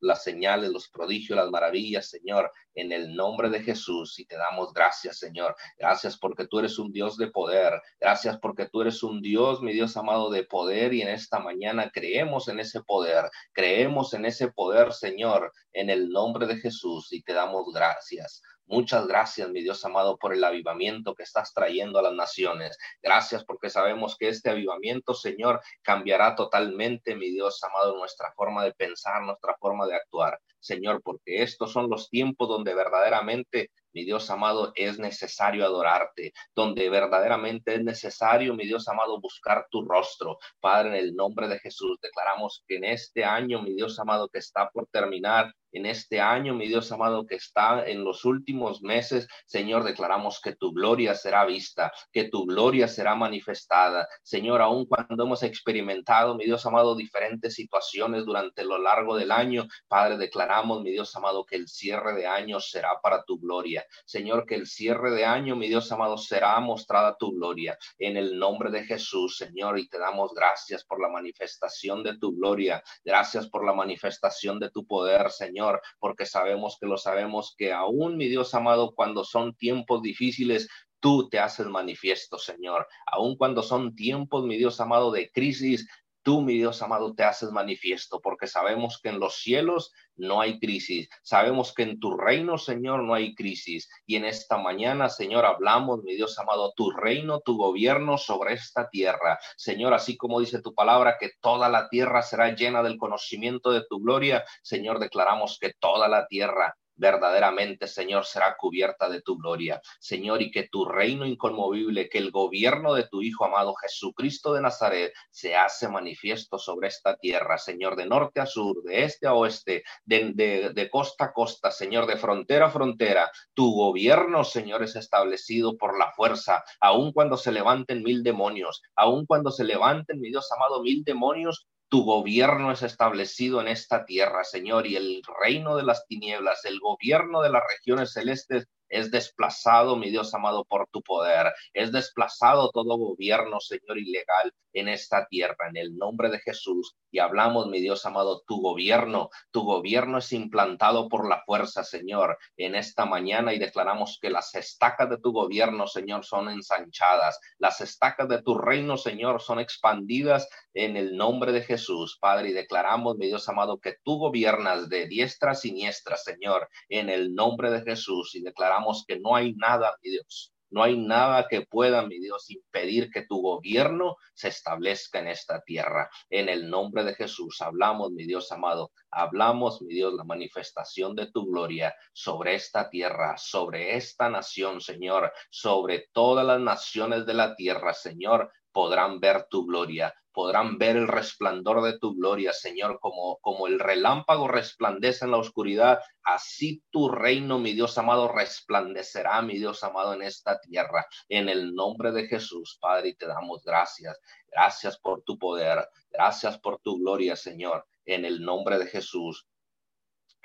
las 0.00 0.22
señales, 0.22 0.70
los 0.70 0.88
prodigios, 0.88 1.36
las 1.36 1.50
maravillas, 1.50 2.08
Señor, 2.08 2.50
en 2.74 2.92
el 2.92 3.14
nombre 3.14 3.50
de 3.50 3.62
Jesús. 3.62 4.18
Y 4.18 4.26
te 4.26 4.36
damos 4.36 4.72
gracias, 4.72 5.18
Señor. 5.18 5.54
Gracias 5.78 6.18
porque 6.18 6.46
tú 6.46 6.58
eres 6.58 6.78
un 6.78 6.92
Dios 6.92 7.16
de 7.16 7.28
poder. 7.28 7.80
Gracias 8.00 8.38
porque 8.38 8.68
tú 8.68 8.82
eres 8.82 9.02
un 9.02 9.20
Dios, 9.20 9.62
mi 9.62 9.72
Dios 9.72 9.96
amado, 9.96 10.30
de 10.30 10.44
poder. 10.44 10.94
Y 10.94 11.02
en 11.02 11.08
esta 11.08 11.38
mañana 11.38 11.90
creemos 11.92 12.48
en 12.48 12.60
ese 12.60 12.82
poder. 12.82 13.30
Creemos 13.52 14.14
en 14.14 14.24
ese 14.26 14.48
poder, 14.52 14.92
Señor, 14.92 15.52
en 15.72 15.90
el 15.90 16.08
nombre 16.08 16.46
de 16.46 16.56
Jesús. 16.56 17.12
Y 17.12 17.22
te 17.22 17.32
damos 17.32 17.66
gracias. 17.72 18.42
Muchas 18.68 19.06
gracias, 19.06 19.48
mi 19.48 19.62
Dios 19.62 19.84
amado, 19.84 20.18
por 20.18 20.34
el 20.34 20.42
avivamiento 20.42 21.14
que 21.14 21.22
estás 21.22 21.54
trayendo 21.54 22.00
a 22.00 22.02
las 22.02 22.14
naciones. 22.14 22.76
Gracias 23.00 23.44
porque 23.44 23.70
sabemos 23.70 24.16
que 24.18 24.28
este 24.28 24.50
avivamiento, 24.50 25.14
Señor, 25.14 25.60
cambiará 25.82 26.34
totalmente, 26.34 27.14
mi 27.14 27.30
Dios 27.30 27.62
amado, 27.62 27.96
nuestra 27.96 28.32
forma 28.32 28.64
de 28.64 28.74
pensar, 28.74 29.22
nuestra 29.22 29.56
forma 29.58 29.86
de 29.86 29.94
actuar. 29.94 30.40
Señor, 30.58 31.00
porque 31.02 31.42
estos 31.44 31.72
son 31.72 31.88
los 31.88 32.10
tiempos 32.10 32.48
donde 32.48 32.74
verdaderamente 32.74 33.70
mi 33.96 34.04
Dios 34.04 34.28
amado, 34.28 34.72
es 34.74 34.98
necesario 34.98 35.64
adorarte, 35.64 36.34
donde 36.54 36.90
verdaderamente 36.90 37.76
es 37.76 37.82
necesario, 37.82 38.52
mi 38.52 38.66
Dios 38.66 38.86
amado, 38.88 39.18
buscar 39.18 39.68
tu 39.70 39.86
rostro. 39.86 40.36
Padre, 40.60 40.90
en 40.90 40.94
el 40.96 41.16
nombre 41.16 41.48
de 41.48 41.58
Jesús, 41.58 41.96
declaramos 42.02 42.62
que 42.68 42.76
en 42.76 42.84
este 42.84 43.24
año, 43.24 43.62
mi 43.62 43.74
Dios 43.74 43.98
amado, 43.98 44.28
que 44.28 44.38
está 44.38 44.68
por 44.68 44.86
terminar, 44.88 45.50
en 45.72 45.86
este 45.86 46.20
año, 46.20 46.54
mi 46.54 46.66
Dios 46.68 46.90
amado, 46.92 47.26
que 47.26 47.36
está 47.36 47.86
en 47.86 48.04
los 48.04 48.24
últimos 48.24 48.82
meses, 48.82 49.28
Señor, 49.46 49.84
declaramos 49.84 50.40
que 50.40 50.54
tu 50.54 50.72
gloria 50.72 51.14
será 51.14 51.44
vista, 51.44 51.92
que 52.12 52.24
tu 52.24 52.46
gloria 52.46 52.88
será 52.88 53.14
manifestada. 53.14 54.08
Señor, 54.22 54.62
aun 54.62 54.86
cuando 54.86 55.24
hemos 55.24 55.42
experimentado, 55.42 56.34
mi 56.34 56.44
Dios 56.44 56.64
amado, 56.66 56.96
diferentes 56.96 57.54
situaciones 57.54 58.24
durante 58.24 58.64
lo 58.64 58.78
largo 58.78 59.16
del 59.16 59.30
año, 59.30 59.66
Padre, 59.88 60.16
declaramos, 60.16 60.82
mi 60.82 60.92
Dios 60.92 61.14
amado, 61.16 61.44
que 61.44 61.56
el 61.56 61.68
cierre 61.68 62.14
de 62.14 62.26
año 62.26 62.60
será 62.60 62.98
para 63.02 63.24
tu 63.24 63.38
gloria. 63.38 63.84
Señor, 64.04 64.46
que 64.46 64.54
el 64.54 64.66
cierre 64.66 65.10
de 65.10 65.24
año, 65.24 65.56
mi 65.56 65.68
Dios 65.68 65.90
amado, 65.92 66.16
será 66.16 66.58
mostrada 66.60 67.16
tu 67.18 67.32
gloria 67.32 67.76
en 67.98 68.16
el 68.16 68.38
nombre 68.38 68.70
de 68.70 68.84
Jesús, 68.84 69.36
Señor, 69.36 69.78
y 69.78 69.88
te 69.88 69.98
damos 69.98 70.32
gracias 70.34 70.84
por 70.84 71.00
la 71.00 71.08
manifestación 71.08 72.02
de 72.02 72.18
tu 72.18 72.34
gloria. 72.36 72.82
Gracias 73.04 73.48
por 73.48 73.64
la 73.64 73.72
manifestación 73.72 74.58
de 74.58 74.70
tu 74.70 74.86
poder, 74.86 75.30
Señor, 75.30 75.55
porque 75.98 76.26
sabemos 76.26 76.76
que 76.80 76.86
lo 76.86 76.96
sabemos 76.96 77.54
que 77.56 77.72
aún, 77.72 78.16
mi 78.16 78.28
Dios 78.28 78.54
amado, 78.54 78.92
cuando 78.94 79.24
son 79.24 79.54
tiempos 79.54 80.02
difíciles, 80.02 80.68
tú 81.00 81.28
te 81.28 81.38
haces 81.38 81.66
manifiesto, 81.66 82.38
Señor. 82.38 82.86
Aun 83.06 83.36
cuando 83.36 83.62
son 83.62 83.94
tiempos, 83.94 84.44
mi 84.44 84.56
Dios 84.56 84.80
amado, 84.80 85.10
de 85.10 85.30
crisis, 85.30 85.88
tú, 86.26 86.42
mi 86.42 86.54
Dios 86.54 86.82
amado, 86.82 87.14
te 87.14 87.22
haces 87.22 87.52
manifiesto, 87.52 88.20
porque 88.20 88.48
sabemos 88.48 88.98
que 89.00 89.10
en 89.10 89.20
los 89.20 89.36
cielos 89.36 89.92
no 90.16 90.40
hay 90.40 90.58
crisis, 90.58 91.08
sabemos 91.22 91.72
que 91.72 91.84
en 91.84 92.00
tu 92.00 92.16
reino, 92.16 92.58
Señor, 92.58 93.04
no 93.04 93.14
hay 93.14 93.36
crisis. 93.36 93.88
Y 94.06 94.16
en 94.16 94.24
esta 94.24 94.58
mañana, 94.58 95.08
Señor, 95.08 95.46
hablamos, 95.46 96.02
mi 96.02 96.16
Dios 96.16 96.36
amado, 96.40 96.72
tu 96.74 96.90
reino, 96.90 97.42
tu 97.42 97.56
gobierno 97.56 98.18
sobre 98.18 98.54
esta 98.54 98.88
tierra. 98.88 99.38
Señor, 99.56 99.94
así 99.94 100.16
como 100.16 100.40
dice 100.40 100.60
tu 100.60 100.74
palabra, 100.74 101.16
que 101.20 101.30
toda 101.40 101.68
la 101.68 101.88
tierra 101.88 102.22
será 102.22 102.56
llena 102.56 102.82
del 102.82 102.98
conocimiento 102.98 103.70
de 103.70 103.84
tu 103.88 104.00
gloria, 104.00 104.44
Señor, 104.62 104.98
declaramos 104.98 105.58
que 105.60 105.74
toda 105.78 106.08
la 106.08 106.26
tierra 106.26 106.76
verdaderamente, 106.96 107.86
Señor, 107.86 108.24
será 108.24 108.56
cubierta 108.56 109.08
de 109.08 109.22
tu 109.22 109.36
gloria. 109.36 109.80
Señor, 109.98 110.42
y 110.42 110.50
que 110.50 110.68
tu 110.68 110.84
reino 110.84 111.26
inconmovible, 111.26 112.08
que 112.08 112.18
el 112.18 112.30
gobierno 112.30 112.94
de 112.94 113.06
tu 113.08 113.22
Hijo 113.22 113.44
amado 113.44 113.74
Jesucristo 113.74 114.52
de 114.52 114.62
Nazaret 114.62 115.12
se 115.30 115.56
hace 115.56 115.88
manifiesto 115.88 116.58
sobre 116.58 116.88
esta 116.88 117.16
tierra, 117.16 117.58
Señor, 117.58 117.96
de 117.96 118.06
norte 118.06 118.40
a 118.40 118.46
sur, 118.46 118.82
de 118.82 119.04
este 119.04 119.26
a 119.26 119.34
oeste, 119.34 119.84
de, 120.04 120.72
de, 120.74 120.90
costa 120.90 121.26
a 121.26 121.32
costa, 121.32 121.70
Señor, 121.70 122.06
de 122.06 122.16
frontera 122.16 122.66
a 122.66 122.70
frontera. 122.70 123.30
Tu 123.54 123.70
gobierno, 123.72 124.44
Señor, 124.44 124.82
es 124.82 124.96
establecido 124.96 125.76
por 125.76 125.98
la 125.98 126.12
fuerza, 126.12 126.64
aun 126.80 127.12
cuando 127.12 127.36
se 127.36 127.52
levanten 127.52 128.02
mil 128.02 128.22
demonios, 128.22 128.82
aun 128.94 129.26
cuando 129.26 129.50
se 129.50 129.64
levanten, 129.64 130.20
mi 130.20 130.30
Dios 130.30 130.50
amado, 130.52 130.82
mil 130.82 131.04
demonios, 131.04 131.66
tu 131.88 132.04
gobierno 132.04 132.72
es 132.72 132.82
establecido 132.82 133.60
en 133.60 133.68
esta 133.68 134.04
tierra, 134.04 134.44
Señor, 134.44 134.86
y 134.86 134.96
el 134.96 135.22
reino 135.40 135.76
de 135.76 135.84
las 135.84 136.06
tinieblas, 136.06 136.64
el 136.64 136.80
gobierno 136.80 137.42
de 137.42 137.50
las 137.50 137.62
regiones 137.68 138.12
celestes 138.12 138.66
es 138.88 139.10
desplazado, 139.10 139.96
mi 139.96 140.10
Dios 140.10 140.32
amado, 140.34 140.64
por 140.64 140.88
tu 140.88 141.02
poder. 141.02 141.52
Es 141.72 141.92
desplazado 141.92 142.70
todo 142.70 142.96
gobierno, 142.96 143.60
Señor, 143.60 143.98
ilegal 143.98 144.52
en 144.76 144.88
esta 144.88 145.26
tierra, 145.26 145.68
en 145.70 145.76
el 145.76 145.96
nombre 145.96 146.28
de 146.28 146.38
Jesús. 146.38 146.94
Y 147.10 147.18
hablamos, 147.18 147.66
mi 147.68 147.80
Dios 147.80 148.04
amado, 148.04 148.42
tu 148.46 148.60
gobierno, 148.60 149.30
tu 149.50 149.62
gobierno 149.62 150.18
es 150.18 150.32
implantado 150.32 151.08
por 151.08 151.26
la 151.28 151.42
fuerza, 151.46 151.82
Señor, 151.82 152.38
en 152.58 152.74
esta 152.74 153.06
mañana 153.06 153.54
y 153.54 153.58
declaramos 153.58 154.18
que 154.20 154.28
las 154.28 154.54
estacas 154.54 155.08
de 155.08 155.18
tu 155.18 155.32
gobierno, 155.32 155.86
Señor, 155.86 156.26
son 156.26 156.50
ensanchadas. 156.50 157.40
Las 157.58 157.80
estacas 157.80 158.28
de 158.28 158.42
tu 158.42 158.58
reino, 158.58 158.98
Señor, 158.98 159.40
son 159.40 159.60
expandidas 159.60 160.46
en 160.74 160.98
el 160.98 161.16
nombre 161.16 161.52
de 161.52 161.62
Jesús, 161.62 162.18
Padre. 162.20 162.50
Y 162.50 162.52
declaramos, 162.52 163.16
mi 163.16 163.28
Dios 163.28 163.48
amado, 163.48 163.80
que 163.80 163.96
tú 164.04 164.18
gobiernas 164.18 164.90
de 164.90 165.06
diestra 165.06 165.52
a 165.52 165.54
siniestra, 165.54 166.18
Señor, 166.18 166.68
en 166.90 167.08
el 167.08 167.34
nombre 167.34 167.70
de 167.70 167.82
Jesús. 167.82 168.34
Y 168.34 168.42
declaramos 168.42 169.04
que 169.08 169.18
no 169.18 169.34
hay 169.34 169.54
nada, 169.54 169.96
mi 170.02 170.10
Dios, 170.10 170.52
no 170.70 170.82
hay 170.82 170.96
nada 170.96 171.46
que 171.48 171.62
pueda, 171.62 172.02
mi 172.06 172.18
Dios, 172.18 172.50
impedir 172.50 173.10
que 173.10 173.22
tu 173.22 173.40
gobierno 173.40 174.16
se 174.34 174.48
establezca 174.48 175.18
en 175.20 175.28
esta 175.28 175.60
tierra. 175.60 176.10
En 176.30 176.48
el 176.48 176.68
nombre 176.68 177.04
de 177.04 177.14
Jesús 177.14 177.60
hablamos, 177.60 178.10
mi 178.10 178.24
Dios 178.26 178.50
amado, 178.52 178.92
hablamos, 179.10 179.80
mi 179.82 179.94
Dios, 179.94 180.14
la 180.14 180.24
manifestación 180.24 181.14
de 181.14 181.30
tu 181.30 181.46
gloria 181.46 181.94
sobre 182.12 182.54
esta 182.54 182.90
tierra, 182.90 183.36
sobre 183.38 183.96
esta 183.96 184.28
nación, 184.28 184.80
Señor, 184.80 185.32
sobre 185.50 186.08
todas 186.12 186.44
las 186.44 186.60
naciones 186.60 187.26
de 187.26 187.34
la 187.34 187.54
tierra, 187.54 187.94
Señor, 187.94 188.50
podrán 188.72 189.20
ver 189.20 189.46
tu 189.48 189.64
gloria, 189.64 190.14
podrán 190.36 190.76
ver 190.76 190.98
el 190.98 191.08
resplandor 191.08 191.82
de 191.82 191.98
tu 191.98 192.14
gloria, 192.14 192.52
Señor, 192.52 193.00
como, 193.00 193.38
como 193.38 193.68
el 193.68 193.80
relámpago 193.80 194.46
resplandece 194.46 195.24
en 195.24 195.30
la 195.30 195.38
oscuridad, 195.38 195.98
así 196.22 196.82
tu 196.90 197.08
reino, 197.08 197.58
mi 197.58 197.72
Dios 197.72 197.96
amado, 197.96 198.28
resplandecerá, 198.28 199.40
mi 199.40 199.56
Dios 199.56 199.82
amado, 199.82 200.12
en 200.12 200.20
esta 200.20 200.60
tierra. 200.60 201.06
En 201.30 201.48
el 201.48 201.74
nombre 201.74 202.12
de 202.12 202.26
Jesús, 202.26 202.76
Padre, 202.78 203.08
y 203.08 203.14
te 203.14 203.26
damos 203.26 203.64
gracias. 203.64 204.20
Gracias 204.52 204.98
por 204.98 205.22
tu 205.22 205.38
poder, 205.38 205.88
gracias 206.10 206.58
por 206.58 206.80
tu 206.80 206.98
gloria, 206.98 207.34
Señor. 207.34 207.86
En 208.04 208.26
el 208.26 208.42
nombre 208.42 208.78
de 208.78 208.88
Jesús, 208.88 209.46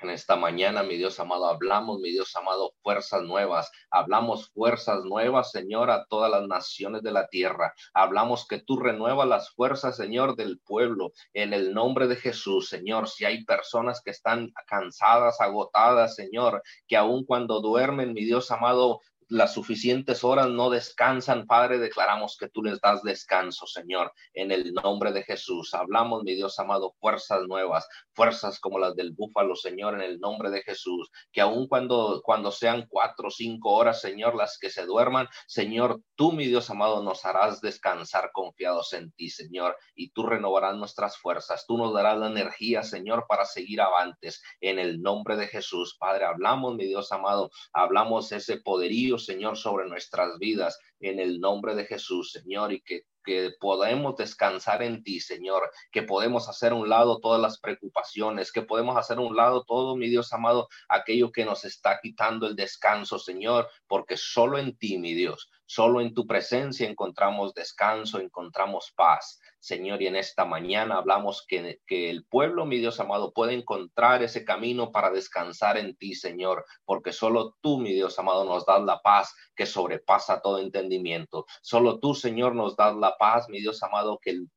en 0.02 0.10
esta 0.10 0.36
mañana, 0.36 0.82
mi 0.82 0.96
Dios 0.96 1.18
amado, 1.20 1.46
hablamos, 1.46 2.00
mi 2.00 2.10
Dios 2.10 2.34
amado, 2.36 2.74
fuerzas 2.82 3.22
nuevas. 3.22 3.70
Hablamos 3.90 4.50
fuerzas 4.50 5.04
nuevas, 5.04 5.50
Señor, 5.50 5.90
a 5.90 6.04
todas 6.06 6.30
las 6.30 6.46
naciones 6.46 7.02
de 7.02 7.12
la 7.12 7.28
tierra. 7.28 7.74
Hablamos 7.94 8.46
que 8.46 8.60
tú 8.60 8.78
renuevas 8.78 9.28
las 9.28 9.50
fuerzas, 9.50 9.96
Señor, 9.96 10.36
del 10.36 10.58
pueblo. 10.60 11.12
En 11.32 11.52
el 11.52 11.74
nombre 11.74 12.06
de 12.08 12.16
Jesús, 12.16 12.68
Señor, 12.68 13.08
si 13.08 13.24
hay 13.24 13.44
personas 13.44 14.02
que 14.04 14.10
están 14.10 14.52
cansadas, 14.66 15.40
agotadas, 15.40 16.14
Señor, 16.14 16.62
que 16.86 16.96
aun 16.96 17.24
cuando 17.24 17.60
duermen, 17.60 18.12
mi 18.12 18.24
Dios 18.24 18.50
amado, 18.50 19.00
las 19.32 19.54
suficientes 19.54 20.24
horas 20.24 20.48
no 20.50 20.68
descansan, 20.68 21.46
Padre, 21.46 21.78
declaramos 21.78 22.36
que 22.36 22.50
tú 22.50 22.62
les 22.62 22.78
das 22.82 23.02
descanso, 23.02 23.66
Señor, 23.66 24.12
en 24.34 24.52
el 24.52 24.74
nombre 24.74 25.10
de 25.10 25.22
Jesús. 25.22 25.72
Hablamos, 25.72 26.22
mi 26.22 26.34
Dios 26.34 26.58
amado, 26.58 26.94
fuerzas 27.00 27.40
nuevas, 27.48 27.88
fuerzas 28.12 28.60
como 28.60 28.78
las 28.78 28.94
del 28.94 29.12
búfalo, 29.12 29.56
Señor, 29.56 29.94
en 29.94 30.02
el 30.02 30.20
nombre 30.20 30.50
de 30.50 30.60
Jesús, 30.62 31.10
que 31.32 31.40
aun 31.40 31.66
cuando, 31.66 32.20
cuando 32.22 32.52
sean 32.52 32.86
cuatro 32.90 33.28
o 33.28 33.30
cinco 33.30 33.70
horas, 33.70 34.02
Señor, 34.02 34.34
las 34.34 34.58
que 34.58 34.68
se 34.68 34.84
duerman, 34.84 35.28
Señor, 35.46 36.02
tú, 36.14 36.32
mi 36.32 36.46
Dios 36.46 36.68
amado, 36.68 37.02
nos 37.02 37.24
harás 37.24 37.62
descansar 37.62 38.32
confiados 38.34 38.92
en 38.92 39.12
ti, 39.12 39.30
Señor, 39.30 39.78
y 39.94 40.10
tú 40.10 40.26
renovarás 40.26 40.76
nuestras 40.76 41.16
fuerzas, 41.16 41.64
tú 41.66 41.78
nos 41.78 41.94
darás 41.94 42.18
la 42.18 42.26
energía, 42.26 42.82
Señor, 42.82 43.24
para 43.26 43.46
seguir 43.46 43.80
avantes, 43.80 44.42
en 44.60 44.78
el 44.78 45.00
nombre 45.00 45.38
de 45.38 45.46
Jesús. 45.46 45.96
Padre, 45.98 46.26
hablamos, 46.26 46.74
mi 46.74 46.84
Dios 46.84 47.10
amado, 47.12 47.50
hablamos 47.72 48.30
ese 48.32 48.58
poderío, 48.58 49.18
Señor, 49.24 49.56
sobre 49.56 49.88
nuestras 49.88 50.38
vidas 50.38 50.78
en 51.00 51.18
el 51.20 51.40
nombre 51.40 51.74
de 51.74 51.84
Jesús, 51.84 52.32
Señor, 52.32 52.72
y 52.72 52.80
que, 52.82 53.06
que 53.24 53.52
podemos 53.60 54.16
descansar 54.16 54.82
en 54.82 55.02
ti, 55.02 55.20
Señor, 55.20 55.70
que 55.90 56.02
podemos 56.02 56.48
hacer 56.48 56.72
a 56.72 56.76
un 56.76 56.88
lado 56.88 57.20
todas 57.20 57.40
las 57.40 57.58
preocupaciones, 57.58 58.52
que 58.52 58.62
podemos 58.62 58.96
hacer 58.96 59.18
a 59.18 59.22
un 59.22 59.36
lado 59.36 59.64
todo, 59.64 59.96
mi 59.96 60.08
Dios 60.08 60.32
amado, 60.32 60.68
aquello 60.88 61.32
que 61.32 61.44
nos 61.44 61.64
está 61.64 62.00
quitando 62.02 62.46
el 62.46 62.56
descanso, 62.56 63.18
Señor, 63.18 63.68
porque 63.86 64.16
solo 64.16 64.58
en 64.58 64.76
ti, 64.76 64.98
mi 64.98 65.14
Dios, 65.14 65.50
solo 65.74 66.02
en 66.02 66.12
tu 66.12 66.26
presencia 66.26 66.86
encontramos 66.86 67.54
descanso, 67.54 68.20
encontramos 68.20 68.92
paz. 68.94 69.40
Señor, 69.58 70.02
y 70.02 70.06
en 70.06 70.16
esta 70.16 70.44
mañana 70.44 70.98
hablamos 70.98 71.46
que, 71.48 71.80
el 71.88 72.26
pueblo, 72.26 72.66
mi 72.66 72.76
Dios 72.76 73.00
amado, 73.00 73.32
puede 73.32 73.54
encontrar 73.54 74.22
ese 74.22 74.44
camino 74.44 74.92
para 74.92 75.10
descansar 75.10 75.78
en 75.78 75.96
ti, 75.96 76.14
Señor, 76.14 76.66
porque 76.84 77.12
solo 77.12 77.56
tú, 77.62 77.78
mi 77.78 77.94
Dios 77.94 78.18
amado, 78.18 78.44
nos 78.44 78.66
das 78.66 78.82
la 78.82 79.00
paz 79.00 79.34
que 79.56 79.64
sobrepasa 79.64 80.42
todo 80.42 80.58
entendimiento. 80.58 81.46
Solo 81.62 82.00
tú, 82.00 82.14
Señor, 82.14 82.54
nos 82.54 82.76
das 82.76 82.94
la 82.96 83.16
paz, 83.16 83.48
mi 83.48 83.60
Dios 83.60 83.82
amado, 83.82 84.18
que 84.20 84.30
el 84.30 84.50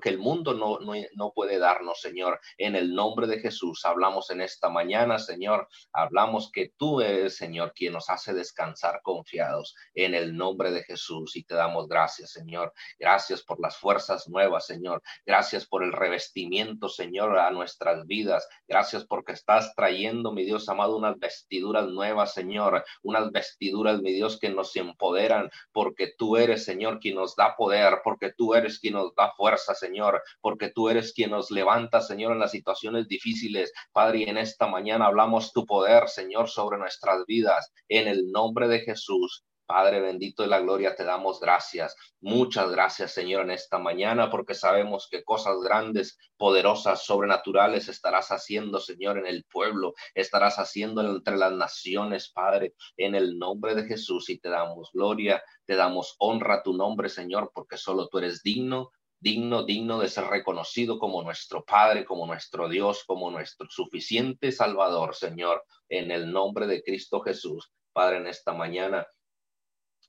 que 0.00 0.08
el 0.08 0.18
mundo 0.18 0.54
no, 0.54 0.78
no, 1.14 1.32
puede 1.32 1.58
darnos, 1.58 2.00
Señor. 2.00 2.40
En 2.58 2.76
el 2.76 2.94
nombre 2.94 3.26
de 3.26 3.40
Jesús 3.40 3.84
hablamos 3.84 4.30
en 4.30 4.40
esta 4.40 4.68
mañana, 4.68 5.18
Señor. 5.18 5.68
Hablamos 5.92 6.50
que 6.52 6.72
tú 6.76 7.00
eres, 7.00 7.36
Señor, 7.36 7.72
quien 7.74 7.94
nos 7.94 8.08
hace 8.10 8.34
descansar 8.34 9.00
confiados 9.02 9.74
en 9.94 10.14
el 10.14 10.36
nombre 10.36 10.70
de 10.70 10.84
Jesús. 10.84 11.34
Y 11.36 11.44
te 11.44 11.54
damos 11.54 11.88
gracias, 11.88 12.32
Señor. 12.32 12.72
Gracias 12.98 13.42
por 13.42 13.60
las 13.60 13.76
fuerzas 13.76 14.28
nuevas, 14.28 14.66
Señor. 14.66 15.02
Gracias 15.26 15.66
por 15.66 15.82
el 15.82 15.92
revestimiento, 15.92 16.88
Señor, 16.88 17.38
a 17.38 17.50
nuestras 17.50 18.06
vidas. 18.06 18.46
Gracias 18.68 19.04
porque 19.04 19.32
estás 19.32 19.74
trayendo, 19.74 20.32
mi 20.32 20.44
Dios 20.44 20.68
amado, 20.68 20.96
unas 20.96 21.18
vestiduras 21.18 21.88
nuevas, 21.88 22.32
Señor. 22.32 22.84
Unas 23.02 23.32
vestiduras, 23.32 24.00
mi 24.00 24.12
Dios, 24.12 24.38
que 24.38 24.50
nos 24.50 24.76
empoderan 24.76 25.50
porque 25.72 26.12
tú 26.16 26.36
eres, 26.36 26.64
Señor, 26.64 27.00
quien 27.00 27.16
nos 27.16 27.34
da 27.34 27.56
poder, 27.56 28.00
porque 28.04 28.32
tú 28.32 28.54
eres 28.54 28.78
quien 28.78 28.94
nos 28.94 29.14
da 29.14 29.32
fuerza 29.36 29.53
Señor, 29.56 30.22
porque 30.40 30.70
tú 30.70 30.88
eres 30.88 31.12
quien 31.12 31.30
nos 31.30 31.50
levanta, 31.50 32.00
Señor, 32.00 32.32
en 32.32 32.40
las 32.40 32.50
situaciones 32.50 33.08
difíciles. 33.08 33.72
Padre, 33.92 34.18
y 34.18 34.22
en 34.24 34.38
esta 34.38 34.66
mañana 34.66 35.06
hablamos 35.06 35.52
tu 35.52 35.64
poder, 35.64 36.08
Señor, 36.08 36.48
sobre 36.48 36.78
nuestras 36.78 37.24
vidas, 37.26 37.72
en 37.88 38.08
el 38.08 38.30
nombre 38.30 38.68
de 38.68 38.80
Jesús. 38.80 39.44
Padre 39.66 40.00
bendito 40.00 40.42
de 40.42 40.48
la 40.48 40.60
gloria, 40.60 40.94
te 40.94 41.04
damos 41.04 41.40
gracias. 41.40 41.96
Muchas 42.20 42.70
gracias, 42.70 43.12
Señor, 43.12 43.44
en 43.44 43.52
esta 43.52 43.78
mañana, 43.78 44.30
porque 44.30 44.54
sabemos 44.54 45.08
que 45.10 45.24
cosas 45.24 45.56
grandes, 45.62 46.18
poderosas, 46.36 47.04
sobrenaturales 47.04 47.88
estarás 47.88 48.28
haciendo, 48.30 48.78
Señor, 48.78 49.18
en 49.18 49.26
el 49.26 49.44
pueblo, 49.44 49.94
estarás 50.14 50.58
haciendo 50.58 51.00
entre 51.00 51.38
las 51.38 51.52
naciones, 51.52 52.30
Padre, 52.30 52.74
en 52.98 53.14
el 53.14 53.38
nombre 53.38 53.74
de 53.74 53.84
Jesús. 53.84 54.28
Y 54.28 54.38
te 54.38 54.50
damos 54.50 54.90
gloria, 54.92 55.42
te 55.64 55.76
damos 55.76 56.14
honra 56.18 56.56
a 56.56 56.62
tu 56.62 56.74
nombre, 56.74 57.08
Señor, 57.08 57.50
porque 57.54 57.78
solo 57.78 58.08
tú 58.08 58.18
eres 58.18 58.42
digno 58.42 58.90
digno, 59.24 59.62
digno 59.62 59.98
de 60.00 60.08
ser 60.08 60.26
reconocido 60.26 60.98
como 60.98 61.22
nuestro 61.22 61.64
Padre, 61.64 62.04
como 62.04 62.26
nuestro 62.26 62.68
Dios, 62.68 63.04
como 63.06 63.30
nuestro 63.30 63.66
suficiente 63.70 64.52
Salvador, 64.52 65.14
Señor, 65.14 65.64
en 65.88 66.10
el 66.10 66.30
nombre 66.30 66.66
de 66.66 66.82
Cristo 66.82 67.22
Jesús. 67.22 67.72
Padre, 67.94 68.18
en 68.18 68.26
esta 68.26 68.52
mañana 68.52 69.06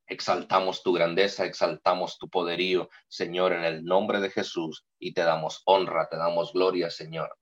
exaltamos 0.05 0.83
tu 0.83 0.91
grandeza, 0.91 1.45
exaltamos 1.45 2.17
tu 2.17 2.29
poderío, 2.29 2.89
Señor, 3.07 3.53
en 3.53 3.63
el 3.63 3.85
nombre 3.85 4.19
de 4.19 4.29
Jesús, 4.29 4.85
y 4.99 5.13
te 5.13 5.21
damos 5.21 5.61
honra, 5.65 6.09
te 6.09 6.17
damos 6.17 6.51
gloria, 6.51 6.89
Señor. 6.89 7.37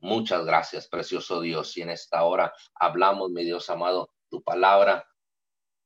Muchas 0.00 0.46
gracias, 0.46 0.88
precioso 0.88 1.42
Dios. 1.42 1.76
Y 1.76 1.82
en 1.82 1.90
esta 1.90 2.24
hora 2.24 2.54
hablamos, 2.74 3.30
mi 3.32 3.44
Dios 3.44 3.68
amado, 3.68 4.08
tu 4.30 4.42
palabra 4.42 5.06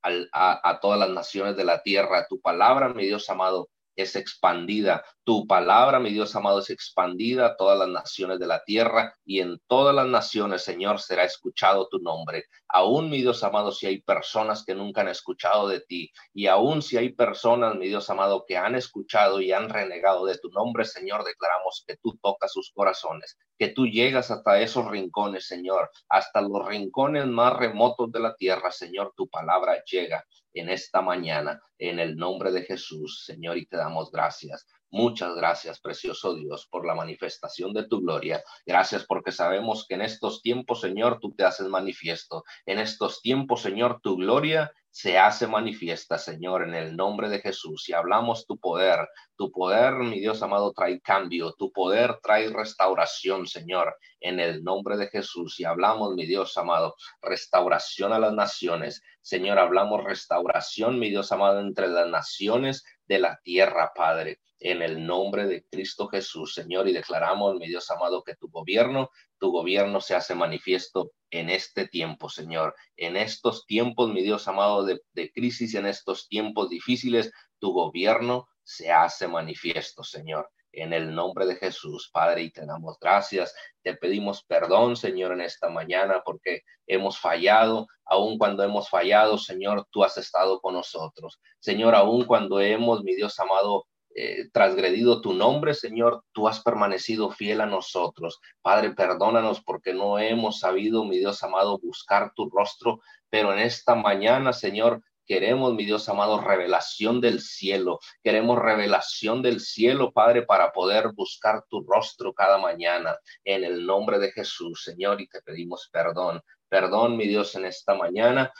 a, 0.03 0.70
a, 0.70 0.78
todas 0.78 1.01
las 1.01 1.11
naciones 1.11 1.57
de 1.57 1.64
la 1.64 1.82
tierra, 1.82 2.28
tu 2.28 2.40
palabra, 2.40 2.90
mi 2.90 3.07
Dios 3.07 3.28
amado, 3.28 3.71
es 3.97 4.16
expandida. 4.16 5.05
Tu 5.24 5.47
palabra, 5.47 6.01
mi 6.01 6.11
Dios 6.11 6.34
amado, 6.34 6.59
es 6.59 6.70
expandida 6.70 7.47
a 7.47 7.57
todas 7.57 7.78
las 7.78 7.88
naciones 7.88 8.38
de 8.38 8.47
la 8.47 8.64
tierra 8.64 9.14
y 9.24 9.40
en 9.40 9.61
todas 9.68 9.95
las 9.95 10.07
naciones, 10.07 10.62
Señor, 10.62 11.01
será 11.01 11.24
escuchado 11.24 11.88
tu 11.88 11.99
nombre. 11.99 12.47
Aún, 12.68 13.11
mi 13.11 13.20
Dios 13.20 13.45
amado, 13.45 13.70
si 13.70 13.86
hay 13.86 14.03
personas 14.03 14.64
que 14.64 14.74
nunca 14.74 15.03
han 15.03 15.09
escuchado 15.09 15.68
de 15.68 15.80
ti 15.80 16.11
y 16.34 16.47
aún 16.47 16.82
si 16.82 16.97
hay 16.97 17.11
personas, 17.11 17.76
mi 17.76 17.88
Dios 17.88 18.11
amado, 18.11 18.45
que 18.47 18.57
han 18.57 18.74
escuchado 18.74 19.40
y 19.40 19.53
han 19.53 19.68
renegado 19.68 20.26
de 20.26 20.38
tu 20.38 20.49
nombre, 20.51 20.84
Señor, 20.84 21.24
declaramos 21.24 21.84
que 21.86 21.97
tú 21.99 22.18
tocas 22.20 22.53
sus 22.53 22.72
corazones, 22.72 23.38
que 23.59 23.68
tú 23.68 23.86
llegas 23.86 24.30
hasta 24.30 24.61
esos 24.61 24.90
rincones, 24.90 25.47
Señor, 25.47 25.90
hasta 26.09 26.40
los 26.40 26.66
rincones 26.66 27.26
más 27.26 27.57
remotos 27.57 28.11
de 28.11 28.20
la 28.20 28.34
tierra, 28.34 28.72
Señor, 28.72 29.12
tu 29.16 29.28
palabra 29.28 29.82
llega 29.84 30.24
en 30.55 30.68
esta 30.68 31.03
mañana, 31.03 31.61
en 31.78 31.98
el 31.98 32.16
nombre 32.16 32.53
de 32.53 32.62
Jesús, 32.62 33.24
Señor, 33.24 33.59
y 33.59 33.66
te 33.66 33.76
damos 33.76 34.11
gracias. 34.11 34.66
Muchas 34.90 35.34
gracias, 35.34 35.80
precioso 35.80 36.34
Dios, 36.34 36.68
por 36.70 36.86
la 36.86 36.94
manifestación 36.94 37.72
de 37.72 37.88
tu 37.88 38.00
gloria. 38.00 38.42
Gracias 38.66 39.07
porque 39.07 39.32
sabemos 39.32 39.86
que 39.88 39.94
en 39.94 40.03
estos 40.03 40.42
tiempos, 40.42 40.82
Señor, 40.82 41.18
tú 41.18 41.34
te 41.34 41.44
haces 41.44 41.66
manifiesto. 41.68 42.44
En 42.66 42.78
estos 42.78 43.22
tiempos, 43.22 43.62
Señor, 43.62 44.00
tu 44.03 44.16
gloria 44.16 44.70
se 44.93 45.18
hace 45.18 45.47
manifiesta, 45.47 46.18
Señor, 46.18 46.64
en 46.64 46.74
el 46.74 46.95
nombre 46.95 47.30
de 47.30 47.40
Jesús. 47.40 47.88
Y 47.88 47.95
hablamos 47.95 48.47
tu 48.47 48.59
poder, 48.59 49.09
tu 49.36 49.51
poder, 49.51 49.95
mi 49.95 50.20
Dios 50.20 50.43
amado, 50.43 50.72
trae 50.74 51.01
cambio, 51.01 51.55
tu 51.55 51.72
poder 51.72 52.18
trae 52.22 52.51
restauración, 52.51 53.47
Señor, 53.47 53.97
en 54.20 54.38
el 54.38 54.62
nombre 54.62 54.99
de 54.99 55.09
Jesús. 55.09 55.59
Y 55.61 55.64
hablamos, 55.64 56.14
mi 56.14 56.26
Dios 56.26 56.59
amado, 56.59 56.95
restauración 57.22 58.12
a 58.12 58.18
las 58.18 58.34
naciones. 58.34 59.03
Señor, 59.22 59.59
hablamos 59.59 60.05
restauración, 60.05 60.99
mi 60.99 61.09
Dios 61.09 61.32
amado, 61.32 61.61
entre 61.61 61.88
las 61.88 62.09
naciones 62.09 62.84
de 63.07 63.18
la 63.18 63.40
tierra, 63.43 63.93
Padre 63.97 64.40
en 64.62 64.80
el 64.80 65.05
nombre 65.05 65.47
de 65.47 65.64
Cristo 65.64 66.07
Jesús, 66.07 66.55
Señor, 66.55 66.88
y 66.88 66.93
declaramos, 66.93 67.57
mi 67.57 67.66
Dios 67.66 67.90
amado, 67.90 68.22
que 68.22 68.36
tu 68.36 68.49
gobierno, 68.49 69.11
tu 69.43 69.51
gobierno 69.51 70.01
se 70.01 70.14
hace 70.14 70.36
manifiesto 70.36 71.11
en 71.32 71.51
este 71.51 71.88
tiempo, 71.88 72.28
Señor. 72.28 72.76
En 72.97 73.16
estos 73.16 73.66
tiempos, 73.66 74.09
mi 74.09 74.22
Dios 74.22 74.47
amado, 74.47 74.84
de, 74.84 75.32
crisis, 75.34 75.74
en 75.74 75.86
estos 75.86 76.28
tiempos 76.28 76.70
difíciles, 76.70 77.32
tu 77.59 77.72
gobierno 77.72 78.47
se 78.62 78.93
hace 78.93 79.26
manifiesto, 79.26 80.05
Señor. 80.05 80.49
En 80.70 80.93
el 80.93 81.12
nombre 81.12 81.45
de 81.45 81.57
Jesús, 81.57 82.09
Padre, 82.12 82.43
y 82.43 82.53
te 82.53 82.64
damos 82.64 82.99
gracias. 83.01 83.53
Te 83.82 83.97
pedimos 83.97 84.45
perdón, 84.45 84.95
Señor, 84.95 85.32
en 85.32 85.40
esta 85.40 85.68
mañana 85.68 86.22
porque 86.24 86.61
hemos 86.86 87.18
fallado. 87.18 87.88
Aun 88.05 88.38
cuando 88.38 88.62
hemos 88.62 88.88
fallado, 88.88 89.38
Señor, 89.38 89.88
tú 89.90 90.05
has 90.05 90.16
estado 90.18 90.61
con 90.61 90.74
nosotros. 90.74 91.40
Señor, 91.59 91.97
aun 91.97 92.26
cuando 92.26 92.61
hemos, 92.61 93.03
mi 93.03 93.16
Dios 93.16 93.36
amado, 93.40 93.86
eh, 94.14 94.48
transgredido 94.52 95.20
tu 95.20 95.32
nombre, 95.32 95.74
Señor, 95.74 96.24
tú 96.32 96.48
has 96.48 96.60
permanecido 96.60 97.30
fiel 97.30 97.60
a 97.60 97.66
nosotros. 97.66 98.40
Padre, 98.60 98.90
perdónanos 98.90 99.62
porque 99.62 99.94
no 99.94 100.18
hemos 100.18 100.60
sabido, 100.60 101.04
mi 101.04 101.18
Dios 101.18 101.42
amado, 101.42 101.78
buscar 101.78 102.32
tu 102.34 102.48
rostro, 102.50 103.00
pero 103.30 103.52
en 103.52 103.60
esta 103.60 103.94
mañana, 103.94 104.52
Señor, 104.52 105.02
Queremos, 105.24 105.72
mi 105.74 105.84
Dios 105.84 106.08
amado, 106.08 106.40
revelación 106.40 107.20
del 107.20 107.40
cielo. 107.40 108.00
Queremos 108.24 108.58
revelación 108.58 109.40
del 109.40 109.60
cielo, 109.60 110.12
Padre, 110.12 110.42
para 110.42 110.72
poder 110.72 111.12
buscar 111.12 111.64
tu 111.68 111.82
rostro 111.84 112.34
cada 112.34 112.58
mañana. 112.58 113.16
En 113.44 113.62
el 113.62 113.86
nombre 113.86 114.18
de 114.18 114.32
Jesús, 114.32 114.82
Señor, 114.82 115.20
y 115.20 115.28
te 115.28 115.40
pedimos 115.40 115.88
perdón. 115.92 116.42
Perdón, 116.68 117.16
mi 117.16 117.28
Dios, 117.28 117.54
en 117.54 117.66
esta 117.66 117.94
mañana 117.94 118.52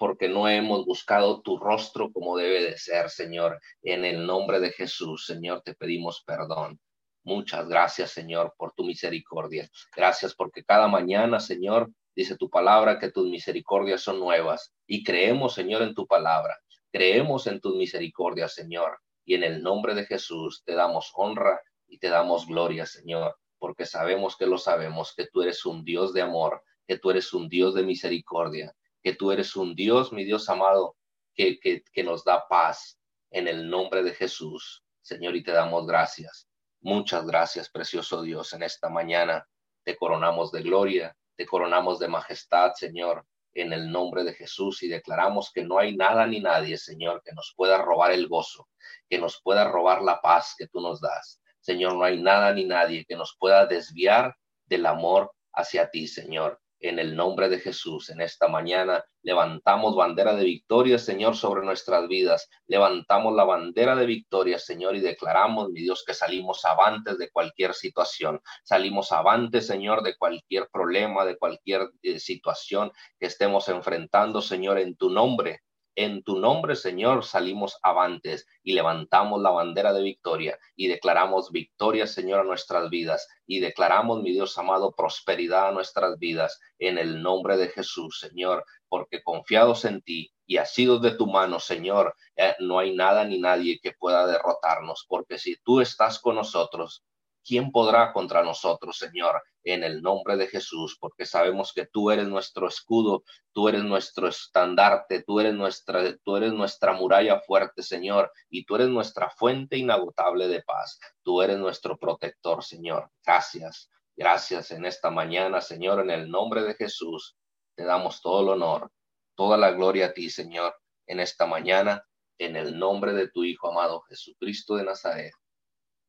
porque 0.00 0.30
no 0.30 0.48
hemos 0.48 0.86
buscado 0.86 1.42
tu 1.42 1.58
rostro 1.58 2.10
como 2.10 2.38
debe 2.38 2.62
de 2.62 2.78
ser, 2.78 3.10
Señor. 3.10 3.60
En 3.82 4.06
el 4.06 4.26
nombre 4.26 4.58
de 4.58 4.70
Jesús, 4.70 5.26
Señor, 5.26 5.60
te 5.60 5.74
pedimos 5.74 6.22
perdón. 6.24 6.80
Muchas 7.22 7.68
gracias, 7.68 8.10
Señor, 8.10 8.54
por 8.56 8.72
tu 8.72 8.82
misericordia. 8.82 9.68
Gracias 9.94 10.34
porque 10.34 10.64
cada 10.64 10.88
mañana, 10.88 11.38
Señor, 11.38 11.90
dice 12.16 12.38
tu 12.38 12.48
palabra 12.48 12.98
que 12.98 13.10
tus 13.10 13.28
misericordias 13.28 14.00
son 14.00 14.20
nuevas. 14.20 14.72
Y 14.86 15.04
creemos, 15.04 15.52
Señor, 15.52 15.82
en 15.82 15.94
tu 15.94 16.06
palabra. 16.06 16.56
Creemos 16.90 17.46
en 17.46 17.60
tus 17.60 17.76
misericordias, 17.76 18.54
Señor. 18.54 19.00
Y 19.26 19.34
en 19.34 19.44
el 19.44 19.62
nombre 19.62 19.94
de 19.94 20.06
Jesús 20.06 20.62
te 20.64 20.76
damos 20.76 21.12
honra 21.14 21.60
y 21.86 21.98
te 21.98 22.08
damos 22.08 22.46
gloria, 22.46 22.86
Señor, 22.86 23.36
porque 23.58 23.84
sabemos 23.84 24.38
que 24.38 24.46
lo 24.46 24.56
sabemos, 24.56 25.12
que 25.14 25.26
tú 25.30 25.42
eres 25.42 25.66
un 25.66 25.84
Dios 25.84 26.14
de 26.14 26.22
amor, 26.22 26.62
que 26.88 26.98
tú 26.98 27.10
eres 27.10 27.34
un 27.34 27.50
Dios 27.50 27.74
de 27.74 27.82
misericordia, 27.82 28.74
que 29.02 29.14
tú 29.14 29.32
eres 29.32 29.56
un 29.56 29.74
Dios, 29.74 30.12
mi 30.12 30.24
Dios 30.24 30.48
amado, 30.48 30.96
que, 31.34 31.58
que, 31.58 32.04
nos 32.04 32.24
da 32.24 32.46
paz 32.48 32.98
en 33.30 33.48
el 33.48 33.68
nombre 33.68 34.02
de 34.02 34.12
Jesús. 34.12 34.84
Señor, 35.00 35.36
y 35.36 35.42
te 35.42 35.52
damos 35.52 35.86
gracias. 35.86 36.48
Muchas 36.80 37.26
gracias, 37.26 37.70
precioso 37.70 38.22
Dios. 38.22 38.52
En 38.52 38.62
esta 38.62 38.88
mañana 38.88 39.46
te 39.84 39.96
coronamos 39.96 40.52
de 40.52 40.62
gloria, 40.62 41.16
te 41.36 41.46
coronamos 41.46 41.98
de 41.98 42.08
majestad, 42.08 42.72
Señor, 42.74 43.26
en 43.54 43.72
el 43.72 43.90
nombre 43.90 44.22
de 44.22 44.34
Jesús 44.34 44.82
y 44.82 44.88
declaramos 44.88 45.50
que 45.52 45.64
no 45.64 45.78
hay 45.78 45.96
nada 45.96 46.26
ni 46.26 46.40
nadie, 46.40 46.76
Señor, 46.76 47.22
que 47.24 47.32
nos 47.32 47.54
pueda 47.56 47.78
robar 47.78 48.12
el 48.12 48.28
gozo, 48.28 48.68
que 49.08 49.18
nos 49.18 49.40
pueda 49.42 49.64
robar 49.64 50.02
la 50.02 50.20
paz 50.20 50.54
que 50.56 50.68
tú 50.68 50.80
nos 50.80 51.00
das. 51.00 51.40
Señor, 51.60 51.94
no 51.94 52.04
hay 52.04 52.20
nada 52.20 52.52
ni 52.52 52.64
nadie 52.64 53.04
que 53.06 53.16
nos 53.16 53.36
pueda 53.38 53.66
desviar 53.66 54.36
del 54.66 54.86
amor 54.86 55.32
hacia 55.52 55.90
ti, 55.90 56.06
Señor 56.06 56.60
en 56.80 56.98
el 56.98 57.14
nombre 57.14 57.48
de 57.48 57.60
Jesús. 57.60 58.10
En 58.10 58.20
esta 58.20 58.48
mañana 58.48 59.04
levantamos 59.22 59.94
bandera 59.94 60.34
de 60.34 60.44
victoria, 60.44 60.98
Señor, 60.98 61.36
sobre 61.36 61.64
nuestras 61.64 62.08
vidas. 62.08 62.48
Levantamos 62.66 63.34
la 63.34 63.44
bandera 63.44 63.94
de 63.94 64.06
victoria, 64.06 64.58
Señor, 64.58 64.96
y 64.96 65.00
declaramos, 65.00 65.70
mi 65.70 65.82
Dios, 65.82 66.02
que 66.06 66.14
salimos 66.14 66.64
avantes 66.64 67.18
de 67.18 67.30
cualquier 67.30 67.74
situación. 67.74 68.40
Salimos 68.64 69.12
avantes, 69.12 69.66
Señor, 69.66 70.02
de 70.02 70.16
cualquier 70.16 70.68
problema, 70.72 71.24
de 71.24 71.36
cualquier 71.36 71.90
eh, 72.02 72.18
situación 72.18 72.90
que 73.18 73.26
estemos 73.26 73.68
enfrentando, 73.68 74.40
Señor, 74.40 74.78
en 74.78 74.96
tu 74.96 75.10
nombre. 75.10 75.60
En 75.96 76.22
tu 76.22 76.38
nombre, 76.38 76.76
Señor, 76.76 77.24
salimos 77.24 77.78
avantes 77.82 78.46
y 78.62 78.74
levantamos 78.74 79.42
la 79.42 79.50
bandera 79.50 79.92
de 79.92 80.02
victoria 80.02 80.58
y 80.76 80.86
declaramos 80.86 81.50
victoria, 81.50 82.06
Señor, 82.06 82.40
a 82.40 82.44
nuestras 82.44 82.88
vidas. 82.90 83.26
Y 83.46 83.60
declaramos, 83.60 84.22
mi 84.22 84.32
Dios 84.32 84.56
amado, 84.56 84.94
prosperidad 84.96 85.68
a 85.68 85.72
nuestras 85.72 86.18
vidas 86.18 86.60
en 86.78 86.96
el 86.98 87.22
nombre 87.22 87.56
de 87.56 87.68
Jesús, 87.68 88.18
Señor, 88.20 88.64
porque 88.88 89.22
confiados 89.22 89.84
en 89.84 90.00
ti 90.02 90.32
y 90.46 90.56
asidos 90.56 91.02
de 91.02 91.12
tu 91.12 91.26
mano, 91.26 91.60
Señor, 91.60 92.14
eh, 92.36 92.54
no 92.60 92.78
hay 92.78 92.94
nada 92.94 93.24
ni 93.24 93.38
nadie 93.38 93.78
que 93.80 93.92
pueda 93.92 94.26
derrotarnos, 94.26 95.06
porque 95.08 95.38
si 95.38 95.56
tú 95.62 95.80
estás 95.80 96.18
con 96.18 96.36
nosotros, 96.36 97.04
¿quién 97.44 97.70
podrá 97.70 98.12
contra 98.12 98.42
nosotros, 98.42 98.98
Señor? 98.98 99.42
En 99.62 99.84
el 99.84 100.02
nombre 100.02 100.36
de 100.36 100.46
Jesús, 100.46 100.96
porque 100.98 101.26
sabemos 101.26 101.72
que 101.72 101.86
tú 101.86 102.10
eres 102.10 102.26
nuestro 102.26 102.68
escudo, 102.68 103.24
tú 103.52 103.68
eres 103.68 103.82
nuestro 103.82 104.28
estandarte, 104.28 105.22
tú 105.22 105.40
eres 105.40 105.54
nuestra, 105.54 106.02
tú 106.24 106.36
eres 106.36 106.52
nuestra 106.52 106.92
muralla 106.92 107.40
fuerte, 107.40 107.82
Señor, 107.82 108.32
y 108.48 108.64
tú 108.64 108.76
eres 108.76 108.88
nuestra 108.88 109.30
fuente 109.30 109.76
inagotable 109.76 110.48
de 110.48 110.62
paz. 110.62 110.98
Tú 111.22 111.42
eres 111.42 111.58
nuestro 111.58 111.98
protector, 111.98 112.64
Señor. 112.64 113.10
Gracias. 113.24 113.90
Gracias 114.16 114.70
en 114.70 114.84
esta 114.84 115.10
mañana, 115.10 115.60
Señor, 115.60 116.00
en 116.00 116.10
el 116.10 116.30
nombre 116.30 116.62
de 116.62 116.74
Jesús. 116.74 117.36
Te 117.74 117.84
damos 117.84 118.20
todo 118.20 118.42
el 118.42 118.48
honor, 118.50 118.90
toda 119.34 119.56
la 119.56 119.70
gloria 119.70 120.06
a 120.06 120.12
ti, 120.12 120.28
Señor, 120.30 120.74
en 121.06 121.20
esta 121.20 121.46
mañana, 121.46 122.04
en 122.38 122.56
el 122.56 122.78
nombre 122.78 123.12
de 123.12 123.28
tu 123.28 123.44
Hijo 123.44 123.70
amado 123.70 124.00
Jesucristo 124.02 124.76
de 124.76 124.84
Nazaret. 124.84 125.32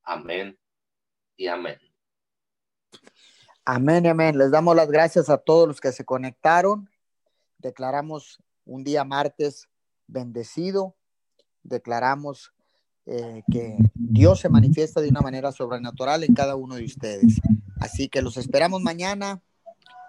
Amén 0.04 0.61
y 1.42 1.48
amén. 1.48 1.80
Amén, 3.66 4.06
amén. 4.06 4.38
Les 4.38 4.52
damos 4.52 4.76
las 4.76 4.90
gracias 4.90 5.28
a 5.30 5.40
todos 5.40 5.68
los 5.68 5.82
que 5.82 5.92
se 5.92 6.06
conectaron. 6.06 6.88
Declaramos 7.58 8.40
un 8.64 8.84
día 8.84 9.04
martes 9.04 9.68
bendecido. 10.06 10.96
Declaramos 11.64 12.54
eh, 13.08 13.42
que 13.52 13.76
Dios 13.96 14.40
se 14.40 14.50
manifiesta 14.50 15.02
de 15.02 15.10
una 15.10 15.22
manera 15.22 15.52
sobrenatural 15.52 16.24
en 16.24 16.36
cada 16.36 16.56
uno 16.56 16.76
de 16.76 16.86
ustedes. 16.86 17.42
Así 17.80 18.08
que 18.08 18.22
los 18.22 18.38
esperamos 18.38 18.84
mañana 18.84 19.42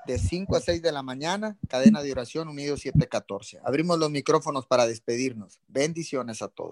de 0.07 0.18
5 0.18 0.57
a 0.57 0.61
6 0.61 0.83
de 0.83 0.93
la 0.93 1.03
mañana, 1.03 1.57
cadena 1.66 2.03
de 2.03 2.12
oración 2.12 2.49
unido 2.49 2.76
714. 2.76 3.61
Abrimos 3.64 3.99
los 3.99 4.11
micrófonos 4.11 4.66
para 4.66 4.87
despedirnos. 4.87 5.61
Bendiciones 5.68 6.43
a 6.43 6.49
todos. 6.49 6.61